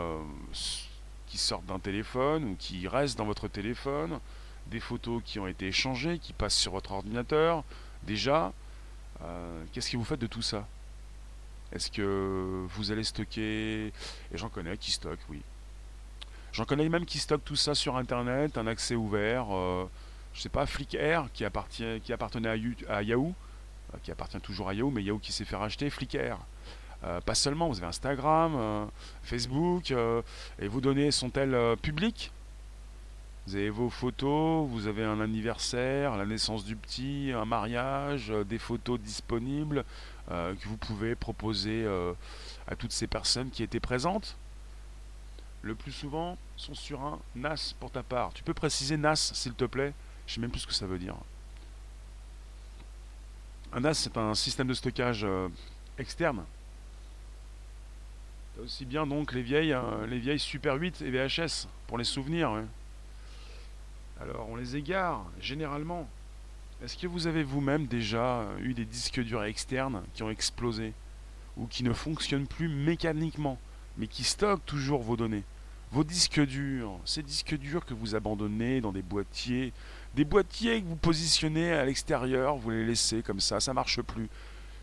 qui 1.28 1.38
sortent 1.38 1.66
d'un 1.66 1.78
téléphone 1.78 2.44
ou 2.44 2.56
qui 2.58 2.88
restent 2.88 3.18
dans 3.18 3.24
votre 3.24 3.48
téléphone, 3.48 4.18
des 4.66 4.80
photos 4.80 5.22
qui 5.24 5.38
ont 5.38 5.46
été 5.46 5.68
échangées, 5.68 6.18
qui 6.18 6.32
passent 6.32 6.56
sur 6.56 6.72
votre 6.72 6.92
ordinateur. 6.92 7.64
Déjà, 8.02 8.52
euh, 9.22 9.62
qu'est-ce 9.72 9.90
que 9.90 9.96
vous 9.96 10.04
faites 10.04 10.20
de 10.20 10.26
tout 10.26 10.42
ça? 10.42 10.66
Est-ce 11.72 11.90
que 11.90 12.66
vous 12.70 12.90
allez 12.90 13.04
stocker 13.04 13.88
Et 13.88 13.92
j'en 14.34 14.48
connais 14.48 14.76
qui 14.76 14.90
stockent, 14.90 15.26
oui. 15.28 15.42
J'en 16.52 16.64
connais 16.64 16.88
même 16.88 17.04
qui 17.04 17.18
stockent 17.18 17.44
tout 17.44 17.56
ça 17.56 17.74
sur 17.74 17.96
Internet, 17.96 18.56
un 18.56 18.66
accès 18.66 18.94
ouvert. 18.94 19.54
Euh, 19.54 19.88
je 20.32 20.40
sais 20.40 20.48
pas, 20.48 20.66
Flickr 20.66 21.30
qui, 21.34 21.44
appartient, 21.44 22.00
qui 22.02 22.12
appartenait 22.12 22.48
à, 22.88 23.02
Yahoo, 23.02 23.34
euh, 23.94 23.98
qui 24.02 24.10
appartient 24.10 24.40
toujours 24.40 24.68
à 24.70 24.74
Yahoo, 24.74 24.90
mais 24.90 25.02
Yahoo 25.02 25.18
qui 25.18 25.32
s'est 25.32 25.44
fait 25.44 25.56
racheter, 25.56 25.90
Flickr. 25.90 26.38
Euh, 27.04 27.20
pas 27.20 27.34
seulement, 27.34 27.68
vous 27.68 27.78
avez 27.78 27.86
Instagram, 27.86 28.54
euh, 28.56 28.86
Facebook, 29.22 29.90
euh, 29.90 30.22
et 30.58 30.66
vos 30.66 30.80
données 30.80 31.10
sont-elles 31.10 31.76
publiques 31.76 32.32
Vous 33.46 33.54
avez 33.54 33.70
vos 33.70 33.88
photos, 33.88 34.68
vous 34.68 34.86
avez 34.88 35.04
un 35.04 35.20
anniversaire, 35.20 36.16
la 36.16 36.26
naissance 36.26 36.64
du 36.64 36.74
petit, 36.74 37.32
un 37.34 37.44
mariage, 37.44 38.32
des 38.48 38.58
photos 38.58 38.98
disponibles 39.00 39.84
que 40.28 40.68
vous 40.68 40.76
pouvez 40.76 41.14
proposer 41.14 41.86
à 42.66 42.76
toutes 42.76 42.92
ces 42.92 43.06
personnes 43.06 43.50
qui 43.50 43.62
étaient 43.62 43.80
présentes 43.80 44.36
le 45.62 45.74
plus 45.74 45.90
souvent 45.90 46.38
sont 46.56 46.74
sur 46.74 47.02
un 47.02 47.18
NAS 47.34 47.74
pour 47.80 47.90
ta 47.90 48.02
part. 48.02 48.32
Tu 48.32 48.44
peux 48.44 48.54
préciser 48.54 48.96
NAS 48.96 49.32
s'il 49.34 49.54
te 49.54 49.64
plaît? 49.64 49.92
Je 50.26 50.34
sais 50.34 50.40
même 50.40 50.50
plus 50.50 50.60
ce 50.60 50.66
que 50.66 50.72
ça 50.72 50.86
veut 50.86 50.98
dire. 50.98 51.16
Un 53.72 53.80
NAS 53.80 53.94
c'est 53.94 54.16
un 54.18 54.34
système 54.34 54.68
de 54.68 54.74
stockage 54.74 55.26
externe 55.98 56.44
aussi 58.62 58.84
bien 58.84 59.06
donc 59.06 59.32
les 59.32 59.42
vieilles, 59.42 59.72
hein, 59.72 60.00
les 60.08 60.18
vieilles 60.18 60.38
Super 60.38 60.74
8 60.74 61.02
et 61.02 61.10
VHS 61.10 61.68
pour 61.86 61.98
les 61.98 62.04
souvenirs. 62.04 62.64
Alors 64.20 64.48
on 64.50 64.56
les 64.56 64.76
égare 64.76 65.24
généralement. 65.40 66.08
Est-ce 66.82 66.96
que 66.96 67.06
vous 67.06 67.26
avez 67.26 67.42
vous-même 67.42 67.86
déjà 67.86 68.46
eu 68.60 68.72
des 68.72 68.84
disques 68.84 69.20
durs 69.20 69.44
externes 69.44 70.02
qui 70.14 70.22
ont 70.22 70.30
explosé 70.30 70.92
ou 71.56 71.66
qui 71.66 71.82
ne 71.82 71.92
fonctionnent 71.92 72.46
plus 72.46 72.68
mécaniquement, 72.68 73.58
mais 73.96 74.06
qui 74.06 74.22
stockent 74.22 74.64
toujours 74.64 75.02
vos 75.02 75.16
données? 75.16 75.44
Vos 75.90 76.04
disques 76.04 76.44
durs, 76.44 76.98
ces 77.04 77.22
disques 77.22 77.56
durs 77.56 77.84
que 77.84 77.94
vous 77.94 78.14
abandonnez 78.14 78.80
dans 78.80 78.92
des 78.92 79.02
boîtiers, 79.02 79.72
des 80.14 80.24
boîtiers 80.24 80.82
que 80.82 80.86
vous 80.86 80.96
positionnez 80.96 81.72
à 81.72 81.84
l'extérieur, 81.84 82.56
vous 82.56 82.70
les 82.70 82.84
laissez 82.84 83.22
comme 83.22 83.40
ça, 83.40 83.58
ça 83.58 83.72
marche 83.72 84.00
plus 84.02 84.28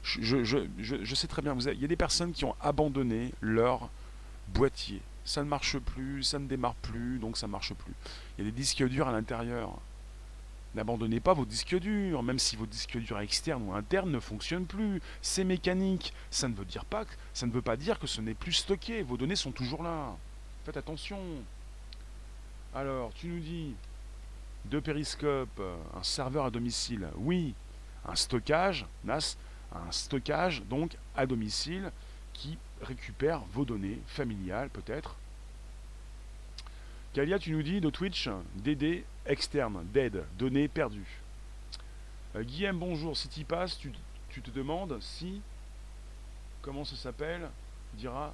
je, 0.06 1.16
sais 1.16 1.28
très 1.28 1.41
bien, 1.41 1.58
il 1.58 1.82
y 1.82 1.86
a 1.86 1.88
des 1.88 1.95
personnes 1.95 2.32
qui 2.32 2.45
ont 2.45 2.56
abandonné 2.62 3.34
leur 3.41 3.89
boîtier. 4.49 5.01
Ça 5.24 5.43
ne 5.43 5.49
marche 5.49 5.80
plus, 5.80 6.24
ça 6.24 6.38
ne 6.38 6.47
démarre 6.47 6.76
plus, 6.76 7.18
donc 7.18 7.38
ça 7.38 7.47
ne 7.47 7.51
marche 7.51 7.74
plus. 7.74 7.93
Il 8.38 8.45
y 8.45 8.47
a 8.47 8.51
des 8.51 8.56
disques 8.56 8.84
durs 8.84 9.08
à 9.08 9.12
l'intérieur. 9.12 9.72
N'abandonnez 10.76 11.20
pas 11.20 11.34
vos 11.34 11.45
disques 11.45 11.80
durs, 11.80 12.22
même 12.22 12.38
si 12.38 12.56
vos 12.56 12.68
disques 12.68 12.97
durs 12.97 13.20
externes 13.20 13.64
ou 13.64 13.74
internes 13.74 14.12
ne 14.12 14.20
fonctionnent 14.20 14.68
plus. 14.68 15.01
C'est 15.22 15.43
mécanique. 15.43 16.14
Ça 16.30 16.47
ne 16.47 16.53
veut 16.53 16.66
dire 16.66 16.86
pas 16.86 17.06
que, 17.06 17.12
ça 17.34 17.47
ne 17.47 17.51
veut 17.51 17.62
pas 17.62 17.78
dire 17.78 17.97
que 17.97 18.08
ce 18.08 18.22
n'est 18.22 18.34
plus 18.36 18.53
stocké. 18.53 19.01
Vos 19.01 19.18
données 19.18 19.38
sont 19.38 19.51
toujours 19.51 19.82
là. 19.82 20.16
Faites 20.66 20.78
attention. 20.78 21.20
Alors, 22.76 23.12
tu 23.16 23.28
nous 23.28 23.39
dis 23.39 23.74
deux 24.66 24.82
périscopes, 24.82 25.62
un 25.95 26.03
serveur 26.03 26.45
à 26.45 26.51
domicile. 26.51 27.08
Oui, 27.16 27.56
un 28.08 28.16
stockage, 28.16 28.86
NAS, 29.06 29.38
un 29.88 29.91
stockage 29.91 30.63
donc 30.63 30.97
à 31.15 31.26
domicile 31.26 31.91
qui 32.34 32.57
récupère 32.82 33.41
vos 33.53 33.65
données 33.65 33.99
familiales 34.07 34.69
peut-être. 34.69 35.15
Kalia, 37.13 37.39
tu 37.39 37.51
nous 37.51 37.63
dis 37.63 37.80
de 37.80 37.89
Twitch, 37.89 38.30
DD 38.55 39.05
externe, 39.26 39.86
dead, 39.93 40.23
données 40.38 40.67
perdues. 40.67 41.21
Euh, 42.36 42.43
Guillaume, 42.43 42.80
bonjour, 42.80 43.15
si 43.15 43.30
tu 43.30 43.45
passes, 43.45 43.78
tu, 43.78 43.91
tu 44.30 44.41
te 44.41 44.51
demandes 44.51 44.97
si, 45.01 45.41
comment 46.61 46.84
ça 46.84 46.97
s'appelle, 46.97 47.49
dira, 47.93 48.34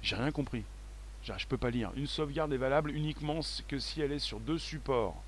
j'ai 0.00 0.14
rien 0.14 0.30
compris, 0.30 0.62
je 1.24 1.46
peux 1.46 1.56
pas 1.56 1.70
lire. 1.70 1.90
Une 1.96 2.06
sauvegarde 2.06 2.52
est 2.52 2.58
valable 2.58 2.90
uniquement 2.92 3.40
que 3.66 3.78
si 3.78 4.00
elle 4.00 4.12
est 4.12 4.18
sur 4.20 4.38
deux 4.38 4.58
supports. 4.58 5.20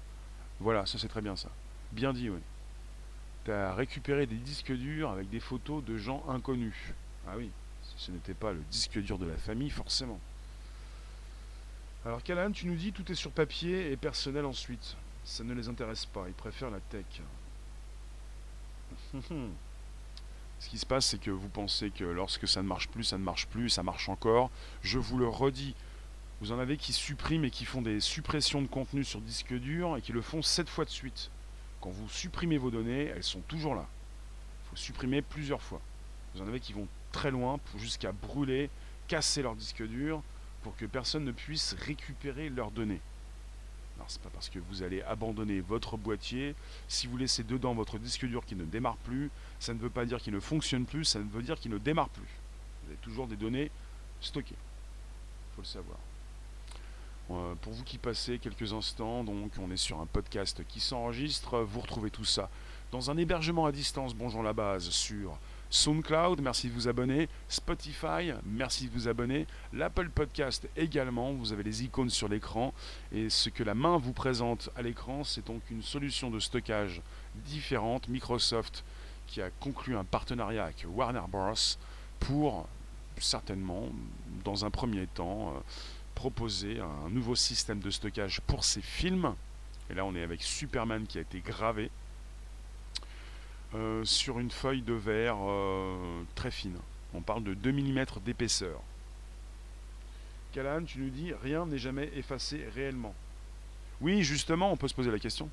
Voilà, 0.61 0.87
ça 0.87 0.99
c'est 0.99 1.09
très 1.09 1.23
bien 1.23 1.35
ça. 1.35 1.51
Bien 1.93 2.13
dit, 2.13 2.31
oui 2.31 2.41
à 3.49 3.75
récupérer 3.75 4.27
des 4.27 4.37
disques 4.37 4.73
durs 4.73 5.11
avec 5.11 5.29
des 5.31 5.41
photos 5.41 5.85
de 5.85 5.97
gens 5.97 6.25
inconnus. 6.29 6.95
Ah 7.29 7.35
oui, 7.37 7.51
ce 7.97 8.11
n'était 8.11 8.35
pas 8.35 8.53
le 8.53 8.61
disque 8.71 8.99
dur 8.99 9.19
de 9.19 9.27
la 9.27 9.37
famille, 9.37 9.71
forcément. 9.71 10.21
Alors 12.05 12.23
Callahan, 12.23 12.53
tu 12.53 12.67
nous 12.67 12.77
dis 12.77 12.93
tout 12.93 13.11
est 13.11 13.17
sur 13.17 13.33
papier 13.33 13.91
et 13.91 13.97
personnel 13.97 14.45
ensuite. 14.45 14.97
Ça 15.25 15.43
ne 15.43 15.55
les 15.55 15.69
intéresse 15.69 16.07
pas, 16.07 16.25
ils 16.29 16.35
préfèrent 16.35 16.71
la 16.71 16.81
tech. 16.81 17.05
Ce 20.61 20.69
qui 20.69 20.79
se 20.79 20.87
passe, 20.87 21.07
c'est 21.07 21.21
que 21.21 21.31
vous 21.31 21.49
pensez 21.49 21.91
que 21.91 22.05
lorsque 22.05 22.49
ça 22.49 22.63
ne 22.63 22.69
marche 22.69 22.89
plus, 22.89 23.05
ça 23.05 23.19
ne 23.19 23.25
marche 23.25 23.47
plus, 23.49 23.69
ça 23.69 23.83
marche 23.83 24.09
encore. 24.09 24.51
Je 24.83 24.99
vous 24.99 25.19
le 25.19 25.29
redis, 25.29 25.75
vous 26.41 26.53
en 26.53 26.59
avez 26.59 26.77
qui 26.77 26.93
suppriment 26.93 27.45
et 27.45 27.51
qui 27.51 27.65
font 27.65 27.83
des 27.83 28.01
suppressions 28.01 28.63
de 28.63 28.67
contenu 28.67 29.05
sur 29.05 29.21
disque 29.21 29.55
dur 29.55 29.97
et 29.97 30.01
qui 30.01 30.13
le 30.13 30.23
font 30.23 30.43
7 30.43 30.69
fois 30.69 30.85
de 30.85 30.91
suite. 30.91 31.31
Quand 31.87 31.93
vous 31.93 32.09
supprimez 32.09 32.59
vos 32.59 32.73
données, 32.73 33.05
elles 33.15 33.23
sont 33.23 33.43
toujours 33.43 33.77
là. 33.77 33.87
Il 33.87 34.71
faut 34.71 34.77
supprimer 34.77 35.23
plusieurs 35.23 35.63
fois. 35.63 35.81
Vous 36.35 36.43
en 36.43 36.49
avez 36.49 36.59
qui 36.59 36.73
vont 36.73 36.89
très 37.13 37.31
loin 37.31 37.61
jusqu'à 37.77 38.11
brûler, 38.11 38.71
casser 39.07 39.41
leur 39.41 39.55
disque 39.55 39.87
dur 39.87 40.21
pour 40.65 40.77
que 40.77 40.85
personne 40.85 41.25
ne 41.25 41.31
puisse 41.31 41.77
récupérer 41.79 42.49
leurs 42.49 42.73
données. 42.73 43.01
Alors 43.95 44.11
c'est 44.11 44.21
pas 44.21 44.31
parce 44.31 44.49
que 44.49 44.59
vous 44.59 44.83
allez 44.83 45.01
abandonner 45.03 45.61
votre 45.61 45.97
boîtier, 45.97 46.57
si 46.89 47.07
vous 47.07 47.19
laissez 47.19 47.45
dedans 47.45 47.73
votre 47.73 47.99
disque 47.99 48.27
dur 48.27 48.45
qui 48.45 48.57
ne 48.57 48.65
démarre 48.65 48.97
plus, 48.97 49.31
ça 49.61 49.73
ne 49.73 49.79
veut 49.79 49.89
pas 49.89 50.07
dire 50.07 50.19
qu'il 50.19 50.35
ne 50.35 50.41
fonctionne 50.41 50.87
plus, 50.87 51.05
ça 51.05 51.21
ne 51.21 51.31
veut 51.31 51.43
dire 51.45 51.61
qu'il 51.61 51.71
ne 51.71 51.79
démarre 51.79 52.09
plus. 52.09 52.27
Vous 52.83 52.89
avez 52.89 52.99
toujours 53.01 53.29
des 53.29 53.37
données 53.37 53.71
stockées. 54.21 54.57
Il 54.59 55.55
faut 55.55 55.63
le 55.63 55.67
savoir. 55.69 55.99
Euh, 57.31 57.55
pour 57.61 57.73
vous 57.73 57.83
qui 57.83 57.99
passez 57.99 58.39
quelques 58.39 58.73
instants, 58.73 59.25
donc 59.25 59.51
on 59.61 59.71
est 59.73 59.77
sur 59.77 60.01
un 60.01 60.07
podcast 60.07 60.63
qui 60.69 60.79
s'enregistre, 60.79 61.59
vous 61.59 61.81
retrouvez 61.81 62.11
tout 62.11 62.25
ça 62.25 62.49
dans 62.93 63.11
un 63.11 63.17
hébergement 63.17 63.67
à 63.67 63.73
distance, 63.73 64.15
bonjour 64.15 64.45
la 64.45 64.53
base, 64.53 64.91
sur 64.91 65.37
SoundCloud, 65.71 66.41
merci 66.41 66.69
de 66.69 66.73
vous 66.73 66.87
abonner, 66.87 67.29
Spotify, 67.49 68.33
merci 68.45 68.87
de 68.87 68.93
vous 68.93 69.09
abonner, 69.09 69.49
l'Apple 69.73 70.09
Podcast 70.09 70.69
également, 70.77 71.33
vous 71.33 71.53
avez 71.53 71.65
les 71.65 71.83
icônes 71.83 72.11
sur 72.11 72.29
l'écran, 72.29 72.73
et 73.11 73.29
ce 73.29 73.51
que 73.51 73.65
la 73.65 73.75
main 73.75 73.97
vous 73.97 74.13
présente 74.13 74.71
à 74.77 74.83
l'écran, 74.83 75.25
c'est 75.25 75.45
donc 75.45 75.63
une 75.71 75.83
solution 75.83 76.31
de 76.31 76.39
stockage 76.39 77.03
différente, 77.35 78.07
Microsoft 78.09 78.85
qui 79.27 79.43
a 79.43 79.51
conclu 79.51 79.97
un 79.97 80.05
partenariat 80.05 80.67
avec 80.67 80.87
Warner 80.89 81.23
Bros. 81.29 81.55
pour 82.21 82.69
certainement, 83.19 83.89
dans 84.45 84.65
un 84.65 84.71
premier 84.71 85.07
temps, 85.09 85.55
euh, 85.57 85.61
proposer 86.17 86.81
un 86.81 87.11
nouveau 87.11 87.37
système 87.37 87.79
de 87.79 87.91
stockage 87.91 88.41
pour 88.41 88.65
ces 88.65 88.81
films. 88.81 89.35
Et 89.89 89.95
là, 89.95 90.05
on 90.05 90.17
est 90.17 90.23
avec 90.23 90.43
Superman 90.43 91.07
qui 91.07 91.19
a 91.19 91.21
été 91.21 91.41
gravé 91.41 91.91
euh, 93.75 94.05
sur 94.05 94.41
une 94.41 94.51
feuille 94.51 94.83
de 94.83 94.95
verre 94.95 95.37
euh, 95.41 96.23
très 96.35 96.51
fine. 96.51 96.77
On 97.15 97.21
parle 97.21 97.45
de 97.45 97.55
2 97.55 97.71
mm 97.71 98.05
d'épaisseur. 98.25 98.81
Callahan, 100.53 100.85
tu 100.85 100.99
nous 100.99 101.11
dis 101.11 101.33
rien 101.43 101.67
n'est 101.67 101.79
jamais 101.79 102.11
effacé 102.17 102.67
réellement. 102.75 103.15
Oui, 104.01 104.23
justement, 104.23 104.73
on 104.73 104.77
peut 104.77 104.89
se 104.89 104.95
poser 104.95 105.11
la 105.11 105.19
question. 105.19 105.51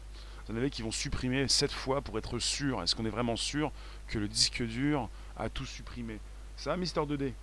Vous 0.48 0.54
en 0.54 0.58
avez 0.58 0.70
qui 0.70 0.82
vont 0.82 0.92
supprimer 0.92 1.48
7 1.48 1.72
fois 1.72 2.02
pour 2.02 2.18
être 2.18 2.40
sûr. 2.40 2.82
Est-ce 2.82 2.96
qu'on 2.96 3.06
est 3.06 3.10
vraiment 3.10 3.36
sûr 3.36 3.72
que 4.08 4.18
le 4.18 4.28
disque 4.28 4.64
dur 4.64 5.10
a 5.38 5.50
tout 5.50 5.66
supprimé? 5.66 6.20
Ça, 6.56 6.78
Mister 6.78 7.02
2D 7.02 7.34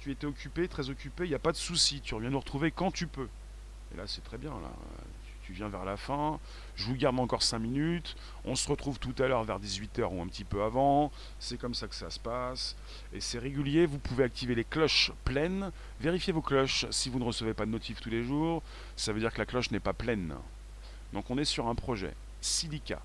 Tu 0.00 0.10
étais 0.10 0.26
occupé, 0.26 0.66
très 0.66 0.90
occupé, 0.90 1.24
il 1.24 1.28
n'y 1.28 1.34
a 1.34 1.38
pas 1.38 1.52
de 1.52 1.56
souci. 1.56 2.00
Tu 2.00 2.14
reviens 2.14 2.30
nous 2.30 2.40
retrouver 2.40 2.70
quand 2.70 2.90
tu 2.90 3.06
peux. 3.06 3.28
Et 3.94 3.96
là, 3.96 4.04
c'est 4.06 4.24
très 4.24 4.38
bien. 4.38 4.50
Là 4.50 4.70
viens 5.52 5.68
vers 5.68 5.84
la 5.84 5.96
fin. 5.96 6.38
Je 6.76 6.84
vous 6.84 6.94
garde 6.94 7.18
encore 7.18 7.42
5 7.42 7.58
minutes. 7.58 8.16
On 8.44 8.54
se 8.54 8.68
retrouve 8.68 8.98
tout 8.98 9.14
à 9.18 9.28
l'heure 9.28 9.44
vers 9.44 9.60
18h 9.60 10.08
ou 10.10 10.22
un 10.22 10.26
petit 10.26 10.44
peu 10.44 10.62
avant. 10.62 11.10
C'est 11.38 11.58
comme 11.58 11.74
ça 11.74 11.86
que 11.86 11.94
ça 11.94 12.10
se 12.10 12.18
passe. 12.18 12.76
Et 13.12 13.20
c'est 13.20 13.38
régulier. 13.38 13.86
Vous 13.86 13.98
pouvez 13.98 14.24
activer 14.24 14.54
les 14.54 14.64
cloches 14.64 15.12
pleines. 15.24 15.70
Vérifiez 16.00 16.32
vos 16.32 16.42
cloches 16.42 16.86
si 16.90 17.08
vous 17.08 17.18
ne 17.18 17.24
recevez 17.24 17.54
pas 17.54 17.66
de 17.66 17.70
notifs 17.70 18.00
tous 18.00 18.10
les 18.10 18.24
jours. 18.24 18.62
Ça 18.96 19.12
veut 19.12 19.20
dire 19.20 19.32
que 19.32 19.38
la 19.38 19.46
cloche 19.46 19.70
n'est 19.70 19.80
pas 19.80 19.92
pleine. 19.92 20.34
Donc 21.12 21.30
on 21.30 21.38
est 21.38 21.44
sur 21.44 21.68
un 21.68 21.74
projet. 21.74 22.14
Silica. 22.40 23.02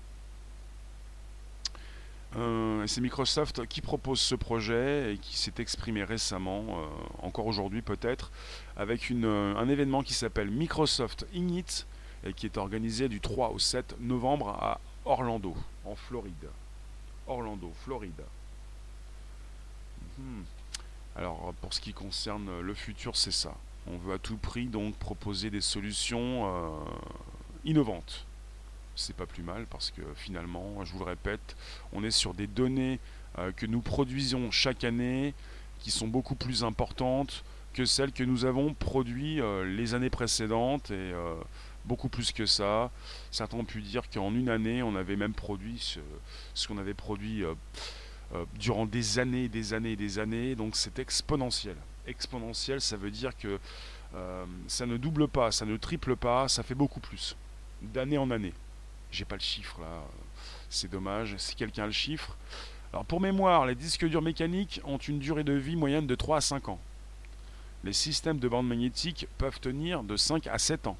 Euh, 2.36 2.86
c'est 2.86 3.00
Microsoft 3.00 3.66
qui 3.66 3.80
propose 3.80 4.20
ce 4.20 4.34
projet 4.34 5.14
et 5.14 5.18
qui 5.18 5.38
s'est 5.38 5.54
exprimé 5.58 6.04
récemment, 6.04 6.64
euh, 6.68 6.86
encore 7.22 7.46
aujourd'hui 7.46 7.80
peut-être, 7.80 8.30
avec 8.76 9.08
une, 9.08 9.24
un 9.24 9.68
événement 9.68 10.02
qui 10.02 10.12
s'appelle 10.12 10.50
Microsoft 10.50 11.26
Ignite, 11.32 11.86
et 12.24 12.32
qui 12.32 12.46
est 12.46 12.58
organisé 12.58 13.08
du 13.08 13.20
3 13.20 13.50
au 13.50 13.58
7 13.58 13.96
novembre 14.00 14.50
à 14.50 14.80
Orlando, 15.04 15.54
en 15.84 15.94
Floride. 15.94 16.48
Orlando, 17.26 17.72
Floride. 17.84 18.22
Hmm. 20.18 20.42
Alors 21.14 21.54
pour 21.60 21.72
ce 21.72 21.80
qui 21.80 21.92
concerne 21.92 22.60
le 22.60 22.74
futur, 22.74 23.16
c'est 23.16 23.32
ça. 23.32 23.54
On 23.86 23.96
veut 23.98 24.14
à 24.14 24.18
tout 24.18 24.36
prix 24.36 24.66
donc 24.66 24.96
proposer 24.96 25.50
des 25.50 25.60
solutions 25.60 26.46
euh, 26.46 26.70
innovantes. 27.64 28.25
C'est 28.96 29.14
pas 29.14 29.26
plus 29.26 29.42
mal 29.42 29.66
parce 29.70 29.90
que 29.90 30.02
finalement, 30.14 30.84
je 30.84 30.92
vous 30.92 30.98
le 30.98 31.04
répète, 31.04 31.56
on 31.92 32.02
est 32.02 32.10
sur 32.10 32.34
des 32.34 32.46
données 32.46 32.98
euh, 33.38 33.52
que 33.52 33.66
nous 33.66 33.80
produisons 33.80 34.50
chaque 34.50 34.84
année 34.84 35.34
qui 35.78 35.90
sont 35.90 36.08
beaucoup 36.08 36.34
plus 36.34 36.64
importantes 36.64 37.44
que 37.74 37.84
celles 37.84 38.12
que 38.12 38.24
nous 38.24 38.46
avons 38.46 38.72
produites 38.72 39.40
euh, 39.40 39.64
les 39.64 39.94
années 39.94 40.10
précédentes 40.10 40.90
et 40.90 41.12
beaucoup 41.86 42.08
plus 42.08 42.32
que 42.32 42.46
ça. 42.46 42.90
Certains 43.30 43.58
ont 43.58 43.64
pu 43.64 43.80
dire 43.80 44.10
qu'en 44.10 44.34
une 44.34 44.48
année, 44.48 44.82
on 44.82 44.96
avait 44.96 45.16
même 45.16 45.32
produit 45.32 45.98
ce, 46.54 46.68
qu'on 46.68 46.78
avait 46.78 46.94
produit 46.94 47.44
euh, 47.44 47.54
euh, 48.34 48.44
durant 48.58 48.86
des 48.86 49.18
années, 49.18 49.48
des 49.48 49.72
années, 49.72 49.96
des 49.96 50.18
années. 50.18 50.54
Donc 50.54 50.76
c'est 50.76 50.98
exponentiel. 50.98 51.76
Exponentiel, 52.06 52.80
ça 52.80 52.96
veut 52.96 53.10
dire 53.10 53.36
que 53.36 53.58
euh, 54.14 54.44
ça 54.66 54.86
ne 54.86 54.96
double 54.96 55.28
pas, 55.28 55.50
ça 55.50 55.64
ne 55.64 55.76
triple 55.76 56.16
pas, 56.16 56.48
ça 56.48 56.62
fait 56.62 56.74
beaucoup 56.74 57.00
plus. 57.00 57.36
D'année 57.82 58.18
en 58.18 58.30
année. 58.30 58.52
J'ai 59.16 59.24
pas 59.24 59.36
le 59.36 59.40
chiffre 59.40 59.80
là. 59.80 60.02
C'est 60.68 60.90
dommage. 60.90 61.36
Si 61.38 61.54
quelqu'un 61.54 61.84
a 61.84 61.86
le 61.86 61.92
chiffre. 61.92 62.36
Alors 62.92 63.06
pour 63.06 63.18
mémoire, 63.18 63.64
les 63.64 63.74
disques 63.74 64.04
durs 64.04 64.20
mécaniques 64.20 64.78
ont 64.84 64.98
une 64.98 65.18
durée 65.18 65.42
de 65.42 65.54
vie 65.54 65.74
moyenne 65.74 66.06
de 66.06 66.14
3 66.14 66.36
à 66.36 66.40
5 66.42 66.68
ans. 66.68 66.78
Les 67.82 67.94
systèmes 67.94 68.38
de 68.38 68.46
bande 68.46 68.68
magnétique 68.68 69.26
peuvent 69.38 69.58
tenir 69.58 70.02
de 70.02 70.18
5 70.18 70.46
à 70.48 70.58
7 70.58 70.86
ans 70.86 70.98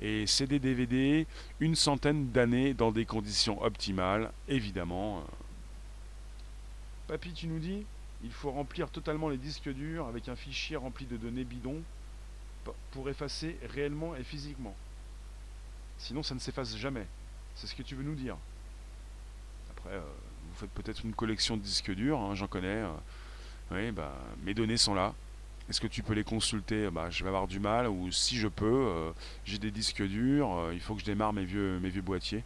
et 0.00 0.26
CD-DVD 0.26 1.26
une 1.60 1.74
centaine 1.74 2.30
d'années 2.30 2.72
dans 2.72 2.92
des 2.92 3.04
conditions 3.04 3.62
optimales, 3.62 4.32
évidemment. 4.48 5.22
Papy, 7.08 7.34
tu 7.34 7.46
nous 7.46 7.58
dis 7.58 7.84
Il 8.22 8.32
faut 8.32 8.52
remplir 8.52 8.88
totalement 8.88 9.28
les 9.28 9.36
disques 9.36 9.68
durs 9.68 10.06
avec 10.06 10.30
un 10.30 10.36
fichier 10.36 10.76
rempli 10.76 11.04
de 11.04 11.18
données 11.18 11.44
bidons 11.44 11.82
pour 12.92 13.10
effacer 13.10 13.58
réellement 13.68 14.16
et 14.16 14.24
physiquement. 14.24 14.74
Sinon, 15.98 16.22
ça 16.22 16.34
ne 16.34 16.40
s'efface 16.40 16.74
jamais. 16.78 17.06
C'est 17.54 17.66
ce 17.66 17.74
que 17.74 17.82
tu 17.82 17.94
veux 17.94 18.02
nous 18.02 18.14
dire. 18.14 18.36
Après, 19.70 19.94
euh, 19.94 20.00
vous 20.00 20.54
faites 20.56 20.70
peut-être 20.70 21.04
une 21.04 21.14
collection 21.14 21.56
de 21.56 21.62
disques 21.62 21.92
durs, 21.92 22.18
hein, 22.18 22.34
j'en 22.34 22.46
connais. 22.46 22.82
Euh. 22.82 22.90
oui, 23.70 23.92
bah, 23.92 24.12
mes 24.44 24.54
données 24.54 24.76
sont 24.76 24.94
là. 24.94 25.14
Est-ce 25.70 25.80
que 25.80 25.86
tu 25.86 26.02
peux 26.02 26.12
les 26.12 26.24
consulter? 26.24 26.90
Bah, 26.90 27.10
Je 27.10 27.22
vais 27.22 27.28
avoir 27.28 27.46
du 27.46 27.60
mal, 27.60 27.88
ou 27.88 28.10
si 28.12 28.36
je 28.36 28.48
peux, 28.48 28.66
euh, 28.66 29.12
j'ai 29.44 29.58
des 29.58 29.70
disques 29.70 30.02
durs, 30.02 30.70
il 30.72 30.80
faut 30.80 30.94
que 30.94 31.00
je 31.00 31.06
démarre 31.06 31.32
mes 31.32 31.44
vieux, 31.44 31.78
mes 31.80 31.88
vieux 31.90 32.02
boîtiers. 32.02 32.44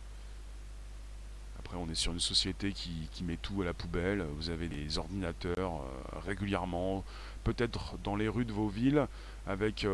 Après, 1.58 1.76
on 1.76 1.88
est 1.88 1.96
sur 1.96 2.12
une 2.12 2.20
société 2.20 2.72
qui, 2.72 3.08
met 3.24 3.36
tout 3.36 3.60
à 3.62 3.64
la 3.64 3.74
poubelle. 3.74 4.24
Vous 4.36 4.50
avez 4.50 4.68
des 4.68 4.96
ordinateurs 4.96 5.82
régulièrement, 6.24 7.04
peut-être 7.44 7.98
dans 8.04 8.14
les 8.14 8.28
rues 8.28 8.44
de 8.44 8.52
vos 8.52 8.68
villes, 8.68 9.06
avec 9.46 9.86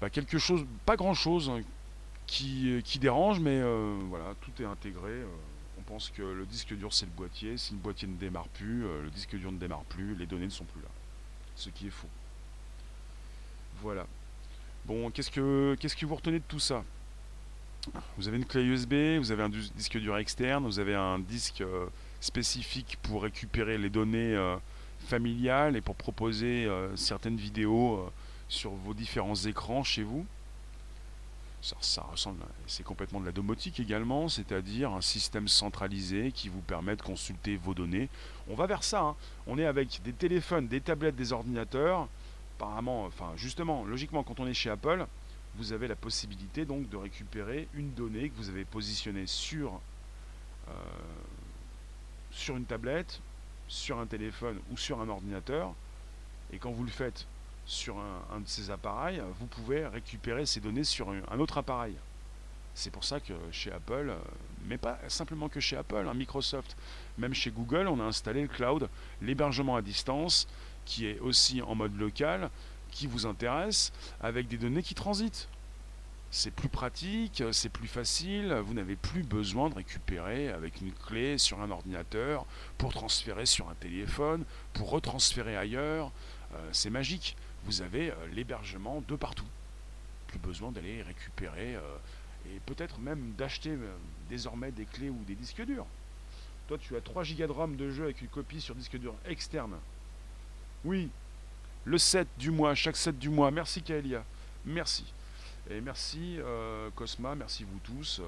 bah, 0.00 0.08
quelque 0.08 0.38
chose, 0.38 0.64
pas 0.86 0.96
grand-chose, 0.96 1.50
hein, 1.50 1.60
qui, 2.34 2.80
qui, 2.84 2.98
dérange, 2.98 3.40
mais 3.40 3.60
voilà, 4.08 4.34
tout 4.40 4.62
est 4.62 4.66
intégré. 4.66 5.22
on 5.78 5.82
pense 5.82 6.10
que 6.10 6.22
le 6.22 6.46
disque 6.46 6.74
dur, 6.74 6.92
c'est 6.92 7.06
le 7.06 7.12
boîtier. 7.12 7.56
Si 7.56 7.72
le 7.72 7.78
boîtier 7.78 8.08
ne 8.08 8.16
démarre 8.16 8.48
plus, 8.48 8.82
le 8.82 9.10
disque 9.10 9.36
dur 9.36 9.52
ne 9.52 9.58
démarre 9.58 9.84
plus, 9.84 10.14
les 10.16 10.26
données 10.26 10.46
ne 10.46 10.50
sont 10.50 10.64
plus 10.64 10.82
là 10.82 10.88
ce 11.56 11.70
qui 11.70 11.86
est 11.86 11.90
faux. 11.90 12.08
Voilà. 13.80 14.06
Bon, 14.86 15.10
qu'est-ce 15.10 15.30
que, 15.30 15.76
qu'est-ce 15.80 15.96
que 15.96 16.06
vous 16.06 16.14
retenez 16.14 16.38
de 16.38 16.44
tout 16.46 16.60
ça? 16.60 16.84
Vous 18.16 18.28
avez 18.28 18.38
une 18.38 18.46
clé 18.46 18.62
USB, 18.62 19.18
vous 19.18 19.30
avez 19.30 19.42
un 19.42 19.50
disque 19.50 19.98
dur 19.98 20.16
externe, 20.16 20.64
vous 20.64 20.78
avez 20.78 20.94
un 20.94 21.18
disque 21.18 21.60
euh, 21.60 21.86
spécifique 22.20 22.98
pour 23.02 23.22
récupérer 23.22 23.76
les 23.76 23.90
données 23.90 24.34
euh, 24.34 24.56
familiales 25.06 25.76
et 25.76 25.80
pour 25.82 25.94
proposer 25.94 26.64
euh, 26.64 26.94
certaines 26.96 27.36
vidéos 27.36 28.10
sur 28.48 28.70
vos 28.70 28.94
différents 28.94 29.34
écrans 29.34 29.84
chez 29.84 30.02
vous 30.02 30.26
ça, 31.80 32.02
ressemble, 32.02 32.44
c'est 32.66 32.82
complètement 32.82 33.20
de 33.20 33.26
la 33.26 33.32
domotique 33.32 33.80
également, 33.80 34.28
c'est-à-dire 34.28 34.92
un 34.92 35.00
système 35.00 35.48
centralisé 35.48 36.30
qui 36.30 36.50
vous 36.50 36.60
permet 36.60 36.94
de 36.94 37.00
consulter 37.00 37.56
vos 37.56 37.72
données. 37.72 38.10
On 38.50 38.54
va 38.54 38.66
vers 38.66 38.84
ça. 38.84 39.00
Hein. 39.00 39.16
On 39.46 39.56
est 39.58 39.64
avec 39.64 40.02
des 40.04 40.12
téléphones, 40.12 40.68
des 40.68 40.82
tablettes, 40.82 41.16
des 41.16 41.32
ordinateurs. 41.32 42.06
Apparemment, 42.56 43.06
enfin 43.06 43.32
justement, 43.36 43.84
logiquement, 43.84 44.22
quand 44.22 44.40
on 44.40 44.46
est 44.46 44.54
chez 44.54 44.68
Apple, 44.68 45.06
vous 45.56 45.72
avez 45.72 45.88
la 45.88 45.96
possibilité 45.96 46.66
donc 46.66 46.88
de 46.90 46.96
récupérer 46.96 47.66
une 47.72 47.92
donnée 47.94 48.28
que 48.28 48.36
vous 48.36 48.50
avez 48.50 48.64
positionnée 48.64 49.26
sur 49.26 49.80
euh, 50.68 50.72
sur 52.30 52.56
une 52.56 52.64
tablette, 52.64 53.20
sur 53.68 53.98
un 53.98 54.06
téléphone 54.06 54.58
ou 54.70 54.76
sur 54.76 55.00
un 55.00 55.08
ordinateur. 55.08 55.72
Et 56.52 56.58
quand 56.58 56.72
vous 56.72 56.84
le 56.84 56.90
faites 56.90 57.26
sur 57.66 57.96
un, 57.98 58.40
de 58.40 58.48
ces 58.48 58.70
appareils, 58.70 59.22
vous 59.38 59.46
pouvez 59.46 59.86
récupérer 59.86 60.46
ces 60.46 60.60
données 60.60 60.84
sur 60.84 61.08
un, 61.10 61.38
autre 61.38 61.58
appareil. 61.58 61.96
C'est 62.74 62.90
pour 62.90 63.04
ça 63.04 63.20
que 63.20 63.32
chez 63.52 63.72
Apple, 63.72 64.10
euh, 64.10 64.18
mais 64.66 64.78
pas 64.78 64.98
simplement 65.08 65.48
que 65.48 65.60
chez 65.60 65.76
Apple, 65.76 66.06
hein, 66.08 66.14
Microsoft, 66.14 66.76
même 67.18 67.32
chez 67.32 67.50
Google, 67.50 67.86
on 67.86 68.00
a 68.00 68.04
installé 68.04 68.42
le 68.42 68.48
cloud, 68.48 68.88
l'hébergement 69.22 69.76
à 69.76 69.82
distance, 69.82 70.48
qui 70.84 71.06
est 71.06 71.20
aussi 71.20 71.62
en 71.62 71.74
mode 71.74 71.96
local, 71.96 72.50
qui 72.90 73.06
vous 73.06 73.26
intéresse, 73.26 73.92
avec 74.20 74.48
des 74.48 74.58
données 74.58 74.82
qui 74.82 74.94
transitent. 74.94 75.48
C'est 76.30 76.50
plus 76.50 76.68
pratique, 76.68 77.44
c'est 77.52 77.68
plus 77.68 77.86
facile, 77.86 78.52
vous 78.66 78.74
n'avez 78.74 78.96
plus 78.96 79.22
besoin 79.22 79.70
de 79.70 79.76
récupérer 79.76 80.48
avec 80.48 80.80
une 80.80 80.92
clé 80.92 81.38
sur 81.38 81.60
un 81.60 81.70
ordinateur 81.70 82.44
pour 82.76 82.92
transférer 82.92 83.46
sur 83.46 83.68
un 83.68 83.74
téléphone, 83.74 84.44
pour 84.72 84.90
retransférer 84.90 85.56
ailleurs. 85.56 86.10
Euh, 86.54 86.68
c'est 86.72 86.90
magique 86.90 87.36
vous 87.64 87.82
avez 87.82 88.10
euh, 88.10 88.14
l'hébergement 88.32 89.02
de 89.06 89.16
partout. 89.16 89.46
Plus 90.28 90.38
besoin 90.38 90.72
d'aller 90.72 91.02
récupérer 91.02 91.76
euh, 91.76 91.96
et 92.46 92.60
peut-être 92.66 92.98
même 92.98 93.32
d'acheter 93.38 93.70
euh, 93.70 93.96
désormais 94.28 94.70
des 94.70 94.84
clés 94.84 95.10
ou 95.10 95.22
des 95.26 95.34
disques 95.34 95.64
durs. 95.64 95.86
Toi, 96.68 96.78
tu 96.78 96.96
as 96.96 97.00
3 97.00 97.24
Go 97.24 97.46
de 97.46 97.52
RAM 97.52 97.76
de 97.76 97.90
jeu 97.90 98.04
avec 98.04 98.20
une 98.20 98.28
copie 98.28 98.60
sur 98.60 98.74
disque 98.74 98.96
dur 98.98 99.14
externe. 99.26 99.74
Oui, 100.84 101.10
le 101.84 101.98
7 101.98 102.26
du 102.38 102.50
mois, 102.50 102.74
chaque 102.74 102.96
7 102.96 103.18
du 103.18 103.28
mois. 103.28 103.50
Merci 103.50 103.82
Kaelia. 103.82 104.24
Merci. 104.64 105.04
Et 105.70 105.80
merci 105.80 106.38
Cosma, 106.94 107.34
merci 107.34 107.64
vous 107.64 107.78
tous. 107.80 108.20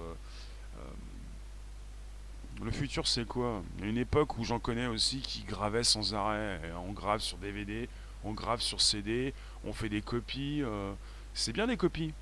le 2.63 2.71
futur, 2.71 3.07
c'est 3.07 3.27
quoi? 3.27 3.63
Une 3.83 3.99
époque 3.99 4.39
où 4.39 4.45
j'en 4.45 4.59
connais 4.59 4.87
aussi 4.87 5.21
qui 5.21 5.43
gravaient 5.45 5.85
sans 5.85 6.15
arrêt. 6.15 6.61
on 6.87 6.93
grave 6.93 7.21
sur 7.21 7.39
DVD, 7.39 7.89
on 8.27 8.33
grave 8.33 8.61
sur 8.61 8.81
CD, 8.81 9.33
on 9.65 9.73
fait 9.73 9.89
des 9.89 10.03
copies. 10.03 10.63
Euh, 10.63 10.93
c'est 11.35 11.53
bien 11.53 11.67
des 11.67 11.77
copies. 11.77 12.13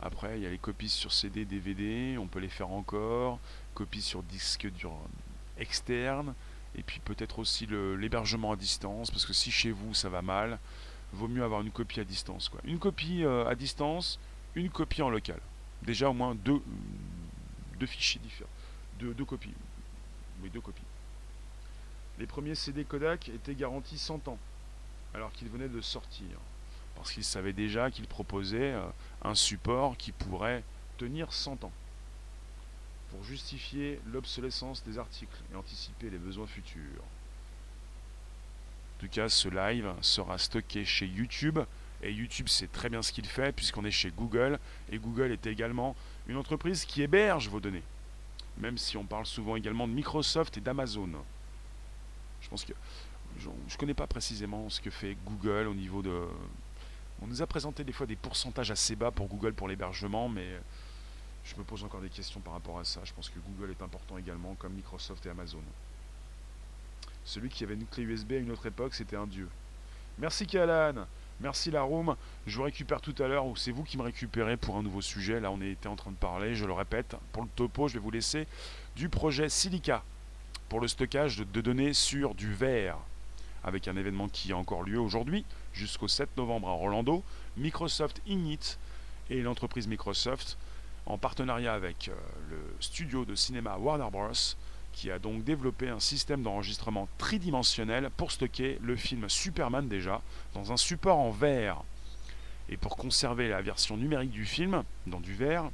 Après, 0.00 0.38
il 0.38 0.44
y 0.44 0.46
a 0.46 0.50
les 0.50 0.58
copies 0.58 0.88
sur 0.88 1.12
CD, 1.12 1.44
DVD, 1.44 2.16
on 2.18 2.26
peut 2.26 2.38
les 2.38 2.48
faire 2.48 2.70
encore. 2.70 3.40
Copies 3.74 4.02
sur 4.02 4.22
disque 4.22 4.70
dur 4.70 4.92
externe. 5.58 6.34
Et 6.76 6.82
puis 6.82 7.00
peut-être 7.00 7.40
aussi 7.40 7.66
l'hébergement 7.66 8.52
à 8.52 8.56
distance, 8.56 9.10
parce 9.10 9.26
que 9.26 9.32
si 9.32 9.50
chez 9.50 9.72
vous 9.72 9.94
ça 9.94 10.08
va 10.08 10.22
mal, 10.22 10.58
vaut 11.12 11.26
mieux 11.26 11.42
avoir 11.42 11.62
une 11.62 11.72
copie 11.72 11.98
à 11.98 12.04
distance. 12.04 12.50
Une 12.64 12.78
copie 12.78 13.24
euh, 13.24 13.48
à 13.48 13.56
distance, 13.56 14.20
une 14.54 14.70
copie 14.70 15.02
en 15.02 15.10
local. 15.10 15.40
Déjà 15.82 16.10
au 16.10 16.12
moins 16.12 16.36
deux, 16.36 16.62
deux 17.80 17.86
fichiers 17.86 18.20
différents. 18.22 18.50
Deux, 19.00 19.14
deux 19.14 19.24
copies. 19.24 19.54
Oui, 20.42 20.50
deux 20.50 20.60
copies. 20.60 20.82
Les 22.20 22.26
premiers 22.26 22.54
CD 22.54 22.84
Kodak 22.84 23.28
étaient 23.28 23.54
garantis 23.54 23.98
100 23.98 24.28
ans 24.28 24.38
alors 25.14 25.32
qu'il 25.32 25.48
venait 25.48 25.68
de 25.68 25.80
sortir. 25.80 26.26
Parce 26.94 27.12
qu'il 27.12 27.24
savait 27.24 27.52
déjà 27.52 27.90
qu'il 27.90 28.06
proposait 28.06 28.72
euh, 28.72 28.84
un 29.22 29.34
support 29.34 29.96
qui 29.96 30.12
pourrait 30.12 30.64
tenir 30.96 31.32
100 31.32 31.64
ans. 31.64 31.72
pour 33.10 33.24
justifier 33.24 34.00
l'obsolescence 34.12 34.84
des 34.84 34.98
articles 34.98 35.40
et 35.50 35.56
anticiper 35.56 36.10
les 36.10 36.18
besoins 36.18 36.46
futurs. 36.46 37.02
En 38.98 39.00
tout 39.00 39.08
cas, 39.08 39.28
ce 39.28 39.48
live 39.48 39.94
sera 40.02 40.36
stocké 40.36 40.84
chez 40.84 41.06
YouTube. 41.06 41.60
Et 42.02 42.12
YouTube 42.12 42.48
sait 42.48 42.66
très 42.66 42.88
bien 42.88 43.00
ce 43.00 43.12
qu'il 43.12 43.26
fait 43.26 43.52
puisqu'on 43.52 43.84
est 43.84 43.90
chez 43.90 44.10
Google. 44.10 44.58
Et 44.90 44.98
Google 44.98 45.32
est 45.32 45.46
également 45.46 45.96
une 46.26 46.36
entreprise 46.36 46.84
qui 46.84 47.02
héberge 47.02 47.48
vos 47.48 47.60
données. 47.60 47.84
Même 48.58 48.76
si 48.76 48.96
on 48.96 49.04
parle 49.04 49.24
souvent 49.24 49.56
également 49.56 49.86
de 49.86 49.92
Microsoft 49.92 50.58
et 50.58 50.60
d'Amazon. 50.60 51.10
Je 52.40 52.48
pense 52.48 52.64
que 52.64 52.72
je 53.38 53.48
ne 53.48 53.78
connais 53.78 53.94
pas 53.94 54.06
précisément 54.06 54.68
ce 54.68 54.80
que 54.80 54.90
fait 54.90 55.16
Google 55.26 55.68
au 55.68 55.74
niveau 55.74 56.02
de... 56.02 56.26
On 57.22 57.26
nous 57.26 57.42
a 57.42 57.46
présenté 57.46 57.84
des 57.84 57.92
fois 57.92 58.06
des 58.06 58.16
pourcentages 58.16 58.70
assez 58.70 58.94
bas 58.94 59.10
pour 59.10 59.26
Google 59.26 59.52
pour 59.52 59.68
l'hébergement, 59.68 60.28
mais 60.28 60.46
je 61.44 61.56
me 61.56 61.64
pose 61.64 61.82
encore 61.82 62.00
des 62.00 62.10
questions 62.10 62.40
par 62.40 62.52
rapport 62.52 62.78
à 62.78 62.84
ça. 62.84 63.00
Je 63.04 63.12
pense 63.12 63.28
que 63.28 63.38
Google 63.40 63.70
est 63.70 63.82
important 63.82 64.18
également, 64.18 64.54
comme 64.58 64.72
Microsoft 64.74 65.24
et 65.26 65.30
Amazon. 65.30 65.62
Celui 67.24 67.48
qui 67.48 67.64
avait 67.64 67.74
une 67.74 67.86
clé 67.86 68.04
USB 68.04 68.32
à 68.32 68.36
une 68.36 68.50
autre 68.50 68.66
époque, 68.66 68.94
c'était 68.94 69.16
un 69.16 69.26
dieu. 69.26 69.48
Merci 70.18 70.46
Kalan, 70.46 71.06
merci 71.40 71.70
la 71.70 71.82
room. 71.82 72.16
Je 72.46 72.56
vous 72.56 72.64
récupère 72.64 73.00
tout 73.00 73.14
à 73.18 73.28
l'heure, 73.28 73.46
ou 73.46 73.56
c'est 73.56 73.70
vous 73.70 73.84
qui 73.84 73.96
me 73.96 74.02
récupérez 74.02 74.56
pour 74.56 74.76
un 74.76 74.82
nouveau 74.82 75.00
sujet. 75.00 75.40
Là, 75.40 75.50
on 75.50 75.60
était 75.60 75.88
en 75.88 75.96
train 75.96 76.10
de 76.10 76.16
parler, 76.16 76.54
je 76.54 76.64
le 76.64 76.72
répète. 76.72 77.16
Pour 77.32 77.42
le 77.42 77.48
topo, 77.54 77.88
je 77.88 77.94
vais 77.94 78.00
vous 78.00 78.10
laisser 78.10 78.46
du 78.96 79.08
projet 79.08 79.48
Silica 79.48 80.02
pour 80.68 80.80
le 80.80 80.88
stockage 80.88 81.38
de 81.38 81.60
données 81.60 81.92
sur 81.94 82.34
du 82.34 82.52
verre, 82.52 82.98
avec 83.64 83.88
un 83.88 83.96
événement 83.96 84.28
qui 84.28 84.52
a 84.52 84.56
encore 84.56 84.82
lieu 84.82 85.00
aujourd'hui, 85.00 85.44
jusqu'au 85.72 86.08
7 86.08 86.36
novembre 86.36 86.68
à 86.68 86.72
Orlando. 86.72 87.22
Microsoft 87.56 88.20
Ignite 88.26 88.78
et 89.30 89.42
l'entreprise 89.42 89.86
Microsoft, 89.86 90.56
en 91.06 91.18
partenariat 91.18 91.74
avec 91.74 92.08
euh, 92.08 92.14
le 92.50 92.58
studio 92.80 93.24
de 93.24 93.34
cinéma 93.34 93.76
Warner 93.76 94.08
Bros., 94.10 94.32
qui 94.92 95.10
a 95.10 95.18
donc 95.18 95.44
développé 95.44 95.88
un 95.88 96.00
système 96.00 96.42
d'enregistrement 96.42 97.08
tridimensionnel 97.18 98.10
pour 98.16 98.32
stocker 98.32 98.78
le 98.82 98.96
film 98.96 99.28
Superman 99.28 99.88
déjà 99.88 100.20
dans 100.54 100.72
un 100.72 100.76
support 100.76 101.18
en 101.18 101.30
verre. 101.30 101.82
Et 102.68 102.76
pour 102.76 102.96
conserver 102.96 103.48
la 103.48 103.62
version 103.62 103.96
numérique 103.96 104.30
du 104.30 104.44
film 104.44 104.82
dans 105.06 105.20
du 105.20 105.34
verre, 105.34 105.70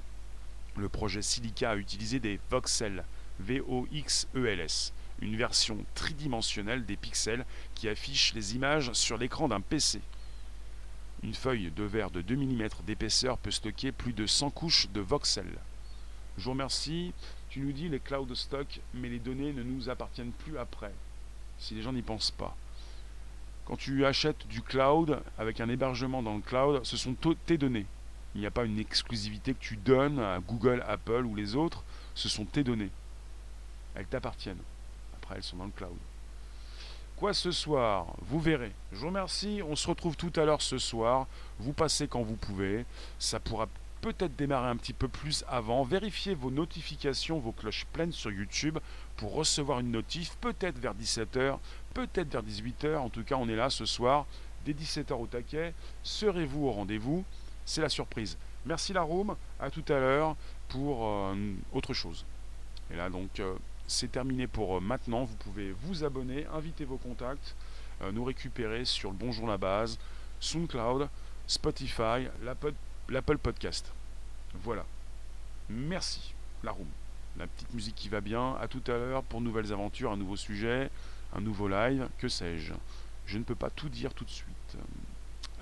le 0.77 0.89
projet 0.89 1.23
Silica 1.23 1.71
a 1.71 1.77
utilisé 1.77 2.21
des 2.21 2.39
voxels, 2.51 3.05
V-O-X-E-L-S, 3.41 4.93
une 5.21 5.37
version 5.37 5.79
tridimensionnelle 5.95 6.85
des 6.85 6.97
pixels 6.97 7.45
qui 7.75 7.89
affiche 7.89 8.35
les 8.35 8.55
images 8.55 8.93
sur 8.93 9.17
l'écran 9.17 9.49
d'un 9.49 9.61
PC. 9.61 10.01
Une 11.23 11.35
feuille 11.35 11.71
de 11.75 11.85
verre 11.85 12.11
de 12.11 12.21
2 12.21 12.37
mm 12.37 12.69
d'épaisseur 12.87 13.39
peut 13.39 13.51
stocker 13.51 13.93
plus 13.93 14.13
de 14.13 14.27
100 14.27 14.51
couches 14.51 14.89
de 14.91 15.01
voxels. 15.01 15.59
Je 16.37 16.45
vous 16.45 16.51
remercie. 16.51 17.13
Tu 17.49 17.61
nous 17.61 17.73
dis 17.73 17.89
les 17.89 18.01
cloud 18.01 18.35
stock, 18.35 18.81
mais 18.95 19.09
les 19.09 19.21
données 19.21 19.53
ne 19.53 19.63
nous 19.63 19.89
appartiennent 19.89 20.33
plus 20.33 20.59
après, 20.59 20.93
si 21.59 21.75
les 21.75 21.83
gens 21.83 21.93
n'y 21.93 22.03
pensent 22.03 22.33
pas. 22.33 22.57
Quand 23.65 23.77
tu 23.77 24.05
achètes 24.05 24.49
du 24.49 24.61
cloud 24.61 25.23
avec 25.39 25.61
un 25.61 25.69
hébergement 25.69 26.21
dans 26.21 26.35
le 26.35 26.43
cloud, 26.43 26.85
ce 26.85 26.97
sont 26.97 27.15
tes 27.47 27.57
données. 27.57 27.87
Il 28.35 28.41
n'y 28.41 28.47
a 28.47 28.51
pas 28.51 28.65
une 28.65 28.81
exclusivité 28.81 29.55
que 29.55 29.61
tu 29.61 29.77
donnes 29.77 30.19
à 30.19 30.41
Google, 30.41 30.85
Apple 30.89 31.25
ou 31.25 31.37
les 31.37 31.55
autres, 31.55 31.85
ce 32.17 32.29
sont 32.29 32.45
tes 32.45 32.65
données. 32.65 32.91
Elles 33.95 34.07
t'appartiennent. 34.07 34.59
Après, 35.25 35.37
elles 35.37 35.43
sont 35.43 35.57
dans 35.57 35.65
le 35.65 35.71
cloud. 35.71 35.97
Quoi 37.17 37.33
ce 37.33 37.51
soir? 37.51 38.09
Vous 38.21 38.41
verrez. 38.41 38.73
Je 38.93 38.99
vous 38.99 39.07
remercie. 39.07 39.63
On 39.67 39.75
se 39.75 39.89
retrouve 39.89 40.17
tout 40.17 40.33
à 40.37 40.45
l'heure 40.45 40.61
ce 40.61 40.77
soir. 40.77 41.27
Vous 41.59 41.73
passez 41.73 42.09
quand 42.09 42.23
vous 42.23 42.37
pouvez. 42.37 42.85
Ça 43.19 43.41
pourra 43.41 43.67
peut-être 44.03 44.37
démarrer 44.37 44.69
un 44.69 44.77
petit 44.77 44.93
peu 44.93 45.09
plus 45.09 45.43
avant. 45.49 45.83
Vérifiez 45.83 46.35
vos 46.35 46.51
notifications, 46.51 47.39
vos 47.39 47.53
cloches 47.53 47.87
pleines 47.95 48.13
sur 48.13 48.31
YouTube 48.31 48.79
pour 49.17 49.33
recevoir 49.33 49.81
une 49.81 49.93
notif, 49.93 50.37
peut-être 50.43 50.79
vers 50.79 50.95
17h, 50.95 51.57
peut-être 51.95 52.31
vers 52.31 52.43
18h. 52.43 52.99
En 52.99 53.09
tout 53.09 53.25
cas, 53.25 53.37
on 53.37 53.49
est 53.49 53.57
là 53.57 53.71
ce 53.71 53.87
soir, 53.87 54.27
dès 54.67 54.75
17h 54.75 55.15
au 55.15 55.27
taquet. 55.27 55.73
Serez-vous 56.03 56.67
au 56.67 56.73
rendez-vous? 56.73 57.25
C'est 57.65 57.81
la 57.81 57.89
surprise. 57.89 58.37
Merci 58.67 58.93
la 58.93 59.01
room, 59.01 59.37
à 59.59 59.71
tout 59.71 59.85
à 59.89 59.99
l'heure 59.99 60.37
pour 60.69 61.07
euh, 61.07 61.35
autre 61.73 61.95
chose. 61.95 62.27
Et 62.93 62.97
là 62.97 63.09
donc 63.09 63.41
euh, 63.41 63.55
c'est 63.87 64.11
terminé 64.11 64.47
pour 64.47 64.77
euh, 64.77 64.81
maintenant. 64.81 65.25
Vous 65.25 65.37
pouvez 65.37 65.73
vous 65.73 66.05
abonner, 66.05 66.47
inviter 66.47 66.85
vos 66.85 66.97
contacts, 66.97 67.55
nous 68.13 68.25
récupérer 68.25 68.85
sur 68.85 69.11
le 69.11 69.17
Bonjour 69.17 69.47
la 69.47 69.57
base, 69.57 69.99
SoundCloud, 70.41 71.09
Spotify, 71.47 72.29
l'Apple 73.09 73.39
Podcast. 73.39 73.93
Voilà. 74.63 74.85
Merci, 75.69 76.35
la 76.63 76.73
room. 76.73 76.89
La 77.37 77.47
petite 77.47 77.73
musique 77.73 77.95
qui 77.95 78.09
va 78.09 78.21
bien. 78.21 78.57
À 78.61 78.69
tout 78.69 78.83
à 78.87 78.93
l'heure 78.93 79.23
pour 79.23 79.41
nouvelles 79.41 79.73
aventures, 79.73 80.13
un 80.13 80.17
nouveau 80.17 80.37
sujet, 80.37 80.91
un 81.35 81.41
nouveau 81.41 81.69
live, 81.69 82.09
que 82.19 82.29
sais-je. 82.29 82.75
Je 83.27 83.39
ne 83.39 83.45
peux 83.45 83.55
pas 83.55 83.71
tout 83.71 83.89
dire 83.89 84.13
tout 84.13 84.25
de 84.25 84.31
suite. 84.31 84.77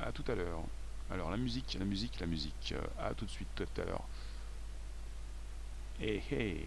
À 0.02 0.12
tout 0.12 0.24
à 0.28 0.34
l'heure. 0.34 0.62
Alors 1.10 1.30
la 1.30 1.36
musique, 1.36 1.76
la 1.78 1.84
musique, 1.84 2.18
la 2.20 2.26
musique. 2.26 2.74
À 2.98 3.14
tout 3.14 3.24
de 3.24 3.30
suite, 3.30 3.48
tout 3.54 3.80
à 3.80 3.84
l'heure. 3.84 4.04
Hey, 6.00 6.22
hey. 6.30 6.66